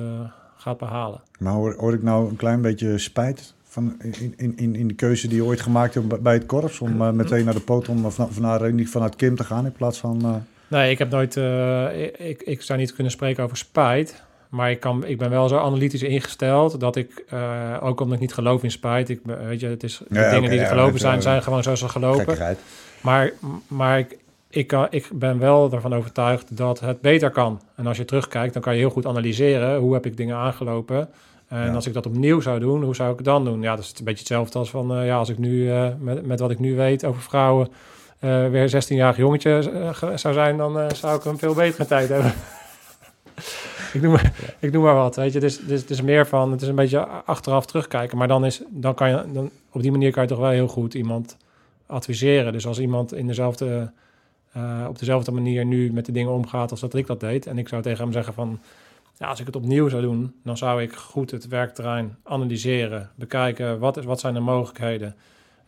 gaat 0.58 0.78
behalen. 0.78 1.22
Maar 1.40 1.54
hoor, 1.54 1.76
hoor 1.78 1.94
ik 1.94 2.04
nou 2.04 2.30
een 2.30 2.36
klein 2.36 2.62
beetje 2.62 2.98
spijt 2.98 3.54
van 3.64 3.96
in, 4.02 4.34
in, 4.38 4.54
in, 4.58 4.76
in 4.76 4.88
de 4.88 4.94
keuze 4.94 5.28
die 5.28 5.38
je 5.38 5.44
ooit 5.44 5.62
gemaakt 5.62 5.94
hebt 5.94 6.22
bij- 6.22 6.34
het 6.34 6.46
korps... 6.46 6.80
om 6.80 7.16
meteen 7.16 7.46
naar 7.46 7.54
de 7.54 7.82
naar, 8.40 8.60
in 8.60 8.66
ieder 8.66 8.86
geval 8.86 8.86
vanuit 8.86 9.16
Kim 9.16 9.36
te 9.36 9.44
gaan 9.44 9.66
in 9.66 9.72
plaats 9.72 10.00
van... 10.00 10.44
Nee, 10.68 10.92
ik 10.92 10.98
heb 10.98 11.10
nooit. 11.10 11.36
ik, 12.18 12.42
ik, 12.42 12.62
zou 12.62 12.80
niet 12.80 12.94
kunnen 12.94 13.12
spreken 13.12 13.44
over 13.44 13.58
spijt. 13.58 14.24
Maar 14.50 14.72
ik, 14.72 14.80
kan, 14.80 15.06
ik 15.06 15.18
ben 15.18 15.30
wel 15.30 15.48
zo 15.48 15.58
analytisch 15.58 16.04
ingesteld 16.04 16.80
dat 16.80 16.96
ik, 16.96 17.26
ook 17.80 18.00
omdat 18.00 18.16
ik 18.16 18.20
niet 18.20 18.34
geloof 18.34 18.64
in 18.64 18.72
spijt, 18.72 19.10
ik, 19.10 19.20
weet 19.24 19.60
je, 19.60 19.68
het 19.68 19.84
is, 19.84 20.02
de 20.08 20.20
Ja, 20.20 20.30
dingen 20.30 20.50
die 20.50 20.60
er 20.60 20.68
gelopen 20.68 21.00
zijn, 21.00 21.22
zijn 21.22 21.44
gewoon 21.44 21.64
zoals 21.64 21.80
ze 21.80 21.90
gelopen. 21.90 22.38
Maar, 23.02 23.32
maar 23.68 24.00
ik, 24.00 24.18
ik, 24.50 24.72
ik 24.90 25.10
ben 25.14 25.40
wel 25.40 25.72
ervan 25.72 25.94
overtuigd 25.96 26.58
dat 26.58 26.80
het 26.80 27.02
beter 27.02 27.30
kan. 27.30 27.62
En 27.76 27.88
als 27.88 27.98
je 27.98 28.06
terugkijkt, 28.06 28.54
dan 28.54 28.62
kan 28.62 28.74
je 28.74 28.80
heel 28.80 28.90
goed 28.90 29.06
analyseren 29.06 29.80
hoe 29.80 29.94
heb 29.94 30.06
ik 30.06 30.18
dingen 30.18 30.36
aangelopen. 30.36 31.10
En 31.48 31.66
Ja. 31.66 31.74
als 31.74 31.88
ik 31.88 31.94
dat 31.94 32.06
opnieuw 32.06 32.40
zou 32.42 32.60
doen, 32.60 32.84
hoe 32.84 32.96
zou 32.96 33.10
ik 33.12 33.16
het 33.16 33.26
dan 33.26 33.46
doen? 33.46 33.62
Ja, 33.62 33.76
dat 33.76 33.84
is 33.84 33.94
een 33.98 34.04
beetje 34.06 34.20
hetzelfde 34.20 34.60
als 34.60 34.70
van, 34.70 34.94
eh, 34.96 35.06
ja, 35.06 35.18
als 35.18 35.30
ik 35.30 35.38
nu 35.38 35.72
eh, 35.72 35.88
met, 36.00 36.26
met 36.26 36.40
wat 36.40 36.52
ik 36.52 36.60
nu 36.60 36.76
weet 36.76 37.06
over 37.06 37.22
vrouwen 37.22 37.68
eh, 38.20 38.30
weer 38.50 38.74
een 38.74 38.84
16-jarig 38.84 39.18
jongetje 39.18 39.62
ge- 39.94 40.18
zou 40.18 40.34
zijn, 40.34 40.58
dan 40.58 40.92
zou 40.96 41.18
ik 41.18 41.26
een 41.26 41.38
veel 41.38 41.54
betere 41.54 41.86
tijd 41.96 42.10
hebben. 42.10 42.34
ik, 43.94 44.02
noem 44.02 44.12
maar, 44.12 44.34
ik 44.60 44.72
noem 44.72 44.84
maar 44.84 44.96
wat, 44.96 45.16
weet 45.16 45.34
je. 45.34 45.40
Het 45.40 45.48
is, 45.48 45.58
het, 45.58 45.70
is, 45.70 45.82
het 45.82 45.90
is 45.90 46.02
meer 46.02 46.28
van, 46.28 46.52
het 46.52 46.62
is 46.62 46.68
een 46.68 46.76
beetje 46.76 47.06
achteraf 47.08 47.66
terugkijken. 47.66 48.18
Maar 48.18 48.28
dan, 48.28 48.46
is, 48.46 48.62
dan 48.70 48.94
kan 48.96 49.10
je, 49.10 49.24
dan, 49.34 49.50
op 49.72 49.82
die 49.82 49.92
manier 49.92 50.12
kan 50.12 50.24
je 50.24 50.30
toch 50.30 50.40
wel 50.40 50.50
heel 50.50 50.68
goed 50.68 50.94
iemand 50.94 51.38
adviseren. 51.86 52.52
Dus 52.54 52.68
als 52.68 52.80
iemand 52.80 53.14
in 53.14 53.28
dezelfde, 53.28 53.92
eh, 54.52 54.86
op 54.88 55.00
dezelfde 55.00 55.32
manier 55.32 55.66
nu 55.66 55.92
met 55.94 56.06
de 56.06 56.12
dingen 56.12 56.32
omgaat 56.32 56.72
als 56.72 56.80
dat 56.80 56.94
ik 56.94 57.08
dat 57.08 57.20
deed. 57.20 57.48
En 57.48 57.58
ik 57.58 57.68
zou 57.68 57.82
tegen 57.82 58.04
hem 58.04 58.12
zeggen 58.14 58.34
van, 58.34 58.60
ja, 59.18 59.28
als 59.28 59.40
ik 59.40 59.46
het 59.46 59.56
opnieuw 59.56 59.90
zou 59.90 60.02
doen, 60.02 60.34
dan 60.44 60.58
zou 60.58 60.82
ik 60.82 60.94
goed 60.94 61.32
het 61.32 61.48
werkterrein 61.48 62.16
analyseren. 62.24 63.10
Bekijken, 63.16 63.80
wat, 63.80 63.98
is, 63.98 64.06
wat 64.06 64.20
zijn 64.20 64.34
de 64.34 64.40
mogelijkheden? 64.40 65.16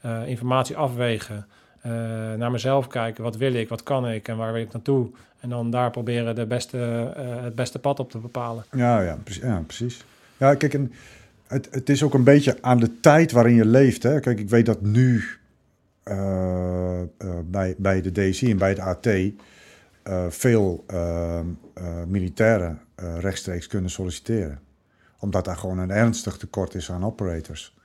eh, 0.01 0.27
informatie 0.27 0.77
afwegen. 0.77 1.45
eh, 1.81 1.91
naar 2.37 2.51
mezelf 2.51 2.87
kijken, 2.87 3.23
wat 3.23 3.37
wil 3.37 3.53
ik, 3.53 3.69
wat 3.69 3.83
kan 3.83 4.07
ik 4.09 4.27
en 4.27 4.37
waar 4.37 4.53
wil 4.53 4.61
ik 4.61 4.71
naartoe? 4.73 5.09
En 5.39 5.49
dan 5.49 5.69
daar 5.71 5.91
proberen 5.91 6.35
de 6.35 6.45
beste, 6.45 6.77
het 7.41 7.55
beste 7.55 7.79
pad 7.79 7.99
op 7.99 8.11
te 8.11 8.17
bepalen. 8.17 8.63
Ja, 8.71 9.01
ja, 9.01 9.17
precies. 9.23 9.43
Ja, 9.43 9.63
precies. 9.67 10.03
ja 10.37 10.55
kijk, 10.55 10.73
en 10.73 10.91
het, 11.47 11.67
het 11.71 11.89
is 11.89 12.03
ook 12.03 12.13
een 12.13 12.23
beetje 12.23 12.57
aan 12.61 12.79
de 12.79 12.99
tijd 12.99 13.31
waarin 13.31 13.55
je 13.55 13.65
leeft. 13.65 14.03
Hè? 14.03 14.19
Kijk, 14.19 14.39
ik 14.39 14.49
weet 14.49 14.65
dat 14.65 14.81
nu 14.81 15.23
bij, 17.45 17.76
bij 17.78 18.02
de 18.02 18.12
DSI 18.12 18.52
en 18.52 18.58
bij 18.58 18.69
het 18.69 18.80
AT 18.80 19.08
eh, 20.04 20.26
veel 20.30 20.84
eh, 20.88 21.39
eh, 21.39 21.45
militairen 22.08 22.82
eh, 22.95 23.18
rechtstreeks 23.20 23.68
kunnen 23.68 23.89
solliciteren. 23.89 24.59
Omdat 25.20 25.45
daar 25.45 25.57
gewoon 25.57 25.78
een 25.78 25.91
ernstig 25.91 26.38
tekort 26.38 26.76
is 26.76 26.91
aan 26.91 27.05
operators. 27.05 27.78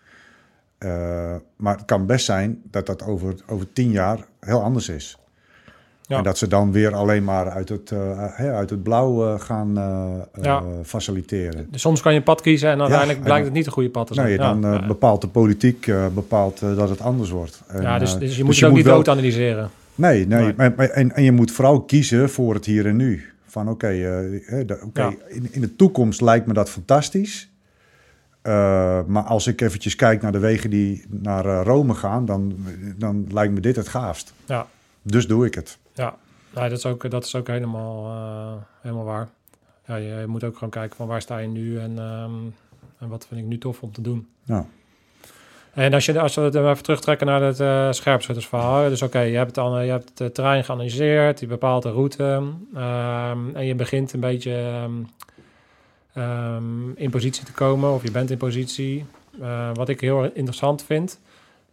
Eh, 0.79 1.37
maar 1.57 1.77
het 1.77 1.85
kan 1.85 2.07
best 2.07 2.25
zijn 2.25 2.63
dat 2.71 2.87
dat 2.87 3.03
over, 3.03 3.35
over 3.47 3.73
tien 3.73 3.91
jaar 3.91 4.27
heel 4.41 4.63
anders 4.63 4.89
is. 4.89 5.19
Ja. 6.09 6.17
En 6.17 6.23
dat 6.23 6.39
ze 6.39 6.49
dan 6.49 6.73
weer 6.73 6.95
alleen 6.95 7.25
maar 7.25 7.51
uit 7.51 7.69
het, 7.69 7.91
eh, 7.91 8.55
uit 8.55 8.71
het 8.71 8.83
blauw 8.83 9.27
eh, 9.35 9.41
gaan 9.41 9.79
eh, 9.79 10.43
Ja. 10.45 10.63
faciliteren. 10.85 11.67
Dus 11.71 11.81
soms 11.81 12.01
kan 12.01 12.13
je 12.13 12.19
een 12.19 12.25
pad 12.25 12.41
kiezen 12.41 12.71
en 12.71 12.81
uiteindelijk 12.81 13.23
blijkt 13.23 13.45
het 13.45 13.55
niet 13.55 13.67
een 13.67 13.73
goede 13.73 13.91
pad 13.91 14.07
te 14.07 14.15
zijn. 14.15 14.27
Nee, 14.27 14.39
dan 14.39 14.87
bepaalt 14.87 15.21
de 15.21 15.29
politiek 15.29 15.91
bepaalt, 16.15 16.61
dat 16.61 16.89
het 16.89 17.01
anders 17.01 17.31
wordt. 17.31 17.63
En, 17.67 17.83
ja, 17.83 17.99
dus, 17.99 18.19
dus 18.19 18.37
je 18.37 18.45
moet 18.45 18.55
het 18.55 18.65
ook 18.65 18.75
niet 18.77 18.85
dood 18.85 19.09
analyseren. 19.09 19.71
Nee, 19.95 20.27
nee, 20.27 20.53
en, 20.55 21.13
en 21.15 21.23
je 21.23 21.33
moet 21.33 21.51
vooral 21.53 21.81
kiezen 21.81 22.31
voor 22.31 22.55
het 22.55 22.65
hier 22.65 22.87
en 22.87 22.97
nu. 22.97 23.25
van 23.47 23.69
oké, 23.69 23.89
Ja. 23.89 24.21
in, 25.29 25.49
in 25.51 25.61
de 25.61 25.77
toekomst 25.77 26.21
lijkt 26.21 26.47
me 26.47 26.53
dat 26.53 26.71
fantastisch. 26.71 27.51
Maar 29.07 29.23
als 29.27 29.47
ik 29.47 29.61
eventjes 29.61 29.97
kijk 29.97 30.23
naar 30.23 30.33
de 30.33 30.39
wegen 30.39 30.71
die 30.71 31.05
naar 31.09 31.45
Rome 31.65 31.95
gaan, 31.95 32.25
dan, 32.25 32.57
dan 32.97 33.27
lijkt 33.33 33.53
me 33.55 33.61
dit 33.61 33.77
het 33.77 33.89
gaafst. 33.89 34.33
Ja. 34.47 34.67
Dus 35.03 35.27
doe 35.27 35.47
ik 35.47 35.55
het. 35.55 35.79
Ja, 35.97 36.17
dat, 36.53 36.71
is 36.71 36.87
ook, 36.87 37.11
dat 37.11 37.25
is 37.25 37.35
ook 37.35 37.47
helemaal, 37.47 38.05
eh, 38.05 38.63
helemaal 38.81 39.05
waar. 39.05 39.29
Ja, 39.87 39.97
je, 39.97 40.15
je 40.15 40.27
moet 40.27 40.45
ook 40.45 40.55
gewoon 40.55 40.71
kijken 40.71 40.97
van 40.97 41.07
waar 41.07 41.23
sta 41.23 41.39
je 41.39 41.49
nu 41.49 41.79
en, 41.79 41.99
ehm, 41.99 42.35
en 42.99 43.09
wat 43.09 43.27
vind 43.27 43.41
ik 43.41 43.47
nu 43.47 43.59
tof 43.59 43.83
om 43.83 43.93
te 43.93 44.01
doen. 44.01 44.29
Ja. 44.43 44.67
En 45.73 45.95
als, 45.95 46.07
je, 46.07 46.21
als 46.21 46.35
we 46.35 46.41
het 46.41 46.55
even 46.55 46.83
terugtrekken 46.83 47.27
naar 47.27 47.43
het 47.43 47.61
eh 47.61 47.93
scherpschuttersverhaal. 47.93 48.89
Dus 48.89 49.03
oké, 49.03 49.21
je 49.21 49.37
hebt, 49.37 49.59
al, 49.59 49.81
je 49.81 49.91
hebt 49.91 50.19
het 50.19 50.35
terrein 50.35 50.65
geanalyseerd, 50.65 51.41
je 51.41 51.47
bepaalt 51.47 51.83
de 51.83 51.91
route. 51.91 52.43
ehm, 52.75 53.39
en 53.55 53.65
je 53.65 53.75
begint 53.75 54.13
een 54.13 54.21
beetje 54.21 54.89
ehm, 56.13 56.91
in 56.95 57.11
positie 57.11 57.45
te 57.45 57.53
komen, 57.53 57.93
of 57.93 58.03
je 58.03 58.11
bent 58.11 58.31
in 58.31 58.37
positie. 58.37 59.05
Eh, 59.41 59.71
wat 59.75 59.89
ik 59.89 60.01
heel 60.01 60.25
interessant 60.25 60.85
vind, 60.85 61.21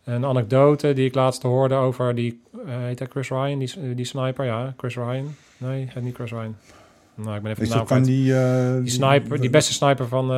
een 0.04 0.26
anekdote 0.26 0.94
die 0.94 1.06
ik 1.06 1.16
laatst 1.16 1.42
hoorde 1.42 1.76
over 1.76 2.16
die, 2.16 2.42
eh 2.68 2.78
heet 2.78 2.98
dat 2.98 3.10
Chris 3.12 3.30
Ryan, 3.30 3.60
die, 3.60 3.96
die 3.96 4.06
sniper? 4.06 4.46
Ja, 4.46 4.74
Chris 4.78 4.96
Ryan. 4.96 5.36
Nee, 5.58 5.88
het 5.94 6.04
niet 6.04 6.16
Chris 6.16 6.32
Ryan. 6.32 6.56
Nou, 7.16 7.36
ik 7.36 7.42
ben 7.42 7.52
even 7.52 7.64
Is 7.64 7.70
de 7.70 7.76
naam 7.76 7.86
dat 7.88 7.98
van 7.98 8.04
die... 8.04 8.36
eh, 8.36 8.74
Die 8.82 8.92
sniper, 8.92 9.42
die 9.42 9.50
beste 9.50 9.74
sniper 9.74 10.08
van, 10.08 10.32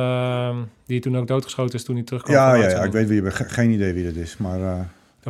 die 0.86 1.00
toen 1.00 1.16
ook 1.16 1.26
doodgeschoten 1.26 1.74
is 1.74 1.84
toen 1.84 1.94
hij 1.94 2.04
terugkwam. 2.04 2.34
Ja, 2.34 2.54
ja, 2.54 2.68
ja, 2.68 2.84
ik 2.84 2.92
weet 2.92 3.08
wie 3.08 3.30
Geen 3.30 3.70
idee 3.70 3.92
wie 3.92 4.04
dat 4.04 4.14
is. 4.14 4.36
Maar 4.36 4.60
eh, 4.60 4.76
dat 4.76 4.84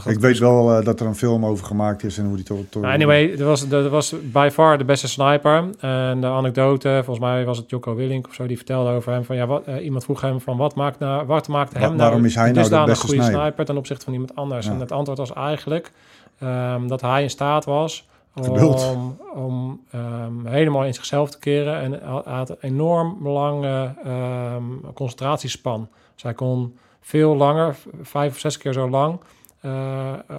ik 0.05 0.18
weet 0.20 0.38
wel 0.38 0.78
eh, 0.78 0.84
dat 0.84 1.01
er 1.01 1.07
een 1.07 1.14
film 1.14 1.47
over 1.47 1.66
gemaakt 1.66 2.05
is 2.05 2.18
en 2.18 2.26
hoe 2.26 2.36
die 2.36 2.44
tot... 2.44 2.70
tot- 2.72 2.84
anyway, 2.84 3.36
dat 3.36 3.47
was, 3.47 3.68
dat 3.68 3.90
was 3.90 4.14
by 4.22 4.49
far 4.53 4.78
de 4.78 4.84
beste 4.84 5.09
sniper. 5.09 5.64
En 5.80 6.20
de 6.20 6.26
anekdote, 6.26 6.88
volgens 7.05 7.26
mij 7.26 7.44
was 7.44 7.59
het 7.59 7.70
Jocko 7.70 7.94
Willink 7.94 8.26
of 8.28 8.34
zo, 8.34 8.47
die 8.47 8.57
vertelde 8.57 8.90
over 8.90 9.12
hem 9.12 9.24
van 9.24 9.36
ja, 9.36 9.47
wat, 9.47 9.64
eh, 9.64 9.84
iemand 9.84 10.05
vroeg 10.05 10.20
hem 10.20 10.40
van 10.40 10.57
wat 10.57 10.74
maakt 10.74 10.99
nou, 10.99 11.26
wat 11.26 11.49
maakte 11.49 11.78
Wa- 11.78 11.86
hem 11.88 11.97
waarom 11.97 12.16
nou 12.16 12.28
is 12.28 12.34
hij 12.34 12.53
nou 12.53 12.68
de 12.68 12.84
beste 12.84 13.07
goede 13.07 13.22
sniper? 13.22 13.40
sniper 13.42 13.64
ten 13.64 13.76
opzichte 13.76 14.05
van 14.05 14.12
iemand 14.12 14.34
anders? 14.34 14.66
Ja. 14.66 14.72
En 14.72 14.80
het 14.80 14.92
antwoord 14.92 15.18
was 15.18 15.32
eigenlijk 15.32 15.92
ehm, 16.38 16.86
dat 16.86 17.01
hij 17.01 17.22
in 17.22 17.30
staat 17.30 17.64
was 17.64 18.09
Geduld. 18.34 18.90
om, 18.94 19.16
om 19.34 19.80
ehm, 19.90 20.47
helemaal 20.47 20.84
in 20.84 20.94
zichzelf 20.94 21.30
te 21.30 21.38
keren 21.38 21.80
en 21.80 21.92
hij 22.24 22.34
had 22.34 22.51
een 22.51 22.57
enorm 22.61 23.28
lange 23.28 23.94
ehm, 24.05 24.62
concentratiespan. 24.94 25.88
Dus 26.14 26.22
hij 26.22 26.34
kon 26.34 26.76
veel 27.01 27.36
langer, 27.36 27.76
vijf 28.03 28.32
of 28.32 28.38
zes 28.38 28.59
keer 28.59 28.72
zo 28.72 28.90
lang, 28.90 29.18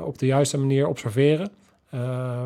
op 0.02 0.18
de 0.18 0.26
juiste 0.26 0.58
manier 0.58 0.88
observeren. 0.88 1.50
eh, 1.90 2.00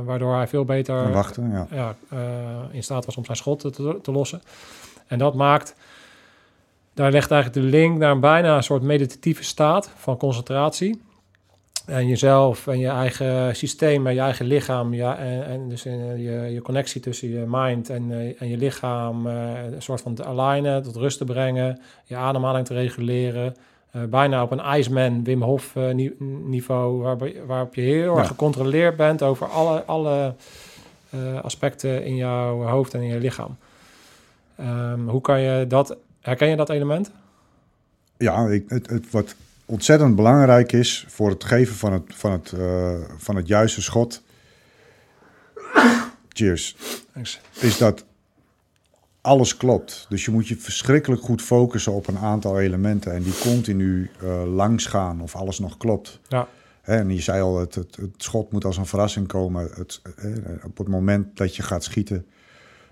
waardoor 0.05 0.35
hij 0.35 0.47
veel 0.47 0.65
beter 0.65 1.11
wachten, 1.11 1.51
ja. 1.51 1.67
ja, 1.71 1.95
eh, 2.09 2.75
in 2.75 2.83
staat 2.83 3.05
was 3.05 3.17
om 3.17 3.25
zijn 3.25 3.37
schot 3.37 3.59
te, 3.59 3.99
te 4.01 4.11
lossen. 4.11 4.41
En 5.07 5.17
dat 5.17 5.33
maakt, 5.33 5.75
daar 6.93 7.11
legt 7.11 7.31
eigenlijk 7.31 7.61
de 7.65 7.77
link 7.77 7.97
naar 7.97 8.11
een 8.11 8.19
bijna 8.19 8.55
een 8.55 8.63
soort 8.63 8.81
meditatieve 8.81 9.43
staat 9.43 9.89
van 9.95 10.17
concentratie. 10.17 11.01
En 11.85 12.07
jezelf 12.07 12.67
en 12.67 12.79
je 12.79 12.87
eigen 12.87 13.55
systeem 13.55 14.07
en 14.07 14.13
je 14.13 14.19
eigen 14.19 14.45
lichaam. 14.45 14.93
Ja, 14.93 15.17
en, 15.17 15.45
en 15.45 15.69
dus 15.69 15.85
in, 15.85 15.99
eh, 15.99 16.17
je, 16.17 16.53
je 16.53 16.61
connectie 16.61 17.01
tussen 17.01 17.29
je 17.29 17.45
mind 17.47 17.89
en, 17.89 18.11
eh, 18.11 18.41
en 18.41 18.47
je 18.47 18.57
lichaam. 18.57 19.27
eh, 19.27 19.63
een 19.71 19.81
soort 19.81 20.01
van 20.01 20.13
te 20.13 20.25
alignen, 20.25 20.83
tot 20.83 20.95
rust 20.95 21.17
te 21.17 21.25
brengen. 21.25 21.79
Je 22.05 22.15
ademhaling 22.15 22.65
te 22.65 22.73
reguleren. 22.73 23.55
Eh, 23.91 24.03
bijna 24.03 24.43
op 24.43 24.51
een 24.51 24.77
Iceman, 24.79 25.23
Wim 25.23 25.41
Hof 25.41 25.75
eh, 25.75 25.89
ni- 25.89 26.15
niveau. 26.43 27.01
Waarop, 27.01 27.31
waarop 27.45 27.75
je 27.75 27.81
heel 27.81 28.13
Ja. 28.13 28.19
erg 28.19 28.27
gecontroleerd 28.27 28.95
bent 28.95 29.21
over 29.21 29.47
alle, 29.47 29.83
alle 29.85 30.35
eh, 31.09 31.39
aspecten 31.41 32.05
in 32.05 32.15
jouw 32.15 32.61
hoofd 32.61 32.93
en 32.93 33.01
in 33.01 33.07
je 33.07 33.19
lichaam. 33.19 33.57
Ehm, 34.55 35.07
hoe 35.07 35.21
kan 35.21 35.41
je 35.41 35.67
dat... 35.67 35.97
Herken 36.21 36.47
je 36.47 36.55
dat 36.55 36.69
element? 36.69 37.11
Ja, 38.17 38.47
ik, 38.47 38.63
het, 38.67 38.89
het, 38.89 39.11
wat 39.11 39.35
ontzettend 39.65 40.15
belangrijk 40.15 40.71
is 40.71 41.05
voor 41.07 41.29
het 41.29 41.43
geven 41.43 41.75
van 41.75 41.93
het, 41.93 42.03
van 42.07 42.31
het, 42.31 42.53
van 43.17 43.35
het 43.35 43.47
juiste 43.47 43.81
schot. 43.81 44.21
Cheers. 46.29 46.75
Thanks. 47.13 47.39
Is 47.59 47.77
dat 47.77 48.03
alles 49.21 49.57
klopt. 49.57 50.05
Dus 50.09 50.25
je 50.25 50.31
moet 50.31 50.47
je 50.47 50.55
verschrikkelijk 50.55 51.21
goed 51.21 51.41
focussen 51.41 51.93
op 51.93 52.07
een 52.07 52.17
aantal 52.17 52.59
elementen 52.59 53.13
en 53.13 53.23
die 53.23 53.37
continu 53.39 54.09
eh, 54.21 54.53
langs 54.53 54.85
gaan 54.85 55.21
of 55.21 55.35
alles 55.35 55.59
nog 55.59 55.77
klopt. 55.77 56.19
Ja. 56.27 56.47
En 56.81 57.09
je 57.09 57.21
zei 57.21 57.41
al, 57.41 57.59
het, 57.59 57.75
het, 57.75 57.95
het 57.95 58.13
schot 58.17 58.51
moet 58.51 58.65
als 58.65 58.77
een 58.77 58.85
verrassing 58.85 59.27
komen. 59.27 59.69
Het, 59.73 60.01
eh, 60.15 60.31
op 60.65 60.77
het 60.77 60.87
moment 60.87 61.37
dat 61.37 61.55
je 61.55 61.63
gaat 61.63 61.83
schieten, 61.83 62.25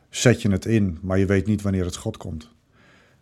zet 0.10 0.42
je 0.42 0.52
het 0.52 0.66
in, 0.66 1.00
maar 1.02 1.18
je 1.18 1.26
weet 1.26 1.46
niet 1.46 1.62
wanneer 1.62 1.86
het 1.86 1.94
schot 1.94 2.18
komt. 2.18 2.50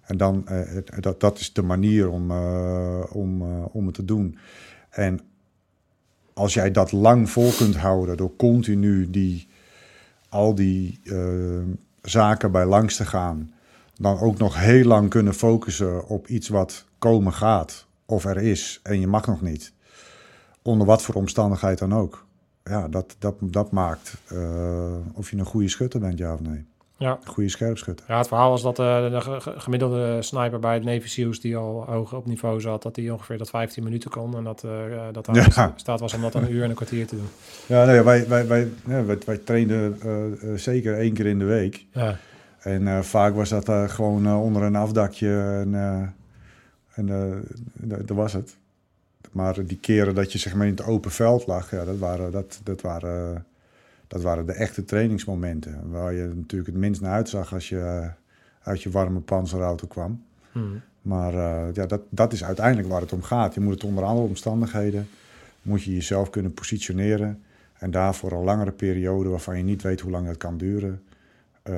En 0.02 0.18
dan, 0.18 0.48
eh, 0.48 0.78
dat, 1.00 1.20
dat 1.20 1.40
is 1.40 1.54
de 1.54 1.62
manier 1.62 2.10
om, 2.10 2.32
eh, 2.32 3.04
om, 3.10 3.42
eh, 3.42 3.76
om 3.76 3.86
het 3.86 3.96
te 3.96 4.06
doen. 4.06 4.38
En 4.90 5.20
als 6.34 6.54
jij 6.54 6.72
dat 6.72 6.92
lang 6.92 7.30
vol 7.30 7.52
kunt 7.52 7.76
houden 7.76 8.18
door 8.18 8.36
continu 8.36 9.10
die, 9.10 9.48
al 10.30 10.56
die 10.56 11.00
eh, 11.04 11.62
zaken 12.10 12.52
bij 12.52 12.66
langs 12.66 12.96
te 12.96 13.06
gaan, 13.06 13.52
dan 13.96 14.20
ook 14.20 14.38
nog 14.38 14.60
heel 14.60 14.86
lang 14.86 15.10
kunnen 15.10 15.34
focussen 15.34 16.08
op 16.08 16.28
iets 16.28 16.50
wat 16.50 16.86
komen 16.98 17.34
gaat 17.34 17.86
of 18.06 18.26
er 18.26 18.38
is 18.38 18.80
en 18.84 19.00
je 19.00 19.08
mag 19.08 19.26
nog 19.28 19.42
niet. 19.42 19.74
Onder 20.62 20.88
wat 20.88 21.02
voor 21.02 21.16
omstandigheid 21.16 21.78
dan 21.78 21.94
ook. 21.94 22.26
Ja, 22.64 22.88
dat, 22.88 23.16
dat, 23.20 23.36
dat 23.40 23.72
maakt 23.72 24.14
eh, 24.28 24.96
of 25.14 25.30
je 25.32 25.38
een 25.38 25.46
goede 25.46 25.70
schutter 25.70 26.00
bent, 26.00 26.18
ja 26.18 26.34
of 26.34 26.40
nee. 26.40 26.66
Ja. 27.00 27.20
Goede 27.26 27.50
scherpschutter. 27.50 28.06
Ja, 28.08 28.18
het 28.18 28.28
verhaal 28.28 28.50
was 28.50 28.62
dat 28.62 28.80
eh, 28.80 29.10
de 29.12 29.22
ge- 29.22 29.40
ge- 29.42 29.54
gemiddelde 29.60 30.22
sniper 30.22 30.60
bij 30.60 30.74
het 30.74 30.84
Navy 30.84 31.08
Seals 31.08 31.40
die 31.40 31.58
al 31.58 31.84
hoog 31.86 32.14
op 32.14 32.26
niveau 32.26 32.62
zat, 32.62 32.82
dat 32.82 32.96
hij 32.96 33.10
ongeveer 33.10 33.38
dat 33.38 33.50
15 33.50 33.84
minuten 33.84 34.10
kon. 34.10 34.36
En 34.38 34.44
dat, 34.44 34.64
eh 34.64 34.94
eh, 34.94 35.02
dat 35.14 35.26
hij 35.26 35.36
Ja. 35.56 35.74
staat 35.76 36.00
was 36.00 36.14
om 36.14 36.22
dat 36.22 36.34
een 36.34 36.52
uur 36.52 36.64
en 36.64 36.70
een 36.70 36.76
kwartier 36.76 37.08
te 37.08 37.16
doen. 37.16 37.28
Ja, 37.66 37.86
nee, 37.86 38.02
wij, 38.02 38.28
wij, 38.28 38.48
wij, 38.48 38.68
ja, 38.88 39.06
wij, 39.06 39.18
wij 39.26 39.38
trainden 39.38 40.00
zeker 40.60 40.98
één 40.98 41.14
keer 41.14 41.26
in 41.26 41.40
de 41.40 41.46
week. 41.46 41.86
Ja, 41.92 42.18
En 42.60 43.06
vaak 43.06 43.36
was 43.36 43.50
dat 43.50 43.70
gewoon 43.92 44.34
onder 44.36 44.62
een 44.64 44.76
afdakje 44.76 45.42
en, 45.42 45.74
en 46.94 47.08
dat 47.74 48.10
was 48.18 48.34
het. 48.34 48.56
Maar 49.32 49.66
die 49.66 49.78
keren 49.80 50.16
dat 50.16 50.32
je 50.32 50.38
zeg 50.38 50.56
maar 50.56 50.66
in 50.68 50.72
het 50.76 50.86
open 50.86 51.12
veld 51.12 51.48
lag, 51.48 51.72
ja, 51.72 51.86
dat, 51.86 51.98
waren, 51.98 52.32
dat, 52.32 52.60
dat, 52.64 52.82
waren, 52.82 53.46
dat 54.08 54.22
waren 54.22 54.46
de 54.46 54.54
echte 54.54 54.86
trainingsmomenten. 54.86 55.90
Waar 55.92 56.14
je 56.14 56.32
natuurlijk 56.36 56.70
het 56.70 56.80
minst 56.80 57.02
naar 57.02 57.12
uitzag 57.12 57.54
als 57.54 57.70
je 57.70 57.80
eh, 57.80 58.08
uit 58.62 58.82
je 58.82 58.90
warme 58.90 59.20
panzerauto 59.20 59.88
kwam. 59.88 60.24
Hmm. 60.52 60.82
Maar 61.02 61.34
eh, 61.34 61.74
ja, 61.74 61.86
dat, 61.86 62.02
dat 62.10 62.34
is 62.34 62.44
uiteindelijk 62.44 62.88
waar 62.88 63.02
het 63.02 63.14
om 63.14 63.24
gaat. 63.24 63.54
Je 63.54 63.60
moet 63.60 63.74
het 63.74 63.84
onder 63.84 64.04
andere 64.04 64.28
omstandigheden, 64.28 65.08
moet 65.62 65.84
je 65.84 65.94
jezelf 65.94 66.30
kunnen 66.30 66.54
positioneren. 66.54 67.42
En 67.74 67.92
daarvoor 67.92 68.32
een 68.32 68.44
langere 68.44 68.72
periode 68.72 69.30
waarvan 69.30 69.58
je 69.58 69.64
niet 69.64 69.82
weet 69.82 70.00
hoe 70.00 70.12
lang 70.12 70.28
dat 70.28 70.38
kan 70.38 70.58
duren. 70.58 71.02
eh, 71.64 71.76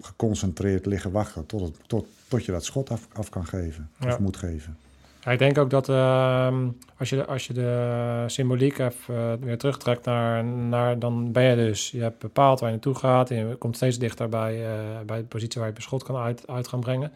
geconcentreerd 0.00 0.86
liggen 0.86 1.10
wachten 1.10 1.46
tot, 1.46 1.60
het, 1.60 1.76
tot, 1.86 2.06
tot 2.28 2.44
je 2.44 2.52
dat 2.52 2.64
schot 2.64 2.90
af, 2.90 3.08
af 3.12 3.28
kan 3.28 3.46
geven. 3.46 3.90
Ja. 3.98 4.12
Of 4.12 4.18
moet 4.18 4.36
geven. 4.36 4.76
Ik 5.24 5.38
denk 5.38 5.58
ook 5.58 5.70
dat 5.70 5.88
ehm, 5.88 6.68
als, 6.98 7.10
je, 7.10 7.26
als 7.26 7.46
je 7.46 7.52
de 7.52 8.24
symboliek 8.26 8.78
even 8.78 9.16
eh, 9.16 9.32
weer 9.40 9.58
terugtrekt 9.58 10.04
naar, 10.04 10.44
naar, 10.44 10.98
dan 10.98 11.32
ben 11.32 11.42
je 11.42 11.56
dus, 11.56 11.90
je 11.90 12.02
hebt 12.02 12.18
bepaald 12.18 12.60
waar 12.60 12.68
je 12.68 12.74
naartoe 12.74 12.94
gaat 12.94 13.30
en 13.30 13.48
je 13.48 13.54
komt 13.54 13.76
steeds 13.76 13.98
dichter 13.98 14.28
bij, 14.28 14.66
eh, 14.66 15.00
bij 15.06 15.18
de 15.18 15.24
positie 15.24 15.60
waar 15.60 15.68
je 15.68 15.74
beschot 15.74 16.02
kan 16.02 16.16
uit, 16.16 16.48
uit 16.48 16.68
gaan 16.68 16.80
brengen. 16.80 17.12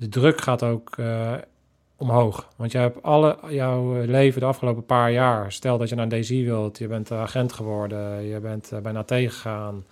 De 0.00 0.08
druk 0.08 0.40
gaat 0.40 0.62
ook 0.62 0.96
eh, 0.96 1.32
omhoog, 1.96 2.48
want 2.56 2.72
je 2.72 2.78
hebt 2.78 3.02
alle 3.02 3.38
jouw 3.48 4.04
leven 4.04 4.40
de 4.40 4.46
afgelopen 4.46 4.86
paar 4.86 5.12
jaar, 5.12 5.52
stel 5.52 5.78
dat 5.78 5.88
je 5.88 5.94
naar 5.94 6.08
DZ 6.08 6.30
wilt, 6.30 6.78
je 6.78 6.86
bent 6.86 7.12
agent 7.12 7.52
geworden, 7.52 8.22
je 8.22 8.40
bent 8.40 8.72
eh, 8.72 8.78
bij 8.78 8.92
NAT 8.92 9.12
gegaan, 9.12 9.84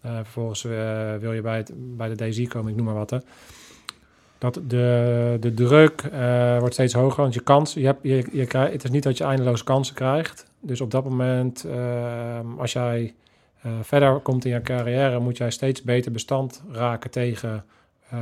eh, 0.00 0.14
vervolgens 0.14 0.62
wil 1.20 1.32
je 1.32 1.40
bij, 1.40 1.56
het, 1.56 1.72
bij 1.74 2.14
de 2.14 2.28
DZ 2.28 2.46
komen, 2.46 2.70
ik 2.70 2.76
noem 2.76 2.86
maar 2.86 2.94
wat 2.94 3.10
hè 3.10 3.18
dat 4.38 4.60
de, 4.62 5.36
de 5.40 5.54
druk 5.54 6.02
eh, 6.12 6.58
wordt 6.58 6.74
steeds 6.74 6.94
hoger. 6.94 7.22
Want 7.22 7.34
je 7.34 7.40
kans, 7.40 7.74
je 7.74 7.84
hebt, 7.84 7.98
je, 8.02 8.26
je 8.32 8.46
krijgt, 8.46 8.72
het 8.72 8.84
is 8.84 8.90
niet 8.90 9.02
dat 9.02 9.18
je 9.18 9.24
eindeloos 9.24 9.64
kansen 9.64 9.94
krijgt. 9.94 10.46
Dus 10.60 10.80
op 10.80 10.90
dat 10.90 11.04
moment, 11.04 11.64
eh, 11.64 12.40
als 12.58 12.72
jij 12.72 13.14
eh, 13.62 13.72
verder 13.82 14.18
komt 14.18 14.44
in 14.44 14.52
je 14.52 14.62
carrière, 14.62 15.18
moet 15.18 15.36
jij 15.36 15.50
steeds 15.50 15.82
beter 15.82 16.12
bestand 16.12 16.62
raken 16.70 17.10
tegen 17.10 17.64
eh, 18.08 18.18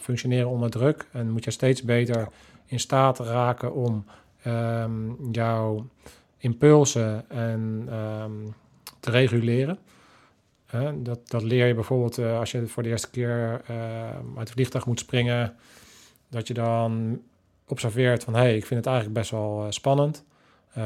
functioneren 0.00 0.48
onder 0.48 0.70
druk. 0.70 1.06
En 1.12 1.30
moet 1.30 1.44
je 1.44 1.50
steeds 1.50 1.82
beter 1.82 2.28
in 2.66 2.80
staat 2.80 3.18
raken 3.18 3.74
om 3.74 4.04
ehm, 4.42 5.32
jouw 5.32 5.86
impulsen 6.38 7.30
en, 7.30 7.86
ehm, 7.90 8.32
te 9.00 9.10
reguleren. 9.10 9.78
Dat, 11.02 11.18
dat 11.28 11.42
leer 11.42 11.66
je 11.66 11.74
bijvoorbeeld 11.74 12.18
eh, 12.18 12.38
als 12.38 12.50
je 12.50 12.66
voor 12.66 12.82
de 12.82 12.88
eerste 12.88 13.10
keer 13.10 13.60
eh, 13.66 13.74
uit 14.36 14.48
het 14.48 14.50
vliegtuig 14.50 14.86
moet 14.86 14.98
springen. 14.98 15.54
Dat 16.28 16.46
je 16.46 16.54
dan 16.54 17.20
observeert 17.66 18.24
van, 18.24 18.34
hé, 18.34 18.40
hey, 18.40 18.56
ik 18.56 18.66
vind 18.66 18.80
het 18.80 18.88
eigenlijk 18.88 19.18
best 19.18 19.30
wel 19.30 19.64
eh, 19.64 19.70
spannend. 19.70 20.24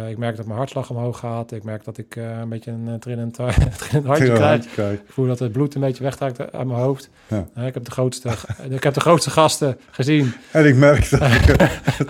Ik 0.08 0.18
merk 0.18 0.36
dat 0.36 0.46
mijn 0.46 0.58
hartslag 0.58 0.90
omhoog 0.90 1.18
gaat. 1.18 1.52
Ik 1.52 1.64
merk 1.64 1.84
dat 1.84 1.98
ik 1.98 2.16
een 2.16 2.48
beetje 2.48 2.70
een 2.70 2.86
uh, 2.86 2.94
trillend, 2.94 3.34
trillend 3.78 4.06
hartje 4.06 4.32
krijg. 4.32 4.64
Ik 5.00 5.00
voel 5.08 5.26
dat 5.26 5.38
het 5.38 5.52
bloed 5.52 5.74
een 5.74 5.80
beetje 5.80 6.02
wegtrekt 6.02 6.38
uit 6.38 6.66
mijn 6.66 6.80
hoofd. 6.80 7.10
Ja. 7.26 7.64
ik, 7.66 7.74
heb 7.74 7.84
de 7.84 7.90
grootste, 7.90 8.30
ik 8.68 8.82
heb 8.82 8.94
de 8.94 9.00
grootste 9.00 9.30
gasten 9.30 9.78
gezien. 9.90 10.34
En 10.50 10.66
ik 10.66 10.76
merk 10.76 11.10
dat 11.10 11.20
ik, 11.20 11.56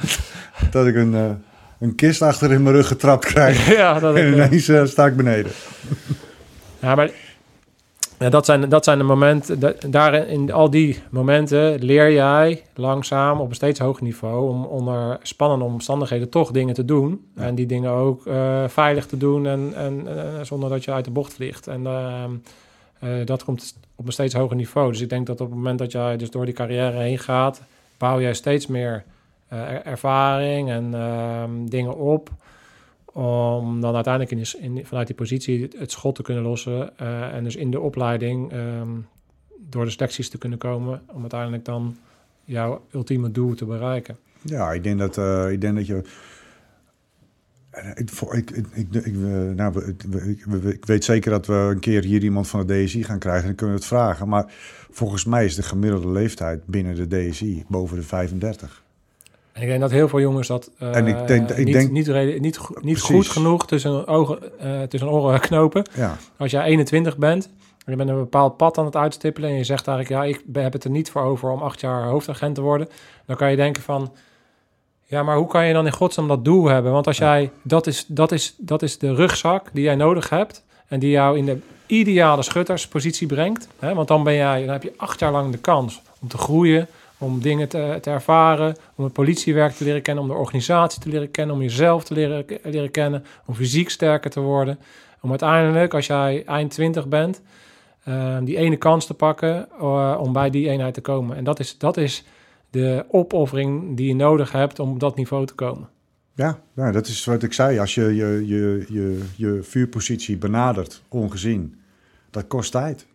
dat 0.71 0.87
ik 0.87 0.95
een, 0.95 1.43
een 1.79 1.95
kist 1.95 2.23
achter 2.23 2.53
in 2.53 2.63
mijn 2.63 2.75
rug 2.75 2.87
getrapt 2.87 3.25
krijg. 3.25 3.77
ja, 3.77 4.01
dat 4.01 4.17
en 4.17 4.33
ineens 4.33 4.91
sta 4.91 5.07
ik 5.07 5.17
beneden. 5.17 5.53
ja, 6.81 6.95
maar 6.95 7.11
ja, 8.25 8.31
dat, 8.31 8.45
zijn, 8.45 8.69
dat 8.69 8.85
zijn 8.85 8.99
de 8.99 9.05
momenten, 9.05 9.61
daar 9.91 10.15
in 10.15 10.53
al 10.53 10.71
die 10.71 11.03
momenten 11.11 11.85
leer 11.85 12.13
jij 12.13 12.63
langzaam 12.75 13.41
op 13.41 13.49
een 13.49 13.55
steeds 13.55 13.79
hoger 13.79 14.03
niveau 14.03 14.49
om 14.49 14.65
onder 14.65 15.19
spannende 15.23 15.65
omstandigheden 15.65 16.29
toch 16.29 16.51
dingen 16.51 16.75
te 16.75 16.85
doen. 16.85 17.27
En 17.35 17.55
die 17.55 17.67
dingen 17.67 17.91
ook 17.91 18.27
uh, 18.27 18.69
veilig 18.69 19.07
te 19.07 19.17
doen 19.17 19.47
en, 19.47 19.73
en 19.75 20.07
uh, 20.07 20.43
zonder 20.43 20.69
dat 20.69 20.85
je 20.85 20.93
uit 20.93 21.05
de 21.05 21.11
bocht 21.11 21.35
vliegt. 21.35 21.67
En 21.67 21.83
uh, 21.83 23.11
dat 23.25 23.45
komt 23.45 23.77
op 23.95 24.07
een 24.07 24.13
steeds 24.13 24.35
hoger 24.35 24.57
niveau. 24.57 24.91
Dus 24.91 25.01
ik 25.01 25.09
denk 25.09 25.27
dat 25.27 25.41
op 25.41 25.47
het 25.47 25.57
moment 25.57 25.79
dat 25.79 25.93
jij 25.93 26.17
dus 26.17 26.31
door 26.31 26.45
die 26.45 26.55
carrière 26.55 26.99
heen 26.99 27.19
gaat, 27.19 27.63
bouw 27.99 28.21
jij 28.21 28.35
steeds 28.35 28.67
meer 28.67 29.05
ervaring 29.85 30.71
en 30.71 30.95
ehm, 30.95 31.51
dingen 31.65 31.97
op 31.97 32.31
om 33.15 33.81
dan 33.81 33.95
uiteindelijk 33.95 34.57
in, 34.59 34.87
vanuit 34.87 35.07
die 35.07 35.17
positie 35.17 35.69
het, 35.79 35.91
schot 35.91 36.15
te 36.15 36.23
kunnen 36.23 36.43
lossen. 36.43 36.91
Uh, 37.03 37.35
en 37.35 37.45
dus 37.45 37.57
in 37.57 37.71
de 37.71 37.81
opleiding 37.81 38.53
um, 38.53 39.07
door 39.59 39.85
de 39.85 39.91
selecties 39.91 40.29
te 40.29 40.39
kunnen 40.39 40.59
komen. 40.59 41.03
Om 41.13 41.21
uiteindelijk 41.21 41.65
dan 41.65 41.97
jouw 42.45 42.85
ultieme 42.93 43.31
doel 43.31 43.55
te 43.55 43.65
bereiken. 43.65 44.17
Ja, 44.43 44.73
ik 44.73 44.83
denk 44.83 44.99
dat, 44.99 45.17
uh, 45.17 45.51
ik, 45.51 45.61
denk 45.61 45.77
dat 45.77 45.87
je. 45.87 46.03
Ik, 47.95 48.51
ik, 48.51 48.95
ik, 48.95 49.15
nou, 49.55 49.95
ik, 50.65 50.87
weet 50.87 51.05
zeker 51.05 51.31
dat 51.31 51.47
we 51.47 51.53
een 51.53 51.81
keer 51.81 52.05
hier 52.05 52.23
iemand 52.23 52.49
van 52.49 52.67
de 52.67 52.85
DSI 52.85 53.05
gaan 53.05 53.19
krijgen. 53.19 53.43
En 53.43 53.47
dan 53.47 53.57
kunnen 53.57 53.75
we 53.75 53.81
het 53.81 53.91
vragen. 53.91 54.29
Maar 54.29 54.45
volgens 54.91 55.25
mij 55.25 55.45
is 55.45 55.55
de 55.55 55.63
gemiddelde 55.63 56.09
leeftijd 56.09 56.67
binnen 56.67 57.09
de 57.09 57.29
DSI 57.29 57.65
boven 57.69 57.97
de 57.97 58.03
35. 58.03 58.84
En 59.55 59.63
ik 59.63 59.69
denk 59.69 59.81
dat 59.81 59.91
heel 59.91 60.09
veel 60.09 60.21
jongens 60.21 60.49
dat 60.49 60.71
uh, 60.79 60.97
en 60.97 61.07
ik 61.07 61.27
denk, 61.27 61.51
ik 61.51 61.65
niet, 61.65 61.73
denk, 61.73 61.91
niet, 61.91 62.07
niet, 62.07 62.41
niet, 62.41 62.59
niet 62.81 63.01
goed 63.01 63.29
genoeg 63.29 63.67
tussen, 63.67 64.07
ogen, 64.07 64.39
uh, 64.65 64.83
tussen 64.83 65.11
oren 65.11 65.41
knopen. 65.49 65.87
Ja. 65.95 66.17
Als 66.37 66.51
jij 66.51 66.65
21 66.65 67.17
bent 67.17 67.45
en 67.85 67.93
je 67.93 67.97
bent 67.97 68.09
een 68.09 68.17
bepaald 68.17 68.57
pad 68.57 68.79
aan 68.79 68.85
het 68.85 68.97
uitstippelen... 68.97 69.51
en 69.51 69.57
je 69.57 69.65
zegt 69.65 69.89
eigenlijk, 69.89 70.23
ja, 70.23 70.31
ik 70.31 70.63
heb 70.63 70.73
het 70.73 70.85
er 70.85 70.91
niet 70.91 71.11
voor 71.11 71.23
over 71.23 71.51
om 71.51 71.63
acht 71.63 71.81
jaar 71.81 72.05
hoofdagent 72.05 72.55
te 72.55 72.61
worden... 72.61 72.89
dan 73.27 73.37
kan 73.37 73.51
je 73.51 73.57
denken 73.57 73.83
van, 73.83 74.13
ja, 75.05 75.23
maar 75.23 75.37
hoe 75.37 75.47
kan 75.47 75.67
je 75.67 75.73
dan 75.73 75.87
in 75.87 75.93
godsnaam 75.93 76.29
dat 76.29 76.45
doel 76.45 76.65
hebben? 76.69 76.93
Want 76.93 77.07
als 77.07 77.19
jij, 77.19 77.51
dat 77.63 77.87
is, 77.87 78.05
dat, 78.09 78.33
is, 78.33 78.55
dat 78.59 78.83
is 78.83 78.99
de 78.99 79.15
rugzak 79.15 79.69
die 79.73 79.85
jij 79.85 79.97
nodig 79.97 80.29
hebt... 80.29 80.65
en 80.87 80.99
die 80.99 81.11
jou 81.11 81.39
in 81.39 81.45
de 81.45 81.59
ideale 81.87 82.43
schutterspositie 82.43 83.27
brengt. 83.27 83.69
Hè? 83.79 83.95
Want 83.95 84.09
dan, 84.09 84.23
ben 84.23 84.35
jij, 84.35 84.61
dan 84.61 84.73
heb 84.73 84.83
je 84.83 84.95
acht 84.97 85.21
jaar 85.21 85.33
lang 85.33 85.53
de 85.53 85.59
kans 85.59 86.03
om 86.21 86.29
te 86.29 86.39
groeien 86.39 86.89
om 87.25 87.41
dingen 87.41 87.69
te, 87.69 87.99
te, 88.01 88.11
ervaren, 88.11 88.77
om 88.95 89.05
het 89.05 89.13
politiewerk 89.13 89.73
te 89.73 89.85
leren 89.85 90.03
kennen, 90.03 90.25
om 90.25 90.31
de 90.31 90.37
organisatie 90.37 91.01
te 91.01 91.09
leren 91.09 91.31
kennen, 91.31 91.55
om 91.55 91.63
jezelf 91.63 92.05
te 92.05 92.15
leren, 92.15 92.45
leren 92.63 92.91
kennen, 92.91 93.25
om 93.47 93.55
fysiek 93.55 93.91
sterker 93.91 94.31
te 94.31 94.41
worden. 94.41 94.79
Om 95.21 95.31
uiteindelijk, 95.31 95.95
als 95.95 96.07
jij 96.07 96.43
eind 96.47 96.71
20 96.71 97.09
bent, 97.09 97.43
uh, 98.09 98.37
die 98.43 98.57
ene 98.57 98.77
kans 98.77 99.07
te 99.07 99.15
pakken 99.15 99.69
uh, 99.81 100.19
om 100.21 100.33
bij 100.33 100.51
die 100.51 100.69
eenheid 100.69 100.95
te 100.95 101.01
komen. 101.01 101.37
En 101.37 101.45
dat 101.45 101.61
is, 101.61 101.79
dat 101.79 101.97
is 101.97 102.25
de 102.71 103.05
opoffering 103.09 103.97
die 103.97 104.09
je 104.09 104.15
nodig 104.15 104.53
hebt 104.53 104.79
om 104.79 104.91
op 104.91 105.01
dat 105.01 105.17
niveau 105.17 105.47
te 105.47 105.55
komen. 105.55 105.89
Ja, 106.35 106.59
nou, 106.73 106.93
dat 106.93 107.07
is 107.07 107.25
wat 107.25 107.43
ik 107.43 107.53
zei. 107.53 107.79
Als 107.79 107.95
je 107.95 108.15
je, 108.15 108.47
je, 108.47 108.85
je, 108.89 109.23
je 109.37 109.63
vuurpositie 109.63 110.37
benadert, 110.37 111.03
ongezien, 111.09 111.81
dat 112.31 112.47
kost 112.47 112.73
tijd. 112.73 113.07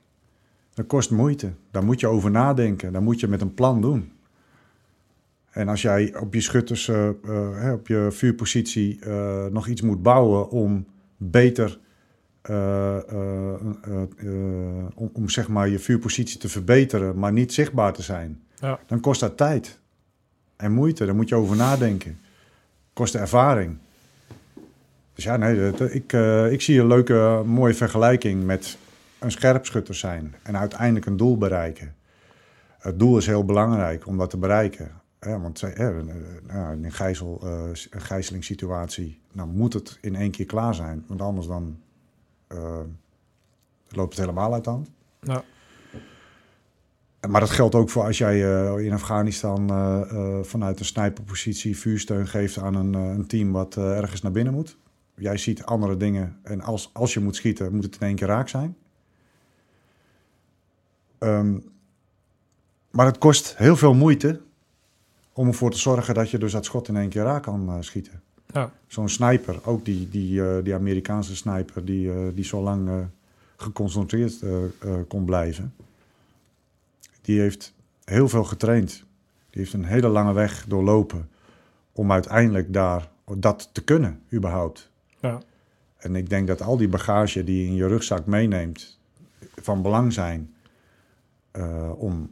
Dat 0.80 0.88
kost 0.88 1.12
moeite. 1.12 1.52
Daar 1.72 1.84
moet 1.84 2.00
je 2.00 2.08
over 2.08 2.32
nadenken. 2.32 2.94
Daar 2.94 3.02
moet 3.02 3.20
je 3.20 3.28
met 3.28 3.42
een 3.42 3.54
plan 3.54 3.82
doen. 3.82 4.12
En 5.50 5.68
als 5.68 5.82
jij 5.82 6.16
op 6.20 6.34
je 6.34 6.42
schutters, 6.42 6.88
uh, 6.88 7.10
uh, 7.26 7.72
op 7.74 7.88
je 7.88 8.08
vuurpositie 8.12 9.00
uh, 9.08 9.46
nog 9.46 9.68
iets 9.68 9.82
moet 9.82 10.02
bouwen 10.02 10.50
om 10.50 10.86
beter, 11.18 11.80
om, 14.96 15.10
om, 15.14 15.30
zeg 15.30 15.48
maar 15.48 15.70
je 15.70 15.80
vuurpositie 15.80 16.40
te 16.40 16.50
verbeteren, 16.50 17.20
maar 17.20 17.32
niet 17.32 17.54
zichtbaar 17.54 17.94
te 17.94 18.02
zijn, 18.02 18.44
ja. 18.60 18.80
dan 18.88 19.00
kost 19.00 19.20
dat 19.20 19.38
tijd 19.38 19.80
en 20.56 20.72
moeite. 20.72 21.06
Daar 21.06 21.16
moet 21.16 21.30
je 21.30 21.36
over 21.36 21.56
nadenken. 21.56 22.20
Kost 22.94 23.16
ervaring. 23.16 23.78
Dus 25.14 25.24
ja, 25.24 25.38
nee, 25.38 25.72
ik, 25.72 26.14
ik 26.52 26.62
zie 26.62 26.80
een 26.80 26.88
leuke, 26.88 27.44
mooie 27.46 27.74
vergelijking 27.74 28.46
met 28.46 28.78
een 29.20 29.32
scherpschutter 29.32 29.96
zijn 29.96 30.36
en 30.44 30.58
uiteindelijk 30.58 31.06
een 31.06 31.18
doel 31.18 31.38
bereiken. 31.38 31.96
Het 32.80 33.00
doel 33.00 33.18
is 33.18 33.26
heel 33.26 33.46
belangrijk 33.46 34.08
om 34.08 34.18
dat 34.18 34.30
te 34.30 34.38
bereiken. 34.38 34.92
want 35.20 35.62
nou, 35.62 36.74
in 36.74 36.84
een, 36.84 36.92
gijzel, 36.92 37.42
uh, 37.44 37.70
een 37.90 38.02
gijzelingssituatie 38.02 39.22
nou, 39.32 39.50
moet 39.50 39.74
het 39.74 39.98
in 40.02 40.16
één 40.16 40.32
keer 40.32 40.46
klaar 40.46 40.76
zijn. 40.76 41.04
Want 41.08 41.22
anders 41.22 41.48
dan 41.48 41.80
uh, 42.48 42.80
loopt 43.90 44.10
het 44.10 44.20
helemaal 44.20 44.54
uit 44.54 44.64
de 44.64 44.70
hand. 44.70 44.90
Ja. 45.22 45.44
Maar 47.28 47.40
dat 47.40 47.50
geldt 47.50 47.76
ook 47.76 47.90
voor 47.90 48.04
als 48.04 48.18
jij 48.18 48.36
uh, 48.36 48.86
in 48.86 48.94
Afghanistan 48.94 49.68
vanuit 50.46 50.80
een 50.80 50.86
sniperpositie 50.86 51.78
vuursteun 51.78 52.28
geeft 52.28 52.58
aan 52.58 52.76
een, 52.76 52.94
een 52.94 53.28
team 53.28 53.52
wat 53.52 53.76
ergens 53.78 54.22
naar 54.22 54.32
binnen 54.32 54.54
moet. 54.54 54.78
Jij 55.16 55.38
ziet 55.38 55.64
andere 55.64 55.98
dingen 55.98 56.40
en 56.44 56.62
als, 56.62 56.90
als 56.94 57.14
je 57.14 57.20
moet 57.20 57.36
schieten, 57.36 57.76
moet 57.76 57.84
het 57.84 57.96
in 58.00 58.08
één 58.08 58.16
keer 58.16 58.28
raak 58.28 58.48
zijn. 58.48 58.76
Ehm, 61.20 61.58
maar 62.92 63.06
het 63.06 63.18
kost 63.18 63.58
heel 63.58 63.76
veel 63.76 63.94
moeite 63.94 64.42
om 65.34 65.48
ervoor 65.48 65.72
te 65.72 65.78
zorgen 65.78 66.14
dat 66.14 66.30
je 66.30 66.38
dus 66.38 66.52
dat 66.52 66.66
schot 66.66 66.88
in 66.88 66.98
één 66.98 67.10
keer 67.10 67.24
raak 67.24 67.44
kan 67.44 67.70
uh, 67.70 67.76
schieten. 67.80 68.22
Ja. 68.54 68.72
Zo'n 68.88 69.10
sniper, 69.10 69.60
ook 69.64 69.86
die, 69.86 70.10
die, 70.10 70.42
uh, 70.42 70.64
die 70.64 70.74
Amerikaanse 70.74 71.36
sniper 71.36 71.86
die, 71.86 72.08
uh, 72.08 72.28
die 72.34 72.44
zo 72.44 72.62
lang 72.62 73.08
geconcentreerd 73.58 74.44
kon 75.08 75.26
blijven, 75.26 75.74
die 77.22 77.40
heeft 77.40 77.74
heel 78.04 78.30
veel 78.30 78.44
getraind. 78.44 79.06
Die 79.50 79.62
heeft 79.62 79.74
een 79.74 79.86
hele 79.86 80.08
lange 80.08 80.34
weg 80.34 80.66
doorlopen 80.68 81.30
om 81.92 82.12
uiteindelijk 82.12 82.74
daar 82.74 83.10
dat 83.36 83.70
te 83.72 83.84
kunnen, 83.84 84.22
überhaupt. 84.34 84.90
Ja. 85.20 85.42
En 85.98 86.16
ik 86.16 86.30
denk 86.30 86.48
dat 86.48 86.62
al 86.62 86.78
die 86.78 86.88
bagage 86.88 87.44
die 87.44 87.62
je 87.62 87.68
in 87.68 87.76
je 87.76 87.88
rugzak 87.88 88.26
meeneemt 88.26 89.00
van 89.56 89.82
belang 89.82 90.14
zijn 90.14 90.54
om 91.98 92.32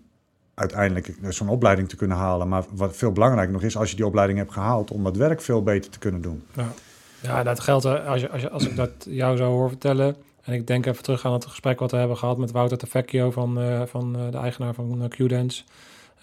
uiteindelijk 0.53 1.15
zo'n 1.29 1.49
opleiding 1.49 1.89
te 1.89 1.95
kunnen 1.95 2.17
halen. 2.17 2.47
Maar 2.47 2.63
wat 2.71 2.95
veel 2.95 3.11
belangrijker 3.11 3.53
nog 3.53 3.63
is, 3.63 3.77
als 3.77 3.89
je 3.89 3.95
die 3.95 4.05
opleiding 4.05 4.39
hebt 4.39 4.51
gehaald, 4.51 4.91
om 4.91 5.03
dat 5.03 5.17
werk 5.17 5.41
veel 5.41 5.63
beter 5.63 5.91
te 5.91 5.99
kunnen 5.99 6.21
doen. 6.21 6.43
Ja, 6.55 6.73
ja 7.21 7.43
dat 7.43 7.59
geldt 7.59 7.85
als, 7.85 8.21
je, 8.21 8.29
als, 8.29 8.41
je, 8.41 8.49
als 8.49 8.67
ik 8.67 8.75
dat 8.75 8.91
jou 9.09 9.37
zou 9.37 9.51
horen 9.51 9.69
vertellen. 9.69 10.15
En 10.43 10.53
ik 10.53 10.67
denk 10.67 10.85
even 10.85 11.03
terug 11.03 11.25
aan 11.25 11.33
het 11.33 11.45
gesprek 11.45 11.79
wat 11.79 11.91
we 11.91 11.97
hebben 11.97 12.17
gehad 12.17 12.37
met 12.37 12.51
Wouter 12.51 12.77
Tefecchio 12.77 13.31
van, 13.31 13.61
uh, 13.61 13.81
van 13.85 14.15
uh, 14.19 14.31
de 14.31 14.37
eigenaar 14.37 14.73
van 14.73 15.01
uh, 15.01 15.07
Qdance, 15.07 15.63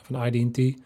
van 0.02 0.26
IDT. 0.26 0.78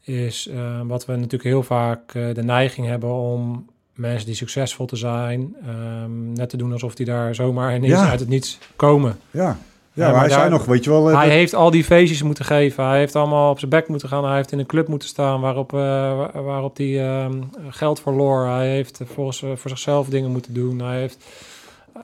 Is 0.00 0.50
wat 0.86 1.06
we 1.06 1.12
natuurlijk 1.12 1.42
heel 1.42 1.62
vaak 1.62 2.12
de 2.12 2.42
neiging 2.42 2.86
hebben 2.86 3.10
om 3.10 3.66
mensen 3.94 4.26
die 4.26 4.34
succesvol 4.34 4.86
te 4.86 4.96
zijn, 4.96 5.56
um, 5.68 6.32
net 6.32 6.48
te 6.48 6.56
doen 6.56 6.72
alsof 6.72 6.94
die 6.94 7.06
daar 7.06 7.34
zomaar 7.34 7.76
ineens 7.76 7.92
ja. 7.92 8.08
uit 8.08 8.20
het 8.20 8.28
niets 8.28 8.58
komen. 8.76 9.18
Ja. 9.30 9.58
Ja, 9.94 10.10
maar, 10.10 10.20
hij 10.20 10.30
zei 10.30 10.50
nog, 10.50 10.64
weet 10.64 10.84
je 10.84 10.90
wel... 10.90 11.06
Hij 11.06 11.28
heeft 11.28 11.54
al 11.54 11.70
die 11.70 11.84
feestjes 11.84 12.22
moeten 12.22 12.44
geven. 12.44 12.86
Hij 12.86 12.98
heeft 12.98 13.16
allemaal 13.16 13.50
op 13.50 13.58
zijn 13.58 13.70
bek 13.70 13.88
moeten 13.88 14.08
gaan. 14.08 14.24
Hij 14.24 14.36
heeft 14.36 14.52
in 14.52 14.58
een 14.58 14.66
club 14.66 14.88
moeten 14.88 15.08
staan 15.08 15.40
waarop, 15.40 15.72
uh, 15.72 15.80
waarop 16.34 16.76
hij 16.76 16.86
uh, 16.86 17.26
geld 17.68 18.00
verloor. 18.00 18.46
Hij 18.46 18.68
heeft 18.68 19.00
volgens, 19.04 19.42
uh, 19.42 19.50
voor 19.54 19.70
zichzelf 19.70 20.08
dingen 20.08 20.30
moeten 20.30 20.54
doen. 20.54 20.80
Hij 20.80 20.98
heeft 20.98 21.24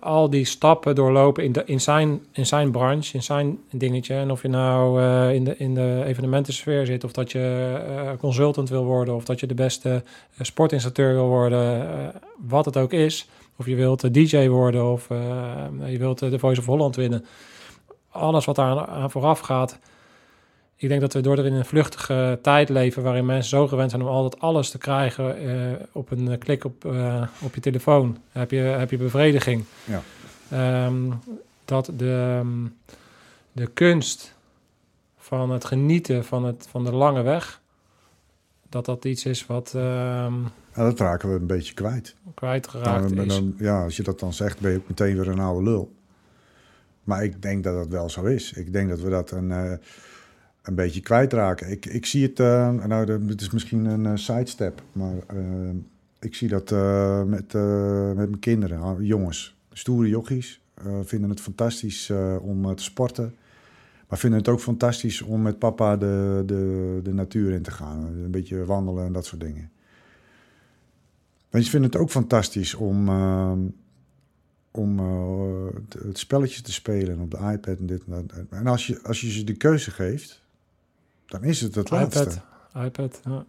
al 0.01 0.30
die 0.30 0.45
stappen 0.45 0.95
doorlopen 0.95 1.45
in, 1.45 1.53
de, 1.53 1.62
in, 1.64 1.80
zijn, 1.80 2.20
in 2.32 2.47
zijn 2.47 2.70
branche, 2.70 3.14
in 3.14 3.22
zijn 3.22 3.59
dingetje. 3.70 4.14
En 4.14 4.30
of 4.30 4.43
je 4.43 4.49
nou 4.49 5.03
in, 5.32 5.45
de, 5.45 5.55
in 5.57 5.74
de 5.74 6.03
evenementensfeer 6.07 6.86
zit... 6.86 7.05
of 7.05 7.12
dat 7.12 7.32
je 7.32 7.76
consultant 8.18 8.68
wil 8.68 8.84
worden... 8.84 9.14
of 9.14 9.24
dat 9.24 9.41
je 9.41 9.47
de 9.47 9.55
beste 9.55 10.03
sportinstructeur 10.41 11.14
wil 11.14 11.28
worden... 11.28 11.88
wat 12.49 12.64
het 12.64 12.76
ook 12.76 12.93
is... 12.93 13.28
Of 13.57 13.66
je 13.66 13.74
wilt 13.74 14.14
DJ 14.14 14.49
worden 14.49 14.93
of 14.93 15.09
je 15.86 15.99
wilt 15.99 16.18
de 16.18 16.38
Voice 16.38 16.61
of 16.61 16.66
Holland 16.66 16.97
winnen 16.97 17.24
alles 18.11 18.44
wat 18.44 18.56
daar 18.56 18.86
aan 18.86 19.11
vooraf 19.11 19.40
gaat. 19.40 19.78
Ik 20.76 20.88
denk 20.88 21.00
dat 21.00 21.12
we 21.12 21.20
door 21.20 21.38
er 21.38 21.46
in 21.46 21.52
een 21.52 21.64
vluchtige 21.64 22.38
tijd 22.42 22.68
leven 22.68 23.02
waarin 23.02 23.26
mensen 23.26 23.50
zo 23.50 23.68
gewend 23.68 23.90
zijn 23.90 24.02
om 24.02 24.08
altijd 24.08 24.42
alles 24.42 24.70
te 24.70 24.78
krijgen 24.78 25.42
uh, 25.46 25.72
op 25.92 26.11
een 26.11 26.38
klik 26.38 26.64
op, 26.64 26.84
uh, 26.84 27.22
op 27.42 27.54
je 27.54 27.61
telefoon. 27.61 28.18
Heb 28.32 28.50
je, 28.50 28.56
heb 28.58 28.90
je 28.90 28.96
bevrediging. 28.96 29.64
Ja. 29.84 30.02
Um, 30.86 31.18
dat 31.64 31.90
de, 31.96 32.42
de 33.52 33.66
kunst 33.66 34.34
van 35.18 35.50
het 35.50 35.64
genieten 35.64 36.24
van, 36.24 36.44
het, 36.44 36.66
van 36.70 36.84
de 36.84 36.92
lange 36.92 37.22
weg, 37.22 37.61
dat 38.68 38.84
dat 38.84 39.04
iets 39.04 39.24
is 39.24 39.46
wat 39.46 39.72
ehm 39.74 40.34
Ja, 40.74 40.82
dat 40.84 40.98
raken 40.98 41.28
we 41.32 41.34
een 41.34 41.46
beetje 41.46 41.74
kwijt. 41.74 42.14
kwijtgeraakt 42.34 43.16
Dan- 43.16 43.24
is. 43.26 43.34
dan- 43.34 43.54
ja, 43.58 43.82
als 43.82 43.96
je 43.96 44.02
dat 44.02 44.20
dan 44.20 44.32
zegt, 44.32 44.61
ben 44.61 44.70
je 44.70 44.76
ook 44.78 44.88
meteen 44.88 45.16
weer 45.16 45.28
een 45.28 45.38
oude 45.40 45.62
lul. 45.70 45.92
Maar 47.05 47.24
ik 47.24 47.42
denk 47.42 47.64
dat 47.64 47.74
dat 47.74 47.88
wel 47.88 48.11
zo 48.11 48.24
is. 48.24 48.53
Ik 48.53 48.72
denk 48.72 48.88
dat 48.88 49.01
we 49.01 49.11
dat 49.11 49.30
een, 49.30 49.53
eh, 49.53 49.72
een 50.62 50.74
beetje 50.74 51.01
kwijtraken. 51.01 51.70
Ik, 51.70 51.86
ik 51.86 52.07
zie 52.07 52.26
het, 52.26 52.40
eh, 52.40 52.70
nou, 52.70 53.12
het 53.28 53.40
is 53.40 53.51
misschien 53.51 53.84
een 53.84 54.07
eh, 54.07 54.12
sidestep, 54.14 54.82
maar 54.92 55.14
ik 56.18 56.34
zie 56.34 56.48
dat 56.48 56.70
met, 57.26 57.53
met 57.53 58.28
mijn 58.28 58.38
kinderen, 58.38 58.80
ah, 58.80 59.01
jongens, 59.01 59.57
stoere 59.72 60.09
jochies, 60.09 60.61
vinden 61.03 61.30
het 61.30 61.40
fantastisch 61.40 62.12
om 62.40 62.74
te 62.76 62.82
sporten. 62.82 63.34
Maar 64.09 64.18
vinden 64.18 64.38
het 64.38 64.48
ook 64.48 64.61
fantastisch 64.61 65.22
om 65.22 65.42
met 65.42 65.59
papa 65.59 65.96
de, 65.96 66.42
de, 66.46 67.01
de 67.03 67.12
natuur 67.12 67.53
in 67.53 67.62
te 67.62 67.70
gaan. 67.70 68.05
Een 68.05 68.30
beetje 68.30 68.64
wandelen 68.64 69.05
en 69.05 69.12
dat 69.12 69.26
soort 69.26 69.40
dingen. 69.40 69.70
Mensen 71.51 71.70
vinden 71.70 71.90
het 71.90 72.01
ook 72.01 72.11
fantastisch 72.11 72.74
om, 72.74 73.09
om 74.70 74.98
eh, 74.98 75.80
het- 76.04 76.18
spelletje 76.18 76.62
te 76.62 76.72
spelen 76.72 77.18
op 77.20 77.30
de 77.30 77.36
iPad 77.36 77.78
en 77.78 77.86
dit 77.86 78.02
en 78.10 78.26
dat. 78.26 78.36
En 78.50 78.66
als 78.66 78.86
je, 78.86 79.00
als 79.02 79.20
je 79.20 79.30
ze 79.30 79.44
de 79.44 79.54
keuze 79.54 79.90
geeft, 79.90 80.40
dan 81.26 81.42
is 81.44 81.60
het 81.60 81.74
het 81.74 81.90
laatste. 81.90 82.20
iPad. 82.74 82.84
iPad, 82.86 83.20
ja. 83.24 83.44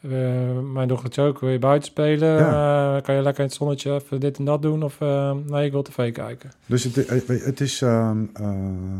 Eh, 0.00 0.58
mijn 0.58 0.88
dochtertje 0.88 1.22
ook. 1.22 1.40
Wil 1.40 1.50
je 1.50 1.58
buiten 1.58 1.88
spelen? 1.90 2.38
Eh, 2.38 3.02
kan 3.02 3.14
je 3.14 3.22
lekker 3.22 3.42
in 3.42 3.48
het 3.48 3.58
zonnetje 3.58 3.94
even 3.94 4.20
dit 4.20 4.38
en 4.38 4.44
dat 4.44 4.62
doen? 4.62 4.82
Of 4.82 4.98
nee, 5.46 5.64
ik 5.66 5.72
wil 5.72 5.82
tv 5.82 6.12
kijken. 6.12 6.52
Dus 6.66 6.84
het, 6.84 7.08
het 7.44 7.60
is, 7.60 7.82
ehm, 7.82 8.24
eh, 8.34 8.98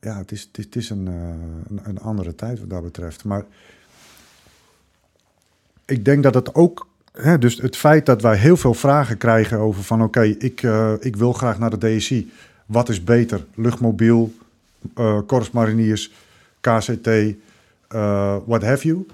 ja, 0.00 0.16
het 0.18 0.32
is, 0.32 0.42
het 0.42 0.58
is, 0.58 0.64
het 0.64 0.76
is 0.76 0.90
een, 0.90 1.06
een, 1.06 1.80
een 1.82 1.98
andere 2.00 2.34
tijd 2.34 2.60
wat 2.60 2.70
dat 2.70 2.82
betreft. 2.82 3.24
Maar 3.24 3.44
ik 5.84 6.04
denk 6.04 6.22
dat 6.22 6.34
het 6.34 6.54
ook, 6.54 6.88
dus 7.38 7.60
het 7.60 7.76
feit 7.76 8.06
dat 8.06 8.22
wij 8.22 8.36
heel 8.36 8.56
veel 8.56 8.74
vragen 8.74 9.16
krijgen 9.16 9.58
over 9.58 9.82
van 9.82 10.02
oké, 10.02 10.22
ik, 10.22 10.62
eh, 10.62 10.92
ik 11.00 11.16
wil 11.16 11.32
graag 11.32 11.58
naar 11.58 11.78
de 11.78 11.96
DSI. 11.96 12.32
Wat 12.66 12.88
is 12.88 13.04
beter? 13.04 13.44
Luchtmobiel, 13.54 14.32
eh 14.94 15.20
Korps 15.26 15.50
Mariniers, 15.50 16.12
KCT, 16.60 17.06
eh 17.88 18.36
what 18.46 18.62
have 18.62 18.86
you. 18.86 19.06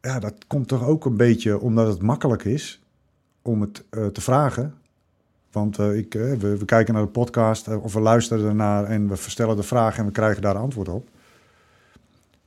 Ja, 0.00 0.18
dat 0.18 0.34
komt 0.46 0.68
toch 0.68 0.86
ook 0.86 1.04
een 1.04 1.16
beetje 1.16 1.60
omdat 1.60 1.86
het 1.86 2.02
makkelijk 2.02 2.44
is 2.44 2.80
om 3.42 3.60
het 3.60 3.84
te 4.12 4.20
vragen. 4.20 4.74
Want 5.52 5.78
ik, 5.78 6.12
we, 6.12 6.56
we 6.56 6.64
kijken 6.64 6.94
naar 6.94 7.02
de 7.02 7.08
podcast 7.08 7.68
of 7.68 7.92
we 7.92 8.00
luisteren 8.00 8.48
ernaar 8.48 8.84
en 8.84 9.08
we 9.08 9.16
verstellen 9.16 9.56
de 9.56 9.62
vraag 9.62 9.98
en 9.98 10.06
we 10.06 10.12
krijgen 10.12 10.42
daar 10.42 10.56
antwoord 10.56 10.88
op. 10.88 11.08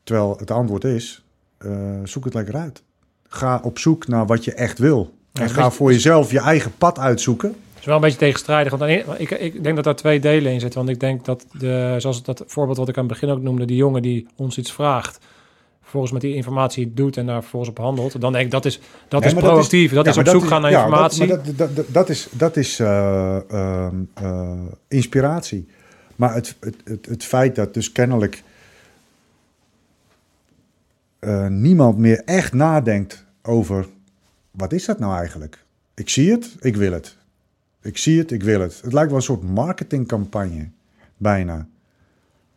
Terwijl 0.04 0.36
het 0.38 0.52
antwoord 0.52 0.84
is, 0.84 1.26
zoek 2.04 2.26
het 2.26 2.34
lekker 2.34 2.56
uit. 2.56 2.84
Ga 3.28 3.60
op 3.64 3.80
zoek 3.80 4.08
naar 4.08 4.26
wat 4.26 4.44
je 4.44 4.54
echt 4.54 4.80
wil. 4.80 5.14
Ja, 5.32 5.42
En 5.42 5.50
ga 5.50 5.56
beetje- 5.56 5.78
voor 5.78 5.92
jezelf 5.92 6.32
je 6.32 6.40
eigen 6.40 6.72
pad 6.78 7.00
uitzoeken. 7.00 7.50
Het 7.50 7.80
is 7.80 7.86
wel 7.86 7.96
een 7.96 8.02
beetje 8.02 8.18
tegenstrijdig. 8.18 8.76
Want 8.76 9.06
ik, 9.20 9.32
ik 9.32 9.64
denk 9.64 9.76
dat 9.76 9.84
daar 9.84 9.96
twee 9.96 10.20
delen 10.20 10.52
in 10.52 10.60
zitten. 10.60 10.80
Want 10.80 10.92
ik 10.92 11.00
denk 11.00 11.26
dat, 11.26 11.46
de, 11.52 11.96
zoals 11.98 12.24
dat 12.24 12.44
voorbeeld 12.48 12.78
wat 12.78 12.90
ik 12.90 12.98
aan 12.98 13.04
het 13.04 13.14
begin 13.14 13.30
ook 13.30 13.42
noemde, 13.42 13.66
die 13.66 13.76
jongen 13.76 14.02
die 14.02 14.28
ons 14.36 14.58
iets 14.58 14.72
vraagt, 14.72 15.20
vervolgens 15.82 16.12
met 16.12 16.22
die 16.22 16.36
informatie 16.36 16.94
doet 16.94 17.18
en 17.18 17.26
daar 17.26 17.42
vervolgens 17.42 17.72
op 17.72 17.78
handelt, 17.78 18.22
dan 18.22 18.32
denk 18.32 18.46
ik 18.46 18.52
dat 18.52 18.66
is, 18.66 18.80
dat 19.08 19.20
Nee, 19.22 19.30
is 19.30 19.36
proactief. 19.40 19.94
Dat 19.94 20.06
ja, 20.06 20.12
is, 20.12 20.18
op 20.18 20.28
zoek 20.28 20.46
gaan 20.46 20.62
naar 20.62 20.72
ja, 20.72 20.84
informatie. 20.84 21.28
Dat, 21.28 21.38
maar 21.38 21.46
dat, 21.46 21.58
dat, 21.58 21.76
dat, 21.76 21.86
dat 21.90 22.10
is, 22.10 22.28
dat 22.32 22.58
is 22.58 22.80
eh, 22.80 23.52
ehm, 23.52 23.96
eh, 24.14 24.52
inspiratie. 24.88 25.68
Maar 26.16 26.34
het, 26.34 26.56
het, 26.60 26.76
het, 26.84 27.06
het 27.06 27.24
feit 27.24 27.56
dat 27.56 27.74
dus 27.74 27.92
kennelijk 27.92 28.44
eh, 31.26 31.48
niemand 31.48 31.98
meer 31.98 32.22
echt 32.26 32.54
nadenkt 32.54 33.26
over 33.42 33.88
wat 34.52 34.74
is 34.74 34.86
dat 34.86 35.00
nou 35.00 35.18
eigenlijk? 35.18 35.64
Ik 35.94 36.10
zie 36.10 36.32
het, 36.32 36.56
ik 36.60 36.76
wil 36.76 36.92
het. 36.92 37.18
Ik 37.82 37.98
zie 37.98 38.20
het, 38.20 38.32
ik 38.32 38.44
wil 38.44 38.60
het. 38.60 38.82
Het 38.82 38.94
lijkt 38.94 39.08
wel 39.10 39.18
een 39.20 39.26
soort 39.26 39.44
marketingcampagne, 39.44 40.70
bijna. 41.18 41.68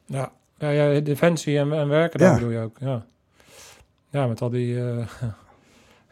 Ja, 0.07 0.33
ja, 0.59 0.71
ja 0.71 1.01
defensie 1.01 1.59
en, 1.59 1.73
en 1.73 1.89
werken, 1.89 2.21
Ja. 2.21 2.27
daar 2.27 2.35
bedoel 2.39 2.53
je 2.53 2.59
ook. 2.59 2.77
Ja, 2.81 3.07
ja 4.11 4.27
met 4.27 4.41
al 4.41 4.51
die... 4.51 4.79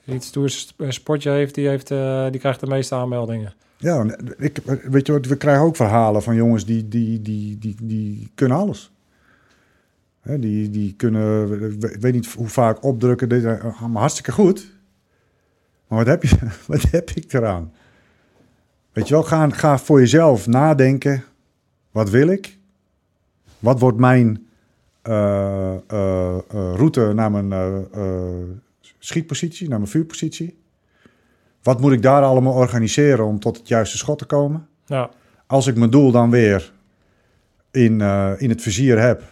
sp- 0.49 0.85
sportje 0.89 1.31
heeft, 1.31 1.55
die, 1.55 1.69
heeft 1.69 1.89
die 2.31 2.41
krijgt 2.41 2.61
de 2.61 2.67
meeste 2.67 2.95
aanmeldingen. 2.95 3.55
Ja, 3.79 4.07
ik, 4.39 4.59
weet 4.83 5.07
je 5.07 5.13
wat, 5.13 5.27
we 5.27 5.37
krijgen 5.37 5.65
ook 5.65 5.77
verhalen 5.77 6.23
van 6.23 6.35
jongens 6.35 6.65
die, 6.67 6.89
die, 6.89 7.23
die, 7.23 7.59
die, 7.59 7.77
die 7.81 8.31
kunnen 8.35 8.57
alles. 8.59 8.93
Hè, 10.27 10.39
die, 10.39 10.71
die 10.71 10.95
kunnen, 10.97 11.63
ik 11.81 12.01
weet 12.01 12.13
niet 12.13 12.33
hoe 12.33 12.49
vaak 12.49 12.85
opdrukken, 12.85 13.29
dit, 13.29 13.45
eh, 13.45 13.81
allemaal 13.81 14.01
hartstikke 14.01 14.33
goed. 14.33 14.73
Maar 15.89 15.99
wat 15.99 16.07
heb, 16.07 16.23
je, 16.23 16.37
wat 16.67 16.83
heb 16.83 17.11
ik 17.11 17.33
eraan? 17.33 17.73
Weet 18.93 19.09
je 19.09 19.15
wel, 19.15 19.23
ga, 19.23 19.51
ga 19.51 19.79
voor 19.79 20.01
jezelf 20.01 20.47
nadenken. 20.47 21.25
Wat 21.91 22.11
wil 22.11 22.29
ik? 22.29 22.59
Wat 23.59 23.81
wordt 23.81 23.99
mijn 23.99 24.47
eh, 25.03 25.75
eh, 25.75 26.39
route 26.49 27.13
naar 27.15 27.31
mijn 27.31 27.87
schietpositie, 28.99 29.69
naar 29.69 29.79
mijn 29.79 29.91
vuurpositie? 29.91 30.59
Wat 31.63 31.81
moet 31.81 31.93
ik 31.93 32.03
daar 32.03 32.23
allemaal 32.23 32.55
organiseren 32.55 33.25
om 33.25 33.41
tot 33.41 33.57
het 33.57 33.69
juiste 33.69 33.97
schot 33.97 34.19
te 34.19 34.25
komen? 34.25 34.69
Ja, 34.87 35.11
Als 35.47 35.67
ik 35.67 35.77
mijn 35.77 35.91
doel 35.91 36.11
dan 36.11 36.31
weer 36.31 36.73
in, 37.71 38.01
in 38.39 38.49
het 38.49 38.63
vizier 38.63 39.01
heb, 39.01 39.23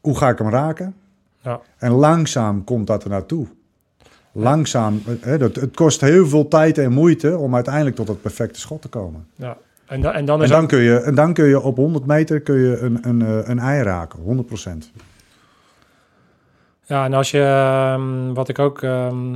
hoe 0.00 0.16
ga 0.18 0.28
ik 0.28 0.38
hem 0.38 0.48
raken? 0.50 0.94
ja, 1.40 1.60
En 1.78 1.90
langzaam 1.92 2.64
komt 2.64 2.86
dat 2.86 3.04
er 3.04 3.10
naartoe. 3.10 3.46
Langzaam, 4.32 5.02
hè, 5.20 5.38
dat, 5.38 5.54
het 5.56 5.76
kost 5.76 6.00
heel 6.00 6.26
veel 6.26 6.48
tijd 6.48 6.78
en 6.78 6.92
moeite 6.92 7.36
om 7.38 7.54
uiteindelijk 7.54 7.96
tot 7.96 8.08
het 8.08 8.20
perfecte 8.22 8.60
schot 8.60 8.82
te 8.82 8.88
komen. 8.88 9.26
ja. 9.34 9.56
En, 9.86 10.00
da- 10.00 10.12
en 10.12 10.24
dan 10.24 10.42
En 10.42 10.48
dan 10.48 10.62
ook- 10.62 10.68
kun 10.68 10.78
je, 10.78 10.96
en 11.00 11.14
dan 11.14 11.32
kun 11.32 11.44
je 11.44 11.60
op 11.60 11.76
100 11.76 12.06
meter 12.06 12.40
kun 12.40 12.58
je 12.58 12.78
een, 12.78 12.98
een, 13.08 13.22
eh, 13.22 13.48
een 13.48 13.58
ei 13.58 13.82
raken, 13.82 14.18
100%. 14.20 14.90
Ja, 16.84 17.04
en 17.04 17.12
als 17.14 17.30
je, 17.30 17.40
ehm, 17.42 18.32
wat 18.34 18.48
ik 18.48 18.58
ook 18.58 18.82
ehm, 18.82 19.34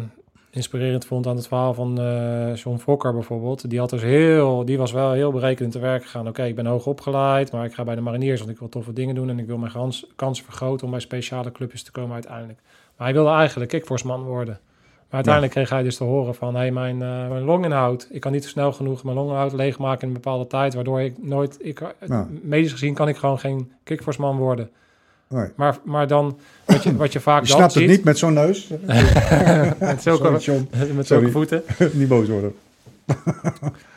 inspirerend 0.54 1.04
vond 1.04 1.26
aan 1.26 1.36
het 1.36 1.46
verhaal 1.46 1.74
van 1.74 2.00
eh 2.00 2.54
John 2.54 2.76
Fokker 2.76 3.12
bijvoorbeeld, 3.12 3.70
die 3.70 3.78
had 3.78 3.90
dus 3.90 4.02
heel, 4.02 4.64
die 4.64 4.78
was 4.78 4.92
wel 4.92 5.12
heel 5.12 5.32
berekenend 5.32 5.72
te 5.72 5.78
werk 5.78 6.02
gegaan. 6.02 6.28
Oké, 6.28 6.44
ik 6.44 6.54
ben 6.54 6.66
hoog 6.66 6.86
opgeleid, 6.86 7.52
maar 7.52 7.64
ik 7.64 7.74
ga 7.74 7.84
bij 7.84 7.94
de 7.94 8.00
mariniers, 8.00 8.38
want 8.38 8.50
ik 8.52 8.58
wil 8.58 8.68
toffe 8.68 8.92
dingen 8.92 9.14
doen 9.14 9.28
en 9.30 9.38
ik 9.38 9.46
wil 9.46 9.58
mijn 9.58 9.72
kans, 9.72 10.06
kansen 10.16 10.44
vergroten 10.44 10.84
om 10.84 10.90
bij 10.90 11.00
speciale 11.00 11.52
clubjes 11.52 11.82
te 11.82 11.90
komen 11.92 12.12
uiteindelijk. 12.12 12.58
Maar 12.96 13.06
hij 13.06 13.12
wilde 13.16 13.30
eigenlijk 13.30 13.70
kickforceman 13.70 14.22
worden. 14.22 14.60
Maar 15.10 15.20
uiteindelijk 15.24 15.52
kreeg 15.54 15.70
hij 15.70 15.82
dus 15.82 15.96
te 15.96 16.04
horen 16.04 16.34
van, 16.34 16.54
hey, 16.54 16.70
mijn, 16.72 17.02
eh, 17.02 17.28
mijn 17.28 17.42
longinhoud, 17.42 18.08
ik 18.10 18.20
kan 18.20 18.32
niet 18.32 18.44
snel 18.44 18.72
genoeg 18.72 19.04
mijn 19.04 19.16
longinhoud 19.16 19.52
leegmaken 19.52 20.00
in 20.02 20.08
een 20.08 20.20
bepaalde 20.22 20.46
tijd, 20.46 20.74
waardoor 20.74 21.00
ik 21.00 21.22
nooit, 21.22 21.58
ik, 21.60 21.94
Ja. 22.06 22.28
medisch 22.42 22.72
gezien 22.72 22.94
kan 22.94 23.08
ik 23.08 23.16
gewoon 23.16 23.38
geen 23.38 23.72
kickforceman 23.84 24.36
worden. 24.36 24.70
Nee. 25.32 25.48
Maar, 25.56 25.78
maar 25.84 26.06
dan, 26.06 26.38
wat 26.64 26.82
je, 26.82 26.96
wat 26.96 27.12
je 27.12 27.20
vaak 27.20 27.42
Je 27.42 27.48
dan 27.48 27.56
snapt 27.56 27.74
het 27.74 27.86
niet 27.86 28.04
met 28.04 28.18
zo'n 28.18 28.32
neus. 28.32 28.68
met 29.78 30.02
zulke, 30.02 30.38
Sorry, 30.38 30.66
met 30.94 31.06
zulke 31.06 31.30
voeten. 31.30 31.62
niet 31.92 32.08
boos 32.08 32.28
worden. 32.28 32.54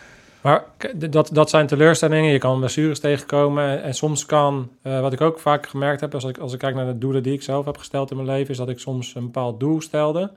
Maar 0.45 0.63
dat, 1.09 1.29
dat 1.33 1.49
zijn 1.49 1.67
teleurstellingen. 1.67 2.31
Je 2.31 2.37
kan 2.37 2.59
blessures 2.59 2.99
tegenkomen. 2.99 3.83
En, 3.83 3.93
soms 3.93 4.25
kan, 4.25 4.69
eh, 4.81 5.01
wat 5.01 5.13
ik 5.13 5.21
ook 5.21 5.39
vaak 5.39 5.67
gemerkt 5.67 6.01
heb, 6.01 6.13
als 6.13 6.23
ik, 6.23 6.37
als 6.37 6.53
ik 6.53 6.59
kijk 6.59 6.75
naar 6.75 6.85
de 6.85 6.97
doelen 6.97 7.23
die 7.23 7.33
ik 7.33 7.41
zelf 7.41 7.65
heb 7.65 7.77
gesteld 7.77 8.09
in 8.09 8.15
mijn 8.15 8.29
leven, 8.29 8.49
is 8.49 8.57
dat 8.57 8.69
ik 8.69 8.79
soms 8.79 9.15
een 9.15 9.23
bepaald 9.23 9.59
doel 9.59 9.81
stelde. 9.81 10.31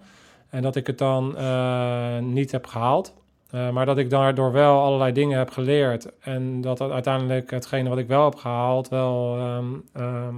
En 0.49 0.63
dat 0.63 0.77
ik 0.77 0.87
het 0.87 0.99
dan 0.99 1.37
eh, 1.37 2.19
niet 2.19 2.53
heb 2.53 2.67
gehaald. 2.67 3.15
Eh, 3.51 3.71
maar 3.71 3.87
dat 3.87 3.99
ik 3.99 4.11
daardoor 4.11 4.53
wel 4.53 4.81
allerlei 4.81 5.13
dingen 5.13 5.39
heb 5.39 5.51
geleerd. 5.51 6.09
En 6.21 6.61
dat 6.61 6.81
uiteindelijk 6.81 7.51
hetgene 7.51 7.89
wat 7.89 7.99
ik 7.99 8.09
wel 8.09 8.25
heb 8.25 8.35
gehaald, 8.35 8.89
wel 8.89 9.37
ehm, 9.39 9.67
ehm, 9.93 10.35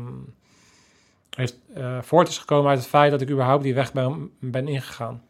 heeft, 1.40 1.56
eh, 1.74 1.98
voort 2.02 2.28
is 2.28 2.38
gekomen 2.38 2.70
uit 2.70 2.78
het 2.78 2.88
feit 2.88 3.10
dat 3.10 3.20
ik 3.20 3.30
überhaupt 3.30 3.62
die 3.62 3.74
weg 3.74 3.92
ben, 3.92 4.30
ben 4.38 4.68
ingegaan. 4.68 5.22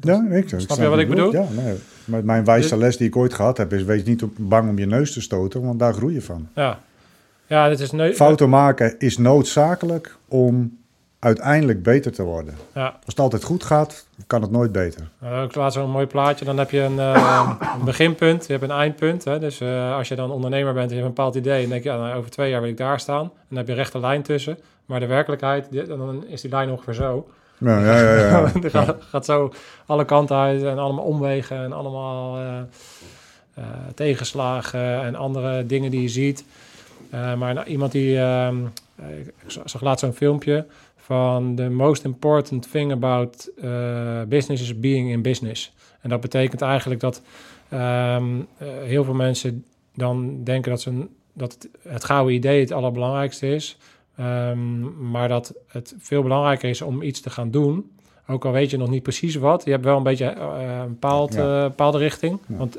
Ja, 0.00 0.26
ik, 0.30 0.50
ik 0.52 0.60
Snap 0.60 0.78
je 0.78 0.88
wat 0.88 0.98
ik 0.98 1.08
bedoel? 1.08 1.32
Ja, 1.32 1.46
nee. 1.50 1.74
Maar 2.04 2.24
mijn 2.24 2.44
wijste 2.44 2.74
Dus- 2.74 2.84
les 2.84 2.96
die 2.96 3.06
ik 3.06 3.16
ooit 3.16 3.34
gehad 3.34 3.56
heb, 3.56 3.72
is 3.72 3.82
wees 3.82 4.04
niet 4.04 4.22
op- 4.22 4.34
bang 4.36 4.68
om 4.68 4.78
je 4.78 4.86
neus 4.86 5.12
te 5.12 5.20
stoten, 5.20 5.62
want 5.62 5.78
daar 5.78 5.92
groei 5.94 6.14
je 6.14 6.22
van. 6.22 6.48
Ja, 6.54 6.80
ja 7.46 7.68
dit 7.68 7.80
is 7.80 8.16
Fouten 8.16 8.48
maken 8.48 8.98
is 8.98 9.18
noodzakelijk 9.18 10.16
om 10.28 10.78
uiteindelijk 11.26 11.82
beter 11.82 12.12
te 12.12 12.22
worden. 12.22 12.54
Ja, 12.74 12.86
Als 12.86 13.04
het 13.06 13.20
altijd 13.20 13.44
goed 13.44 13.64
gaat, 13.64 14.06
kan 14.26 14.42
het 14.42 14.50
nooit 14.50 14.72
beter. 14.72 15.08
Ik 15.44 15.54
laat 15.54 15.72
zo'n 15.72 15.90
mooi 15.90 16.06
plaatje. 16.06 16.44
Dan 16.44 16.58
heb 16.58 16.70
je 16.70 16.80
een, 16.80 16.98
eh, 16.98 17.50
een 17.78 17.84
beginpunt, 17.84 18.46
je 18.46 18.52
hebt 18.52 18.64
een 18.64 18.70
eindpunt. 18.70 19.24
Hè? 19.24 19.38
Dus 19.38 19.60
eh, 19.60 19.96
als 19.96 20.08
je 20.08 20.14
dan 20.14 20.30
ondernemer 20.30 20.72
bent 20.72 20.90
en 20.90 20.96
je 20.96 21.02
hebt 21.02 21.08
een 21.08 21.14
bepaald 21.14 21.34
idee... 21.34 21.60
dan 21.60 21.70
denk 21.70 21.82
je, 21.82 21.90
nou, 21.90 22.16
over 22.16 22.30
twee 22.30 22.50
jaar 22.50 22.60
wil 22.60 22.70
ik 22.70 22.76
daar 22.76 23.00
staan. 23.00 23.22
En 23.22 23.30
dan 23.48 23.58
heb 23.58 23.66
je 23.66 23.72
een 23.72 23.78
rechte 23.78 24.00
lijn 24.00 24.22
tussen. 24.22 24.58
Maar 24.84 25.00
de 25.00 25.06
werkelijkheid, 25.06 25.68
dan 25.88 26.24
is 26.26 26.40
die 26.40 26.50
lijn 26.50 26.70
ongeveer 26.70 26.94
zo. 26.94 27.28
Ja, 27.58 27.80
ja, 27.80 28.00
ja. 28.00 28.28
ja. 28.28 28.50
Gaat, 28.70 28.96
gaat 29.00 29.24
zo 29.24 29.52
alle 29.86 30.04
kanten 30.04 30.36
uit 30.36 30.62
en 30.62 30.78
allemaal 30.78 31.04
omwegen... 31.04 31.56
en 31.56 31.72
allemaal 31.72 32.38
eh, 32.38 33.62
tegenslagen 33.94 35.02
en 35.02 35.14
andere 35.14 35.66
dingen 35.66 35.90
die 35.90 36.02
je 36.02 36.08
ziet. 36.08 36.44
Maar 37.10 37.54
nou, 37.54 37.66
iemand 37.66 37.92
die... 37.92 38.18
ehm, 38.18 38.56
ik 39.46 39.58
zag 39.64 39.82
laatst 39.82 40.04
zo'n 40.04 40.12
filmpje 40.12 40.66
van 41.06 41.54
the 41.54 41.68
most 41.68 42.04
important 42.04 42.70
thing 42.70 42.92
about 42.92 43.50
eh, 43.62 44.22
business 44.28 44.62
is 44.62 44.80
being 44.80 45.10
in 45.10 45.22
business. 45.22 45.72
En 46.00 46.08
dat 46.08 46.20
betekent 46.20 46.62
eigenlijk 46.62 47.00
dat 47.00 47.22
ehm, 47.68 48.40
eh, 48.58 48.68
heel 48.82 49.04
veel 49.04 49.14
mensen 49.14 49.64
dan 49.94 50.44
denken 50.44 50.70
dat, 50.70 50.80
ze 50.80 50.90
een, 50.90 51.08
dat 51.32 51.52
het, 51.52 51.68
het 51.88 52.04
gouden 52.04 52.34
idee 52.34 52.60
het 52.60 52.72
allerbelangrijkste 52.72 53.54
is. 53.54 53.78
Ehm, 54.16 55.10
maar 55.10 55.28
dat 55.28 55.54
het 55.68 55.94
veel 55.98 56.22
belangrijker 56.22 56.68
is 56.68 56.82
om 56.82 57.02
iets 57.02 57.20
te 57.20 57.30
gaan 57.30 57.50
doen. 57.50 57.90
Ook 58.26 58.44
al 58.44 58.52
weet 58.52 58.70
je 58.70 58.76
nog 58.76 58.90
niet 58.90 59.02
precies 59.02 59.34
wat. 59.34 59.64
Je 59.64 59.70
hebt 59.70 59.84
wel 59.84 59.96
een 59.96 60.02
beetje 60.02 60.26
eh, 60.26 60.78
een 60.82 60.88
bepaald, 60.88 61.34
Ja. 61.34 61.68
bepaalde 61.68 61.98
richting. 61.98 62.38
Ja. 62.48 62.56
Want, 62.56 62.78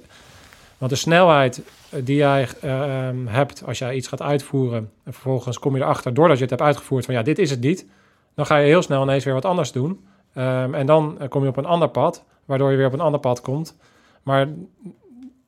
want 0.78 0.92
de 0.92 0.98
snelheid 0.98 1.62
die 2.04 2.16
jij 2.16 2.48
eh, 2.62 3.08
ehm, 3.08 3.28
hebt 3.28 3.64
als 3.66 3.78
jij 3.78 3.96
iets 3.96 4.08
gaat 4.08 4.22
uitvoeren... 4.22 4.90
en 5.04 5.14
vervolgens 5.14 5.60
kom 5.60 5.76
je 5.76 5.82
erachter, 5.82 6.14
doordat 6.14 6.38
je 6.38 6.42
het 6.42 6.52
hebt 6.52 6.62
uitgevoerd... 6.62 7.06
van 7.06 7.14
ja, 7.14 7.22
dit 7.22 7.40
is 7.40 7.50
het 7.50 7.62
niet. 7.62 7.86
Dan 8.38 8.46
ga 8.46 8.58
je 8.58 8.66
heel 8.68 8.82
snel 8.82 9.04
ineens 9.04 9.24
weer 9.24 9.34
wat 9.34 9.46
anders 9.46 9.72
doen. 9.72 10.06
Ehm, 10.34 10.74
en 10.74 10.86
dan 10.86 11.20
eh, 11.20 11.28
kom 11.30 11.44
je 11.44 11.50
op 11.50 11.58
een 11.58 11.66
ander 11.66 11.90
pad, 11.90 12.24
waardoor 12.46 12.72
je 12.72 12.78
weer 12.78 12.86
op 12.86 12.94
een 12.94 13.00
ander 13.00 13.20
pad 13.20 13.42
komt. 13.42 13.78
Maar 14.24 14.48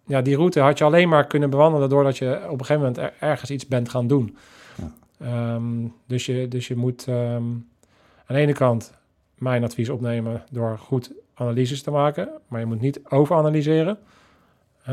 ja, 0.05 0.21
die 0.21 0.35
route 0.35 0.59
had 0.59 0.77
je 0.77 0.83
alleen 0.83 1.09
maar 1.09 1.27
kunnen 1.27 1.49
bewandelen... 1.49 1.89
doordat 1.89 2.17
je 2.17 2.39
op 2.43 2.59
een 2.59 2.65
gegeven 2.65 2.77
moment 2.77 2.97
er- 2.97 3.13
ergens 3.19 3.51
iets 3.51 3.67
bent 3.67 3.89
gaan 3.89 4.07
doen. 4.07 4.37
Ja. 4.75 4.91
Ehm, 5.19 5.87
dus, 6.05 6.25
je, 6.25 6.47
dus 6.47 6.67
je 6.67 6.75
moet 6.75 7.07
ehm, 7.07 7.17
aan 7.17 7.63
de 8.27 8.37
ene 8.37 8.53
kant 8.53 8.93
mijn 9.37 9.63
advies 9.63 9.89
opnemen 9.89 10.43
door 10.51 10.77
goed 10.77 11.11
analyses 11.33 11.81
te 11.81 11.91
maken, 11.91 12.29
maar 12.47 12.59
je 12.59 12.65
moet 12.65 12.81
niet 12.81 12.99
overanalyseren. 13.09 13.97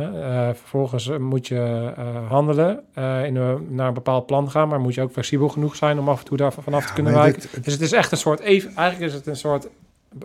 Eh, 0.01 0.49
vervolgens 0.55 1.09
moet 1.19 1.47
je 1.47 1.93
eh, 1.97 2.29
handelen, 2.31 2.81
eh, 2.95 3.25
in 3.25 3.37
een, 3.37 3.75
naar 3.75 3.89
een 3.89 3.95
bepaald 3.95 4.27
plan 4.27 4.51
gaan, 4.51 4.69
maar 4.69 4.81
moet 4.81 4.95
je 4.95 5.03
ook 5.03 5.13
flexibel 5.13 5.49
genoeg 5.49 5.77
zijn 5.77 5.99
om 5.99 6.09
af 6.09 6.19
en 6.19 6.25
toe 6.25 6.37
daar 6.37 6.53
vanaf 6.53 6.87
te 6.87 6.93
kunnen 6.93 7.13
wijken. 7.13 7.41
dit- 7.41 7.65
Dus 7.65 7.73
het 7.73 7.83
is 7.83 7.93
echt 7.93 8.13
een 8.13 8.19
soort, 8.19 8.41
even, 8.41 8.75
eigenlijk 8.75 9.11
is 9.13 9.17
het 9.19 9.27
een 9.27 9.37
soort 9.37 9.69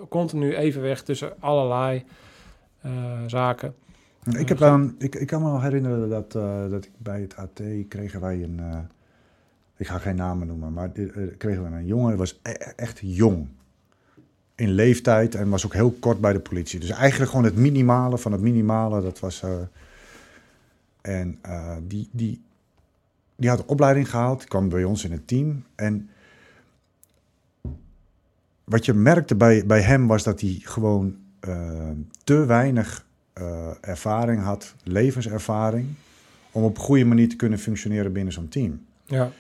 continu 0.09 0.55
evenwicht 0.55 1.05
tussen 1.05 1.33
allerlei 1.39 2.03
zaken. 3.27 3.75
Ik, 4.39 4.49
heb 4.49 4.57
dan, 4.57 4.95
ik, 4.97 5.15
ik 5.15 5.27
kan 5.27 5.41
me 5.41 5.49
wel 5.51 5.61
herinneren 5.61 6.09
dat, 6.09 6.31
dat 6.71 6.85
ik 6.85 6.91
bij 6.97 7.21
het 7.21 7.35
AT 7.35 7.61
kregen 7.87 8.21
wij 8.21 8.43
een... 8.43 8.59
ik 9.77 9.87
ga 9.87 9.97
geen 9.97 10.15
namen 10.15 10.47
noemen, 10.47 10.73
maar 10.73 10.89
kregen 11.37 11.63
we 11.63 11.77
een 11.77 11.85
jongen, 11.85 12.07
die 12.09 12.17
was 12.17 12.39
e- 12.43 12.51
echt 12.75 12.99
jong. 13.03 13.47
In 14.61 14.71
leeftijd 14.71 15.35
en 15.35 15.49
was 15.49 15.65
ook 15.65 15.73
heel 15.73 15.91
kort 15.99 16.19
bij 16.19 16.33
de 16.33 16.39
politie. 16.39 16.79
Dus 16.79 16.89
eigenlijk 16.89 17.29
gewoon 17.29 17.45
het 17.45 17.55
minimale 17.55 18.17
van 18.17 18.31
het 18.31 18.41
minimale, 18.41 19.01
dat 19.01 19.19
was... 19.19 19.43
eh, 19.43 19.51
en 21.01 21.37
eh, 21.41 21.75
die, 21.83 22.09
die, 22.11 22.41
die 23.35 23.49
had 23.49 23.59
een 23.59 23.67
opleiding 23.67 24.09
gehaald, 24.09 24.45
kwam 24.45 24.69
bij 24.69 24.83
ons 24.83 25.03
in 25.03 25.11
het 25.11 25.27
team. 25.27 25.63
En 25.75 26.09
wat 28.63 28.85
je 28.85 28.93
merkte 28.93 29.35
bij, 29.35 29.65
bij 29.65 29.81
hem 29.81 30.07
was 30.07 30.23
dat 30.23 30.41
hij 30.41 30.59
gewoon 30.61 31.17
eh, 31.39 31.89
te 32.23 32.45
weinig 32.45 33.05
ervaring 33.81 34.41
had, 34.41 34.75
levenservaring, 34.83 35.87
om 36.51 36.63
op 36.63 36.77
een 36.77 36.83
goede 36.83 37.05
manier 37.05 37.29
te 37.29 37.35
kunnen 37.35 37.59
functioneren 37.59 38.13
binnen 38.13 38.33
zo'n 38.33 38.47
team. 38.47 38.85
Ja, 39.05 39.31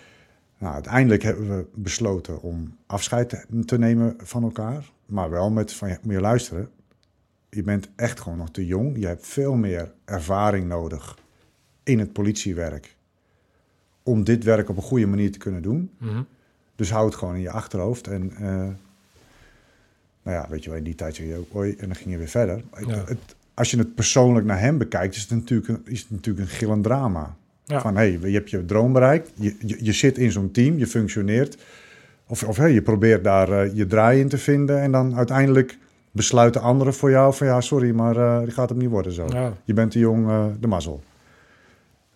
Nou, 0.61 0.73
uiteindelijk 0.73 1.23
hebben 1.23 1.57
we 1.57 1.65
besloten 1.73 2.41
om 2.41 2.77
afscheid 2.85 3.45
te, 3.65 3.77
nemen 3.77 4.15
van 4.17 4.43
elkaar, 4.43 4.91
maar 5.05 5.29
wel 5.29 5.49
met 5.49 5.73
van, 5.73 5.97
je 6.03 6.19
luisteren, 6.19 6.69
je 7.49 7.61
bent 7.61 7.89
echt 7.95 8.19
gewoon 8.19 8.37
nog 8.37 8.51
te 8.51 8.65
jong, 8.65 8.97
je 8.97 9.07
hebt 9.07 9.27
veel 9.27 9.55
meer 9.55 9.91
ervaring 10.05 10.67
nodig 10.67 11.17
in 11.83 11.99
het 11.99 12.13
politiewerk 12.13 12.95
om 14.03 14.23
dit 14.23 14.43
werk 14.43 14.69
op 14.69 14.77
een 14.77 14.83
goede 14.83 15.05
manier 15.05 15.31
te 15.31 15.37
kunnen 15.37 15.61
doen. 15.61 15.91
Mhm. 15.97 16.21
Dus 16.75 16.91
hou 16.91 17.05
het 17.05 17.15
gewoon 17.15 17.35
in 17.35 17.41
je 17.41 17.51
achterhoofd. 17.51 18.07
En 18.07 18.31
eh, 18.35 18.69
nou 20.23 20.37
ja, 20.37 20.47
weet 20.49 20.63
je 20.63 20.69
wel, 20.69 20.77
in 20.77 20.83
die 20.83 20.95
tijd 20.95 21.15
zei 21.15 21.27
je 21.27 21.37
ook 21.37 21.55
oei 21.55 21.75
en 21.75 21.87
dan 21.87 21.95
ging 21.95 22.11
je 22.11 22.17
weer 22.17 22.27
verder. 22.27 22.63
Het, 23.05 23.35
als 23.53 23.71
je 23.71 23.77
het 23.77 23.95
persoonlijk 23.95 24.45
naar 24.45 24.59
hem 24.59 24.77
bekijkt, 24.77 25.15
is 25.15 25.21
het 25.21 25.29
natuurlijk 25.29 25.67
een, 25.67 25.81
is 25.85 26.01
het 26.01 26.09
natuurlijk 26.09 26.49
een 26.49 26.55
gillend 26.55 26.83
drama. 26.83 27.35
Ja. 27.65 27.81
Van 27.81 27.95
hé, 27.97 28.17
hey, 28.19 28.29
je 28.29 28.35
hebt 28.37 28.49
je 28.49 28.65
droom 28.65 28.93
bereikt, 28.93 29.31
je, 29.35 29.55
je, 29.65 29.77
je 29.85 29.91
zit 29.91 30.17
in 30.17 30.31
zo'n 30.31 30.51
team, 30.51 30.77
je 30.77 30.87
functioneert. 30.87 31.63
Of, 32.27 32.43
of 32.43 32.57
hey, 32.57 32.71
je 32.71 32.81
probeert 32.81 33.23
daar 33.23 33.51
eh, 33.51 33.75
je 33.75 33.85
draai 33.87 34.19
in 34.19 34.29
te 34.29 34.37
vinden 34.37 34.81
en 34.81 34.91
dan 34.91 35.15
uiteindelijk 35.15 35.77
besluiten 36.11 36.61
anderen 36.61 36.93
voor 36.93 37.09
jou 37.09 37.33
van 37.33 37.47
ja, 37.47 37.61
sorry, 37.61 37.91
maar 37.91 38.17
eh 38.17 38.39
die 38.43 38.51
gaat 38.51 38.69
hem 38.69 38.77
niet 38.77 38.89
worden 38.89 39.11
zo. 39.11 39.25
ja. 39.29 39.53
Je 39.63 39.73
bent 39.73 39.91
te 39.91 39.99
jong, 39.99 40.27
eh, 40.27 40.45
de 40.59 40.67
mazzel. 40.67 41.03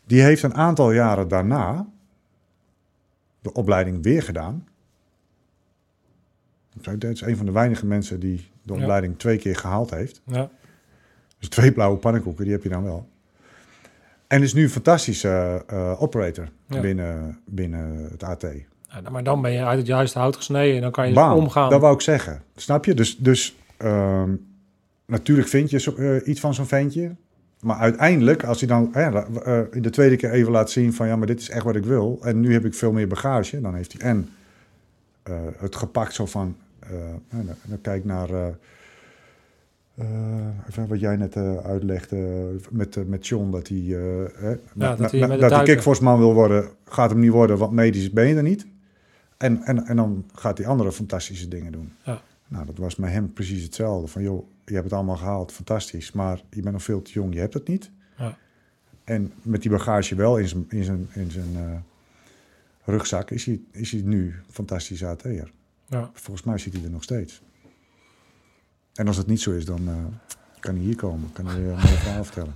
Die 0.06 0.22
heeft 0.22 0.44
een 0.44 0.54
aantal 0.56 0.92
jaren 0.92 1.28
daarna 1.28 1.88
de 3.42 3.54
opleiding 3.54 4.04
weer 4.04 4.24
gedaan. 4.24 4.68
Dat 6.82 7.04
is 7.04 7.22
een 7.22 7.38
van 7.38 7.46
de 7.46 7.52
weinige 7.52 7.86
mensen 7.86 8.20
die 8.20 8.48
de 8.64 8.74
Ja. 8.74 8.80
opleiding 8.80 9.20
twee 9.20 9.38
keer 9.38 9.56
gehaald 9.56 9.90
heeft. 9.92 10.22
ja. 10.26 10.50
Dus 11.40 11.50
twee 11.50 11.72
blauwe 11.72 11.98
pannenkoeken, 11.98 12.44
die 12.44 12.54
heb 12.54 12.64
je 12.64 12.70
dan 12.70 12.84
wel. 12.84 13.08
En 14.28 14.42
is 14.42 14.54
nu 14.54 14.64
een 14.64 14.70
fantastische 14.70 15.64
eh, 15.68 16.02
operator 16.02 16.48
Ja. 16.68 16.80
binnen, 16.82 17.40
binnen 17.46 18.08
het 18.12 18.24
AT. 18.24 18.46
Ja, 19.04 19.10
maar 19.10 19.24
dan 19.24 19.42
ben 19.42 19.52
je 19.52 19.64
uit 19.66 19.78
het 19.78 19.88
juiste 19.88 20.20
hout 20.20 20.36
gesneden 20.36 20.76
en 20.76 20.82
dan 20.82 20.92
kan 20.92 21.08
je 21.08 21.14
Bam, 21.14 21.38
omgaan. 21.38 21.70
Dat 21.70 21.82
wou 21.82 21.94
ik 21.94 22.02
zeggen. 22.02 22.42
Snap 22.56 22.86
je? 22.86 22.94
Dus, 22.94 23.18
dus 23.18 23.56
ehm, 23.78 24.30
natuurlijk 25.06 25.48
vind 25.48 25.70
je 25.70 25.80
zo, 25.80 25.96
eh, 25.96 26.28
iets 26.28 26.40
van 26.40 26.54
zo'n 26.54 26.66
ventje. 26.66 27.16
Maar 27.62 27.78
uiteindelijk, 27.78 28.44
als 28.44 28.60
hij 28.60 28.68
dan 28.68 28.94
eh, 28.94 29.08
eh, 29.46 29.66
in 29.72 29.82
de 29.82 29.90
tweede 29.90 30.16
keer 30.16 30.32
even 30.32 30.52
laat 30.52 30.70
zien 30.72 30.94
van... 30.94 31.08
ja, 31.08 31.16
maar 31.16 31.28
dit 31.28 31.40
is 31.40 31.50
echt 31.50 31.64
wat 31.64 31.76
ik 31.76 31.84
wil. 31.86 32.20
En 32.24 32.40
nu 32.40 32.54
heb 32.54 32.66
ik 32.66 32.74
veel 32.74 32.92
meer 32.92 33.08
bagage. 33.08 33.62
Dan 33.62 33.76
heeft 33.76 33.92
hij 33.92 34.02
en 34.02 34.30
eh, 35.24 35.34
het 35.58 35.76
gepakt 35.76 36.14
zo 36.14 36.26
van... 36.26 36.56
eh, 36.80 36.90
nou, 37.30 37.46
dan, 37.46 37.56
dan 37.64 37.82
kijk 37.82 38.06
naar... 38.06 38.30
even 40.70 40.88
wat 40.88 41.00
jij 41.00 41.16
net 41.16 41.36
eh, 41.36 41.58
uitlegde 41.58 42.50
met, 42.70 42.96
eh, 42.96 43.04
met 43.04 43.28
John, 43.28 43.52
dat 43.52 43.68
hij, 43.68 43.78
hè, 43.78 44.56
na- 44.74 44.96
dat 44.96 45.12
hij 45.12 45.20
na- 45.20 45.28
met 45.28 45.30
het 45.30 45.30
dat 45.30 45.30
hij 45.30 45.40
duiken- 45.50 45.66
kickforceman 45.66 46.18
wil 46.20 46.34
worden, 46.34 46.70
gaat 46.86 47.10
hem 47.10 47.20
niet 47.20 47.32
worden, 47.32 47.58
want 47.58 47.72
medisch 47.72 48.12
ben 48.12 48.28
je 48.28 48.36
er 48.36 48.44
niet. 48.44 48.66
En, 49.38 49.62
en, 49.64 49.86
en 49.86 49.96
dan 49.96 50.26
gaat 50.34 50.58
hij 50.58 50.68
andere 50.68 50.92
fantastische 50.92 51.48
dingen 51.48 51.72
doen. 51.72 51.92
Ja. 52.04 52.22
Nou, 52.48 52.66
dat 52.66 52.78
was 52.78 52.96
met 52.96 53.12
hem 53.12 53.34
precies 53.34 53.64
hetzelfde. 53.64 54.08
Van 54.08 54.22
joh, 54.22 54.48
je 54.66 54.74
hebt 54.74 54.84
het 54.86 54.94
allemaal 54.94 55.18
gehaald, 55.18 55.52
fantastisch, 55.52 56.12
maar 56.12 56.42
je 56.50 56.62
bent 56.62 56.74
nog 56.74 56.84
veel 56.84 57.02
te 57.02 57.12
jong, 57.12 57.34
je 57.34 57.40
hebt 57.40 57.54
het 57.54 57.68
niet. 57.68 57.92
Ja. 58.18 58.38
En 59.04 59.32
met 59.42 59.62
die 59.62 59.72
bagage 59.72 60.16
wel 60.16 60.38
in 60.38 60.48
zijn, 60.48 60.66
in 60.70 60.84
zijn, 60.84 61.08
in 61.14 61.32
zijn 61.32 61.84
rugzak 62.84 63.32
is 63.32 63.46
hij, 63.46 63.60
is 63.72 63.92
hij 63.92 64.02
nu 64.02 64.36
fantastisch 64.50 65.04
AT'er. 65.04 65.52
Ja. 65.88 66.10
Volgens 66.14 66.46
mij 66.46 66.58
zit 66.58 66.74
hij 66.74 66.84
er 66.84 66.90
nog 66.90 67.04
steeds. 67.04 67.42
En 68.96 69.08
als 69.08 69.18
het 69.18 69.28
niet 69.28 69.42
zo 69.42 69.52
is, 69.52 69.66
dan 69.66 69.88
eh, 69.88 69.94
kan 70.60 70.76
hij 70.76 70.84
hier 70.84 70.96
komen. 70.96 71.32
Kan 71.34 71.46
hij 71.48 71.56
een 71.56 71.64
mooi 71.66 71.80
verhaal 71.80 72.24
vertellen. 72.24 72.56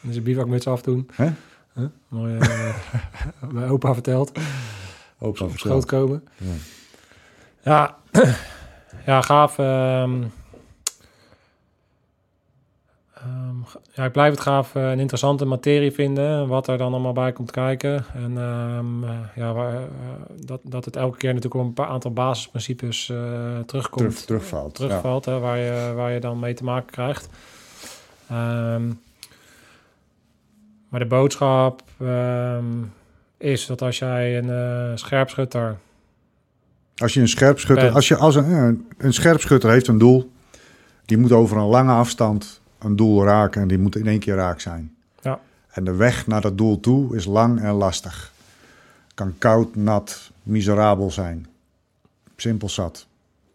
Dus 0.00 0.16
een 0.16 0.22
bivakmuts 0.22 0.66
afdoen. 0.66 1.08
Hè? 1.14 1.28
Huh? 1.72 1.84
Mooi, 2.08 2.38
eh, 2.38 2.74
mijn 3.52 3.70
opa 3.70 3.92
verteld. 3.94 4.28
Opa, 5.18 5.44
Op 5.44 5.50
vertel. 5.50 5.70
schoot 5.70 5.84
komen. 5.84 6.24
Ja. 6.36 6.52
Ja, 7.62 7.96
ja 9.06 9.22
gaaf. 9.22 9.58
ehm, 9.58 10.22
ehm, 13.14 13.20
ga- 13.20 13.49
ja, 13.92 14.04
ik 14.04 14.12
blijf 14.12 14.30
het 14.30 14.40
gaaf 14.40 14.74
eh, 14.74 14.90
een 14.90 14.98
interessante 14.98 15.44
materie 15.44 15.92
vinden. 15.92 16.48
Wat 16.48 16.68
er 16.68 16.78
dan 16.78 16.92
allemaal 16.92 17.12
bij 17.12 17.32
komt 17.32 17.50
kijken. 17.50 18.04
En 18.14 18.38
ehm, 18.38 19.04
eh, 19.04 19.10
ja, 19.34 19.52
waar, 19.52 19.74
eh, 19.74 19.80
dat, 20.44 20.60
dat 20.62 20.84
het 20.84 20.96
elke 20.96 21.18
keer 21.18 21.34
natuurlijk 21.34 21.60
op 21.60 21.66
een 21.66 21.74
paar 21.74 21.86
aantal 21.86 22.12
basisprincipes 22.12 23.12
terugkomt. 23.66 24.10
Terug, 24.10 24.24
terugvalt. 24.24 24.78
Ja. 24.78 24.86
terugvalt, 24.86 25.24
hè, 25.24 25.38
waar, 25.38 25.58
je, 25.58 25.92
waar 25.94 26.12
je 26.12 26.20
dan 26.20 26.38
mee 26.38 26.54
te 26.54 26.64
maken 26.64 26.90
krijgt. 26.90 27.28
Ehm, 28.28 28.86
maar 30.88 31.00
de 31.00 31.06
boodschap 31.06 31.82
ehm, 31.98 32.64
is 33.38 33.66
dat 33.66 33.82
als 33.82 33.98
jij 33.98 34.38
een 34.38 34.50
eh, 34.50 34.96
scherpschutter... 34.96 35.78
Als 36.96 37.14
je 37.14 37.20
een 37.20 37.28
scherpschutter, 37.28 37.84
Bent. 37.84 37.96
als 37.96 38.08
je 38.08 38.16
als 38.16 38.34
een, 38.34 38.50
een, 38.50 38.88
een 38.98 39.12
scherpschutter 39.12 39.70
heeft 39.70 39.86
een 39.86 39.98
doel, 39.98 40.30
die 41.04 41.18
moet 41.18 41.32
over 41.32 41.56
een 41.56 41.66
lange 41.66 41.92
afstand 41.92 42.59
een 42.80 42.96
doel 42.96 43.24
raken 43.24 43.62
en 43.62 43.68
die 43.68 43.78
moet 43.78 43.96
in 43.96 44.06
één 44.06 44.18
keer 44.18 44.34
raak 44.34 44.60
zijn. 44.60 44.94
Ja. 45.20 45.40
En 45.70 45.84
de 45.84 45.94
weg 45.94 46.26
naar 46.26 46.40
dat 46.40 46.58
doel 46.58 46.80
toe 46.80 47.16
is 47.16 47.24
lang 47.24 47.60
en 47.60 47.72
lastig. 47.72 48.32
Kan 49.14 49.34
koud, 49.38 49.76
nat, 49.76 50.30
miserabel 50.42 51.10
zijn. 51.10 51.46
Simpel 52.36 52.68
zat. 52.68 53.06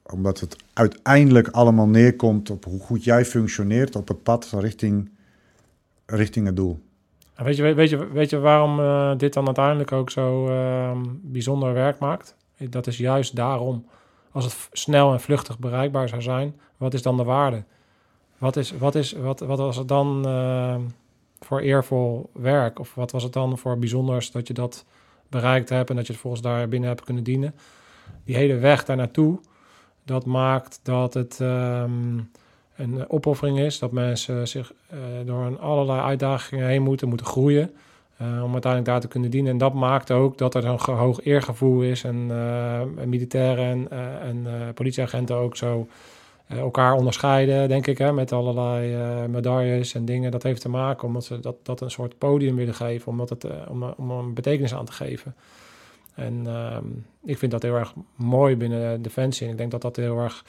Omdat 0.03 0.39
het 0.39 0.55
uiteindelijk 0.73 1.47
allemaal 1.47 1.87
neerkomt 1.87 2.49
op 2.49 2.65
hoe 2.65 2.79
goed 2.79 3.03
jij 3.03 3.25
functioneert 3.25 3.95
op 3.95 4.07
het 4.07 4.23
pad 4.23 4.51
richting, 4.59 5.09
richting 6.05 6.45
het 6.45 6.55
doel. 6.55 6.79
Weet 7.35 7.55
je, 7.55 7.73
weet, 7.73 7.89
je, 7.89 8.07
weet 8.11 8.29
je 8.29 8.39
waarom 8.39 8.79
eh, 8.79 9.11
dit 9.17 9.33
dan 9.33 9.45
uiteindelijk 9.45 9.91
ook 9.91 10.09
zo 10.09 10.47
ehm, 10.47 11.03
bijzonder 11.21 11.73
werk 11.73 11.99
maakt? 11.99 12.35
Dat 12.57 12.87
is 12.87 12.97
juist 12.97 13.35
daarom. 13.35 13.85
Als 14.31 14.43
het 14.45 14.69
snel 14.71 15.13
en 15.13 15.19
vluchtig 15.19 15.59
bereikbaar 15.59 16.09
zou 16.09 16.21
zijn, 16.21 16.55
wat 16.77 16.93
is 16.93 17.01
dan 17.01 17.17
de 17.17 17.23
waarde? 17.23 17.63
Wat, 18.45 18.55
is, 18.55 18.71
wat, 18.77 18.95
is, 18.95 19.11
wat, 19.11 19.39
wat 19.39 19.57
was 19.57 19.77
het 19.77 19.87
dan 19.87 20.27
ehm, 20.27 20.81
voor 21.39 21.59
eervol 21.59 22.29
werk? 22.33 22.79
Of 22.79 22.95
wat 22.95 23.11
was 23.11 23.23
het 23.23 23.33
dan 23.33 23.57
voor 23.57 23.79
bijzonders 23.79 24.31
dat 24.31 24.47
je 24.47 24.53
dat 24.53 24.85
bereikt 25.29 25.69
hebt 25.69 25.89
en 25.89 25.95
dat 25.95 26.05
je 26.05 26.11
het 26.11 26.21
volgens 26.21 26.41
daar 26.41 26.67
binnen 26.67 26.89
hebt 26.89 27.03
kunnen 27.03 27.23
dienen? 27.23 27.55
die 28.23 28.35
hele 28.35 28.57
weg 28.57 28.85
daar 28.85 28.95
naartoe, 28.95 29.39
dat 30.03 30.25
maakt 30.25 30.79
dat 30.83 31.13
het 31.13 31.41
ehm, 31.41 32.19
een 32.75 33.09
opoffering 33.09 33.59
is. 33.59 33.79
Dat 33.79 33.91
mensen 33.91 34.47
zich 34.47 34.73
eh, 34.87 34.97
door 35.25 35.45
een 35.45 35.59
allerlei 35.59 36.01
uitdagingen 36.01 36.67
heen 36.67 36.81
moeten, 36.81 37.07
moeten 37.07 37.25
groeien. 37.25 37.73
eh, 38.17 38.27
om 38.43 38.51
uiteindelijk 38.51 38.85
daar 38.85 38.99
te 38.99 39.07
kunnen 39.07 39.29
dienen. 39.29 39.51
En 39.51 39.57
dat 39.57 39.73
maakt 39.73 40.11
ook 40.11 40.37
dat 40.37 40.55
er 40.55 40.65
een 40.65 40.95
hoog 40.95 41.21
eergevoel 41.23 41.81
is. 41.81 42.03
En 42.03 42.27
eh, 42.29 43.05
militairen 43.05 43.65
en, 43.65 43.91
eh, 43.91 44.27
en 44.29 44.47
eh, 44.47 44.73
politieagenten 44.73 45.35
ook 45.35 45.55
zo 45.55 45.79
eh, 45.79 45.93
elkaar 46.47 46.93
onderscheiden, 46.93 47.67
denk 47.67 47.87
ik, 47.87 47.97
hè, 47.97 48.13
met 48.13 48.31
allerlei 48.31 48.93
eh, 48.93 49.25
medailles 49.25 49.93
en 49.93 50.05
dingen. 50.05 50.31
Dat 50.31 50.43
heeft 50.43 50.61
te 50.61 50.69
maken 50.69 51.07
omdat 51.07 51.25
ze 51.25 51.39
dat, 51.39 51.55
dat 51.63 51.81
een 51.81 51.91
soort 51.91 52.17
podium 52.17 52.55
willen 52.55 52.73
geven, 52.73 53.11
omdat 53.11 53.29
het, 53.29 53.43
eh, 53.43 53.51
om, 53.69 53.83
om 53.83 54.11
een 54.11 54.33
betekenis 54.33 54.73
aan 54.73 54.85
te 54.85 54.91
geven. 54.91 55.35
En 56.13 56.41
ehm, 56.45 56.85
ik 57.23 57.37
vind 57.37 57.51
dat 57.51 57.61
heel 57.61 57.75
erg 57.75 57.93
mooi 58.15 58.55
binnen 58.55 59.01
Defensie. 59.01 59.45
En 59.45 59.51
ik 59.51 59.57
denk 59.57 59.71
dat 59.71 59.81
dat 59.81 59.95
heel 59.95 60.19
erg, 60.19 60.45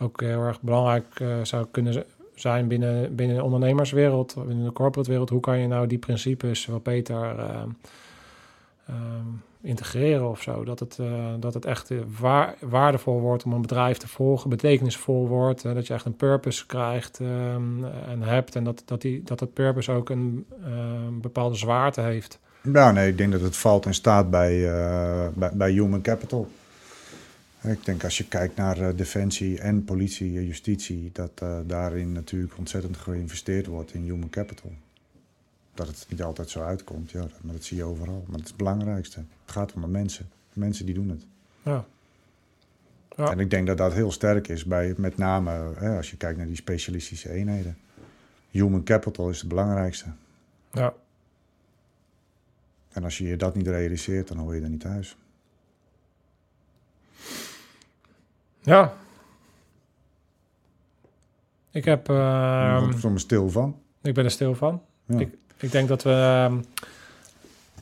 ook 0.00 0.20
heel 0.20 0.40
erg 0.40 0.60
belangrijk 0.60 1.06
eh, 1.20 1.28
zou 1.42 1.66
kunnen 1.70 2.04
zijn 2.34 2.68
binnen, 2.68 3.14
binnen 3.14 3.36
de 3.36 3.42
ondernemerswereld, 3.42 4.34
binnen 4.46 4.64
de 4.64 4.72
corporate 4.72 5.10
wereld. 5.10 5.30
Hoe 5.30 5.40
kan 5.40 5.58
je 5.58 5.66
nou 5.66 5.86
die 5.86 5.98
principes 5.98 6.66
wat 6.66 6.82
beter 6.82 7.38
ehm, 7.38 7.68
ehm, 8.86 9.26
integreren 9.64 10.30
of 10.30 10.42
zo? 10.42 10.64
Dat 10.64 10.80
het, 10.80 10.98
eh, 10.98 11.34
dat 11.40 11.54
het 11.54 11.64
echt 11.64 11.90
eh, 11.90 11.98
waar, 12.18 12.54
waardevol 12.60 13.20
wordt 13.20 13.44
om 13.44 13.52
een 13.52 13.60
bedrijf 13.60 13.96
te 13.96 14.08
volgen, 14.08 14.50
betekenisvol 14.50 15.28
wordt. 15.28 15.64
eh, 15.64 15.74
dat 15.74 15.86
je 15.86 15.94
echt 15.94 16.04
een 16.04 16.16
purpose 16.16 16.66
krijgt 16.66 17.20
ehm, 17.20 17.84
en 17.84 18.22
hebt. 18.22 18.56
En 18.56 18.64
dat, 18.64 18.82
dat, 18.84 19.00
die, 19.00 19.22
dat 19.22 19.40
het 19.40 19.52
purpose 19.52 19.92
ook 19.92 20.10
een 20.10 20.46
bepaalde 21.20 21.56
zwaarte 21.56 22.00
heeft. 22.00 22.38
Ja, 22.72 22.92
nee, 22.92 23.08
ik 23.08 23.18
denk 23.18 23.32
dat 23.32 23.40
het 23.40 23.56
valt 23.56 23.86
en 23.86 23.94
staat 23.94 24.30
bij, 24.30 24.60
bij, 25.34 25.50
bij 25.54 25.70
human 25.70 26.02
capital. 26.02 26.48
Ik 27.62 27.84
denk 27.84 28.04
als 28.04 28.18
je 28.18 28.28
kijkt 28.28 28.56
naar 28.56 28.96
defensie 28.96 29.60
en 29.60 29.84
politie, 29.84 30.38
eh, 30.38 30.46
justitie, 30.46 31.10
dat 31.12 31.42
daarin 31.66 32.12
natuurlijk 32.12 32.58
ontzettend 32.58 32.96
geïnvesteerd 32.96 33.66
wordt 33.66 33.94
in 33.94 34.02
human 34.02 34.30
capital. 34.30 34.72
Dat 35.74 35.86
het 35.86 36.06
niet 36.08 36.22
altijd 36.22 36.50
zo 36.50 36.62
uitkomt, 36.62 37.10
ja, 37.10 37.26
maar 37.42 37.52
dat 37.52 37.64
zie 37.64 37.76
je 37.76 37.84
overal. 37.84 38.24
Maar 38.26 38.34
het 38.34 38.42
is 38.42 38.48
het 38.48 38.56
belangrijkste. 38.56 39.18
Het 39.18 39.50
gaat 39.50 39.72
om 39.72 39.80
de 39.80 39.86
mensen. 39.86 40.28
De 40.52 40.60
mensen 40.60 40.86
die 40.86 40.94
doen 40.94 41.08
het. 41.08 41.26
Ja. 41.62 41.84
Ja. 43.16 43.30
En 43.30 43.38
ik 43.40 43.50
denk 43.50 43.66
dat 43.66 43.78
dat 43.78 43.92
heel 43.92 44.12
sterk 44.12 44.48
is 44.48 44.64
bij 44.64 44.94
met 44.96 45.16
name 45.16 45.72
hè, 45.74 45.96
als 45.96 46.10
je 46.10 46.16
kijkt 46.16 46.36
naar 46.38 46.46
die 46.46 46.56
specialistische 46.56 47.30
eenheden. 47.30 47.78
Human 48.50 48.84
capital 48.84 49.30
is 49.30 49.38
het 49.38 49.48
belangrijkste. 49.48 50.06
Ja. 50.72 50.94
En 52.92 53.04
als 53.04 53.18
je 53.18 53.24
je 53.24 53.36
dat 53.36 53.54
niet 53.54 53.66
realiseert, 53.66 54.28
dan 54.28 54.36
hoor 54.36 54.54
je 54.54 54.60
er 54.60 54.68
niet 54.68 54.80
thuis. 54.80 55.16
Ja. 58.60 58.96
Ik 61.70 61.84
heb... 61.84 62.08
ehm, 62.08 62.90
ik 62.90 62.96
word 62.96 63.14
er 63.14 63.20
stil 63.20 63.50
van. 63.50 63.78
ik 64.02 64.14
ben 64.14 64.24
er 64.24 64.30
stil 64.30 64.54
van. 64.54 64.82
Ja. 65.06 65.18
Ik, 65.18 65.34
ik 65.58 65.72
denk 65.72 65.88
dat 65.88 66.02
we 66.02 66.10
ehm, 66.10 66.54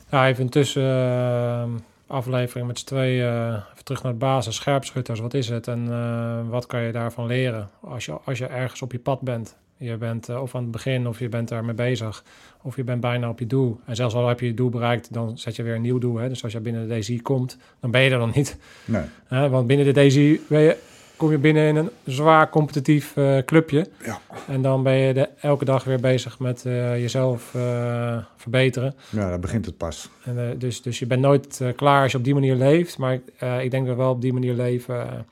ja, 0.09 0.27
even 0.27 0.49
tussen 0.49 0.83
ehm, 0.83 1.69
aflevering 2.07 2.67
met 2.67 2.79
z'n 2.79 2.85
tweeën 2.85 3.25
eh, 3.25 3.63
even 3.71 3.83
terug 3.83 4.03
naar 4.03 4.11
de 4.11 4.17
basis. 4.17 4.55
Scherpschutters, 4.55 5.19
wat 5.19 5.33
is 5.33 5.49
het 5.49 5.67
en 5.67 5.87
eh, 5.91 6.49
wat 6.49 6.65
kan 6.65 6.81
je 6.81 6.91
daarvan 6.91 7.27
leren 7.27 7.69
als 7.81 8.05
je, 8.05 8.17
als 8.23 8.37
je 8.37 8.45
ergens 8.45 8.81
op 8.81 8.91
je 8.91 8.99
pad 8.99 9.21
bent? 9.21 9.55
Je 9.77 9.97
bent 9.97 10.29
eh, 10.29 10.41
of 10.41 10.55
aan 10.55 10.61
het 10.61 10.71
begin 10.71 11.07
of 11.07 11.19
je 11.19 11.29
bent 11.29 11.47
daarmee 11.47 11.75
bezig 11.75 12.23
of 12.61 12.75
je 12.75 12.83
bent 12.83 13.01
bijna 13.01 13.29
op 13.29 13.39
je 13.39 13.47
doel. 13.47 13.79
En 13.85 13.95
zelfs 13.95 14.15
al 14.15 14.27
heb 14.27 14.39
je 14.39 14.45
je 14.45 14.53
doel 14.53 14.69
bereikt, 14.69 15.13
dan 15.13 15.37
zet 15.37 15.55
je 15.55 15.63
weer 15.63 15.75
een 15.75 15.81
nieuw 15.81 15.97
doel. 15.97 16.17
Hè? 16.17 16.29
Dus 16.29 16.43
als 16.43 16.51
je 16.51 16.59
binnen 16.59 16.87
de 16.87 16.99
DZ 16.99 17.21
komt, 17.21 17.57
dan 17.79 17.91
ben 17.91 18.01
je 18.01 18.09
er 18.09 18.19
dan 18.19 18.31
niet. 18.35 18.57
Nee. 18.85 19.03
Want 19.49 19.67
binnen 19.67 19.93
de 19.93 20.07
DZ 20.07 20.37
ben 20.47 20.61
je, 20.61 20.77
kom 21.15 21.31
je 21.31 21.37
binnen 21.37 21.67
in 21.67 21.75
een 21.75 21.89
zwaar 22.03 22.49
competitief 22.49 23.17
eh, 23.17 23.37
clubje. 23.45 23.87
Ja. 24.05 24.19
En 24.47 24.61
dan 24.61 24.83
ben 24.83 24.93
je 24.93 25.13
de, 25.13 25.29
elke 25.39 25.65
dag 25.65 25.83
weer 25.83 25.99
bezig 25.99 26.39
met 26.39 26.65
eh, 26.65 26.99
jezelf 26.99 27.55
eh, 27.55 28.17
verbeteren. 28.35 28.95
Ja, 29.09 29.29
daar 29.29 29.39
begint 29.39 29.65
het 29.65 29.77
pas. 29.77 30.09
En, 30.23 30.55
dus, 30.57 30.81
dus 30.81 30.99
je 30.99 31.05
bent 31.05 31.21
nooit 31.21 31.61
klaar 31.75 32.03
als 32.03 32.11
je 32.11 32.17
op 32.17 32.23
die 32.23 32.33
manier 32.33 32.55
leeft. 32.55 32.97
Maar 32.97 33.13
ik 33.61 33.71
denk 33.71 33.85
dat 33.85 33.95
we 33.95 34.01
wel 34.01 34.11
op 34.11 34.21
die 34.21 34.33
manier 34.33 34.53
leven. 34.53 35.25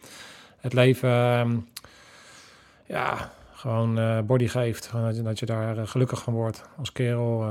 het 0.60 0.74
leven 0.74 1.10
ehm, 1.10 1.52
ja, 2.86 3.32
gewoon 3.54 4.26
body 4.26 4.48
geeft. 4.48 4.88
Gewoon 4.88 5.06
dat, 5.06 5.16
je, 5.16 5.22
dat 5.22 5.40
je 5.40 5.46
daar 5.46 5.88
gelukkig 5.88 6.22
van 6.22 6.34
wordt. 6.34 6.64
Als 6.78 6.92
kerel, 6.92 7.46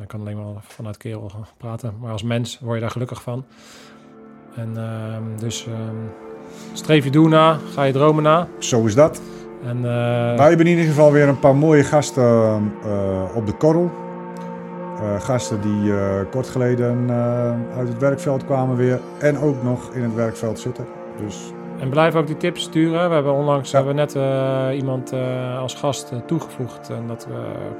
ik 0.00 0.08
kan 0.08 0.20
alleen 0.20 0.36
maar 0.36 0.62
vanuit 0.62 0.96
kerel 0.96 1.28
gaan 1.28 1.46
praten. 1.56 1.94
Maar 2.00 2.12
als 2.12 2.22
mens 2.22 2.58
word 2.60 2.74
je 2.74 2.80
daar 2.80 2.90
gelukkig 2.90 3.22
van. 3.22 3.44
En 4.54 4.76
ehm, 4.76 5.38
dus 5.38 5.66
ehm, 5.66 5.96
streef 6.72 7.04
je 7.04 7.10
doel 7.10 7.28
na, 7.28 7.58
ga 7.74 7.82
je 7.82 7.92
dromen 7.92 8.22
na. 8.22 8.48
Zo 8.58 8.84
is 8.84 8.94
dat. 8.94 9.20
En, 9.66 9.80
Nou, 9.80 10.36
we 10.36 10.42
hebben 10.42 10.66
in 10.66 10.72
ieder 10.72 10.84
geval 10.84 11.12
weer 11.12 11.28
een 11.28 11.38
paar 11.38 11.56
mooie 11.56 11.84
gasten 11.84 12.24
eh, 12.84 13.36
op 13.36 13.46
de 13.46 13.52
korrel. 13.52 13.90
Eh, 15.00 15.20
gasten 15.20 15.60
die 15.60 15.92
kort 16.30 16.48
geleden 16.48 17.10
uit 17.76 17.88
het 17.88 17.98
werkveld 17.98 18.44
kwamen 18.44 18.76
weer. 18.76 19.00
En 19.18 19.38
ook 19.38 19.62
nog 19.62 19.90
in 19.94 20.02
het 20.02 20.14
werkveld 20.14 20.58
zitten. 20.58 20.86
Dus 21.24 21.52
En 21.80 21.88
blijf 21.88 22.14
ook 22.14 22.26
die 22.26 22.36
tips 22.36 22.62
sturen. 22.62 23.08
We 23.08 23.14
hebben 23.14 23.32
onlangs 23.32 23.70
Ja. 23.70 23.76
hebben 23.76 23.94
net 23.94 24.16
iemand 24.74 25.12
als 25.58 25.74
gast 25.74 26.12
toegevoegd. 26.26 26.88
En 26.90 27.02
dat 27.06 27.26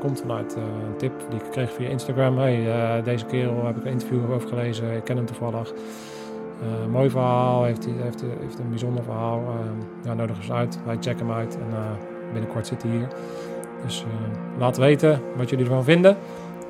komt 0.01 0.21
vanuit 0.21 0.55
een 0.57 0.97
tip 0.97 1.13
die 1.31 1.39
ik 1.39 1.51
kreeg 1.51 1.73
via 1.73 1.89
Instagram. 1.89 2.39
Hey, 2.39 2.67
deze 3.05 3.25
kerel 3.25 3.67
heb 3.67 3.77
ik 3.77 3.85
een 3.85 3.91
interview 3.91 4.33
over 4.33 4.49
gelezen. 4.49 4.97
Ik 4.97 5.05
ken 5.05 5.17
hem 5.17 5.27
toevallig. 5.27 5.73
Eh, 6.63 6.87
mooi 6.93 7.11
verhaal, 7.11 7.65
heeft, 7.65 7.85
hij- 7.85 7.95
heeft, 8.03 8.25
heeft 8.41 8.59
een 8.59 8.69
bijzonder 8.69 9.05
verhaal. 9.05 9.39
Eh, 9.39 9.55
ja, 10.05 10.15
nodig 10.15 10.37
eens 10.37 10.53
uit. 10.53 10.79
Wij 10.85 10.97
checken 11.01 11.27
hem 11.27 11.37
uit. 11.37 11.55
En 11.55 11.77
eh, 11.77 11.79
binnenkort 12.33 12.67
zit 12.67 12.83
hij 12.83 12.91
hier. 12.91 13.09
Dus 13.85 14.03
eh, 14.05 14.59
laat 14.59 14.77
weten 14.77 15.21
wat 15.37 15.51
jullie 15.51 15.65
ervan 15.65 15.85
vinden. 15.85 16.17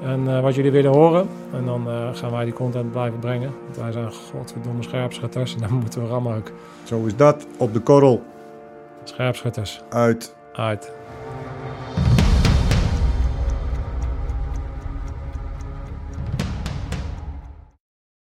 En 0.02 0.42
wat 0.42 0.54
jullie 0.54 0.70
willen 0.70 0.90
horen. 0.92 1.28
En 1.52 1.64
dan 1.64 1.86
gaan 2.12 2.30
wij 2.30 2.44
die 2.44 2.52
content 2.52 2.90
blijven 2.92 3.18
brengen. 3.18 3.50
Want 3.64 3.76
wij 3.76 3.92
zijn 3.92 4.12
godverdomme 4.12 4.82
scherpschutters. 4.82 5.54
En 5.54 5.60
dan 5.60 5.72
moeten 5.72 6.02
we 6.02 6.08
rammen 6.08 6.36
ook. 6.36 6.50
zo 6.82 7.04
is 7.06 7.16
dat. 7.16 7.46
Op 7.56 7.72
de 7.72 7.80
korrel 7.80 8.22
Scherpschutters 9.04 9.82
uit 9.88 10.34
uit. 10.52 10.92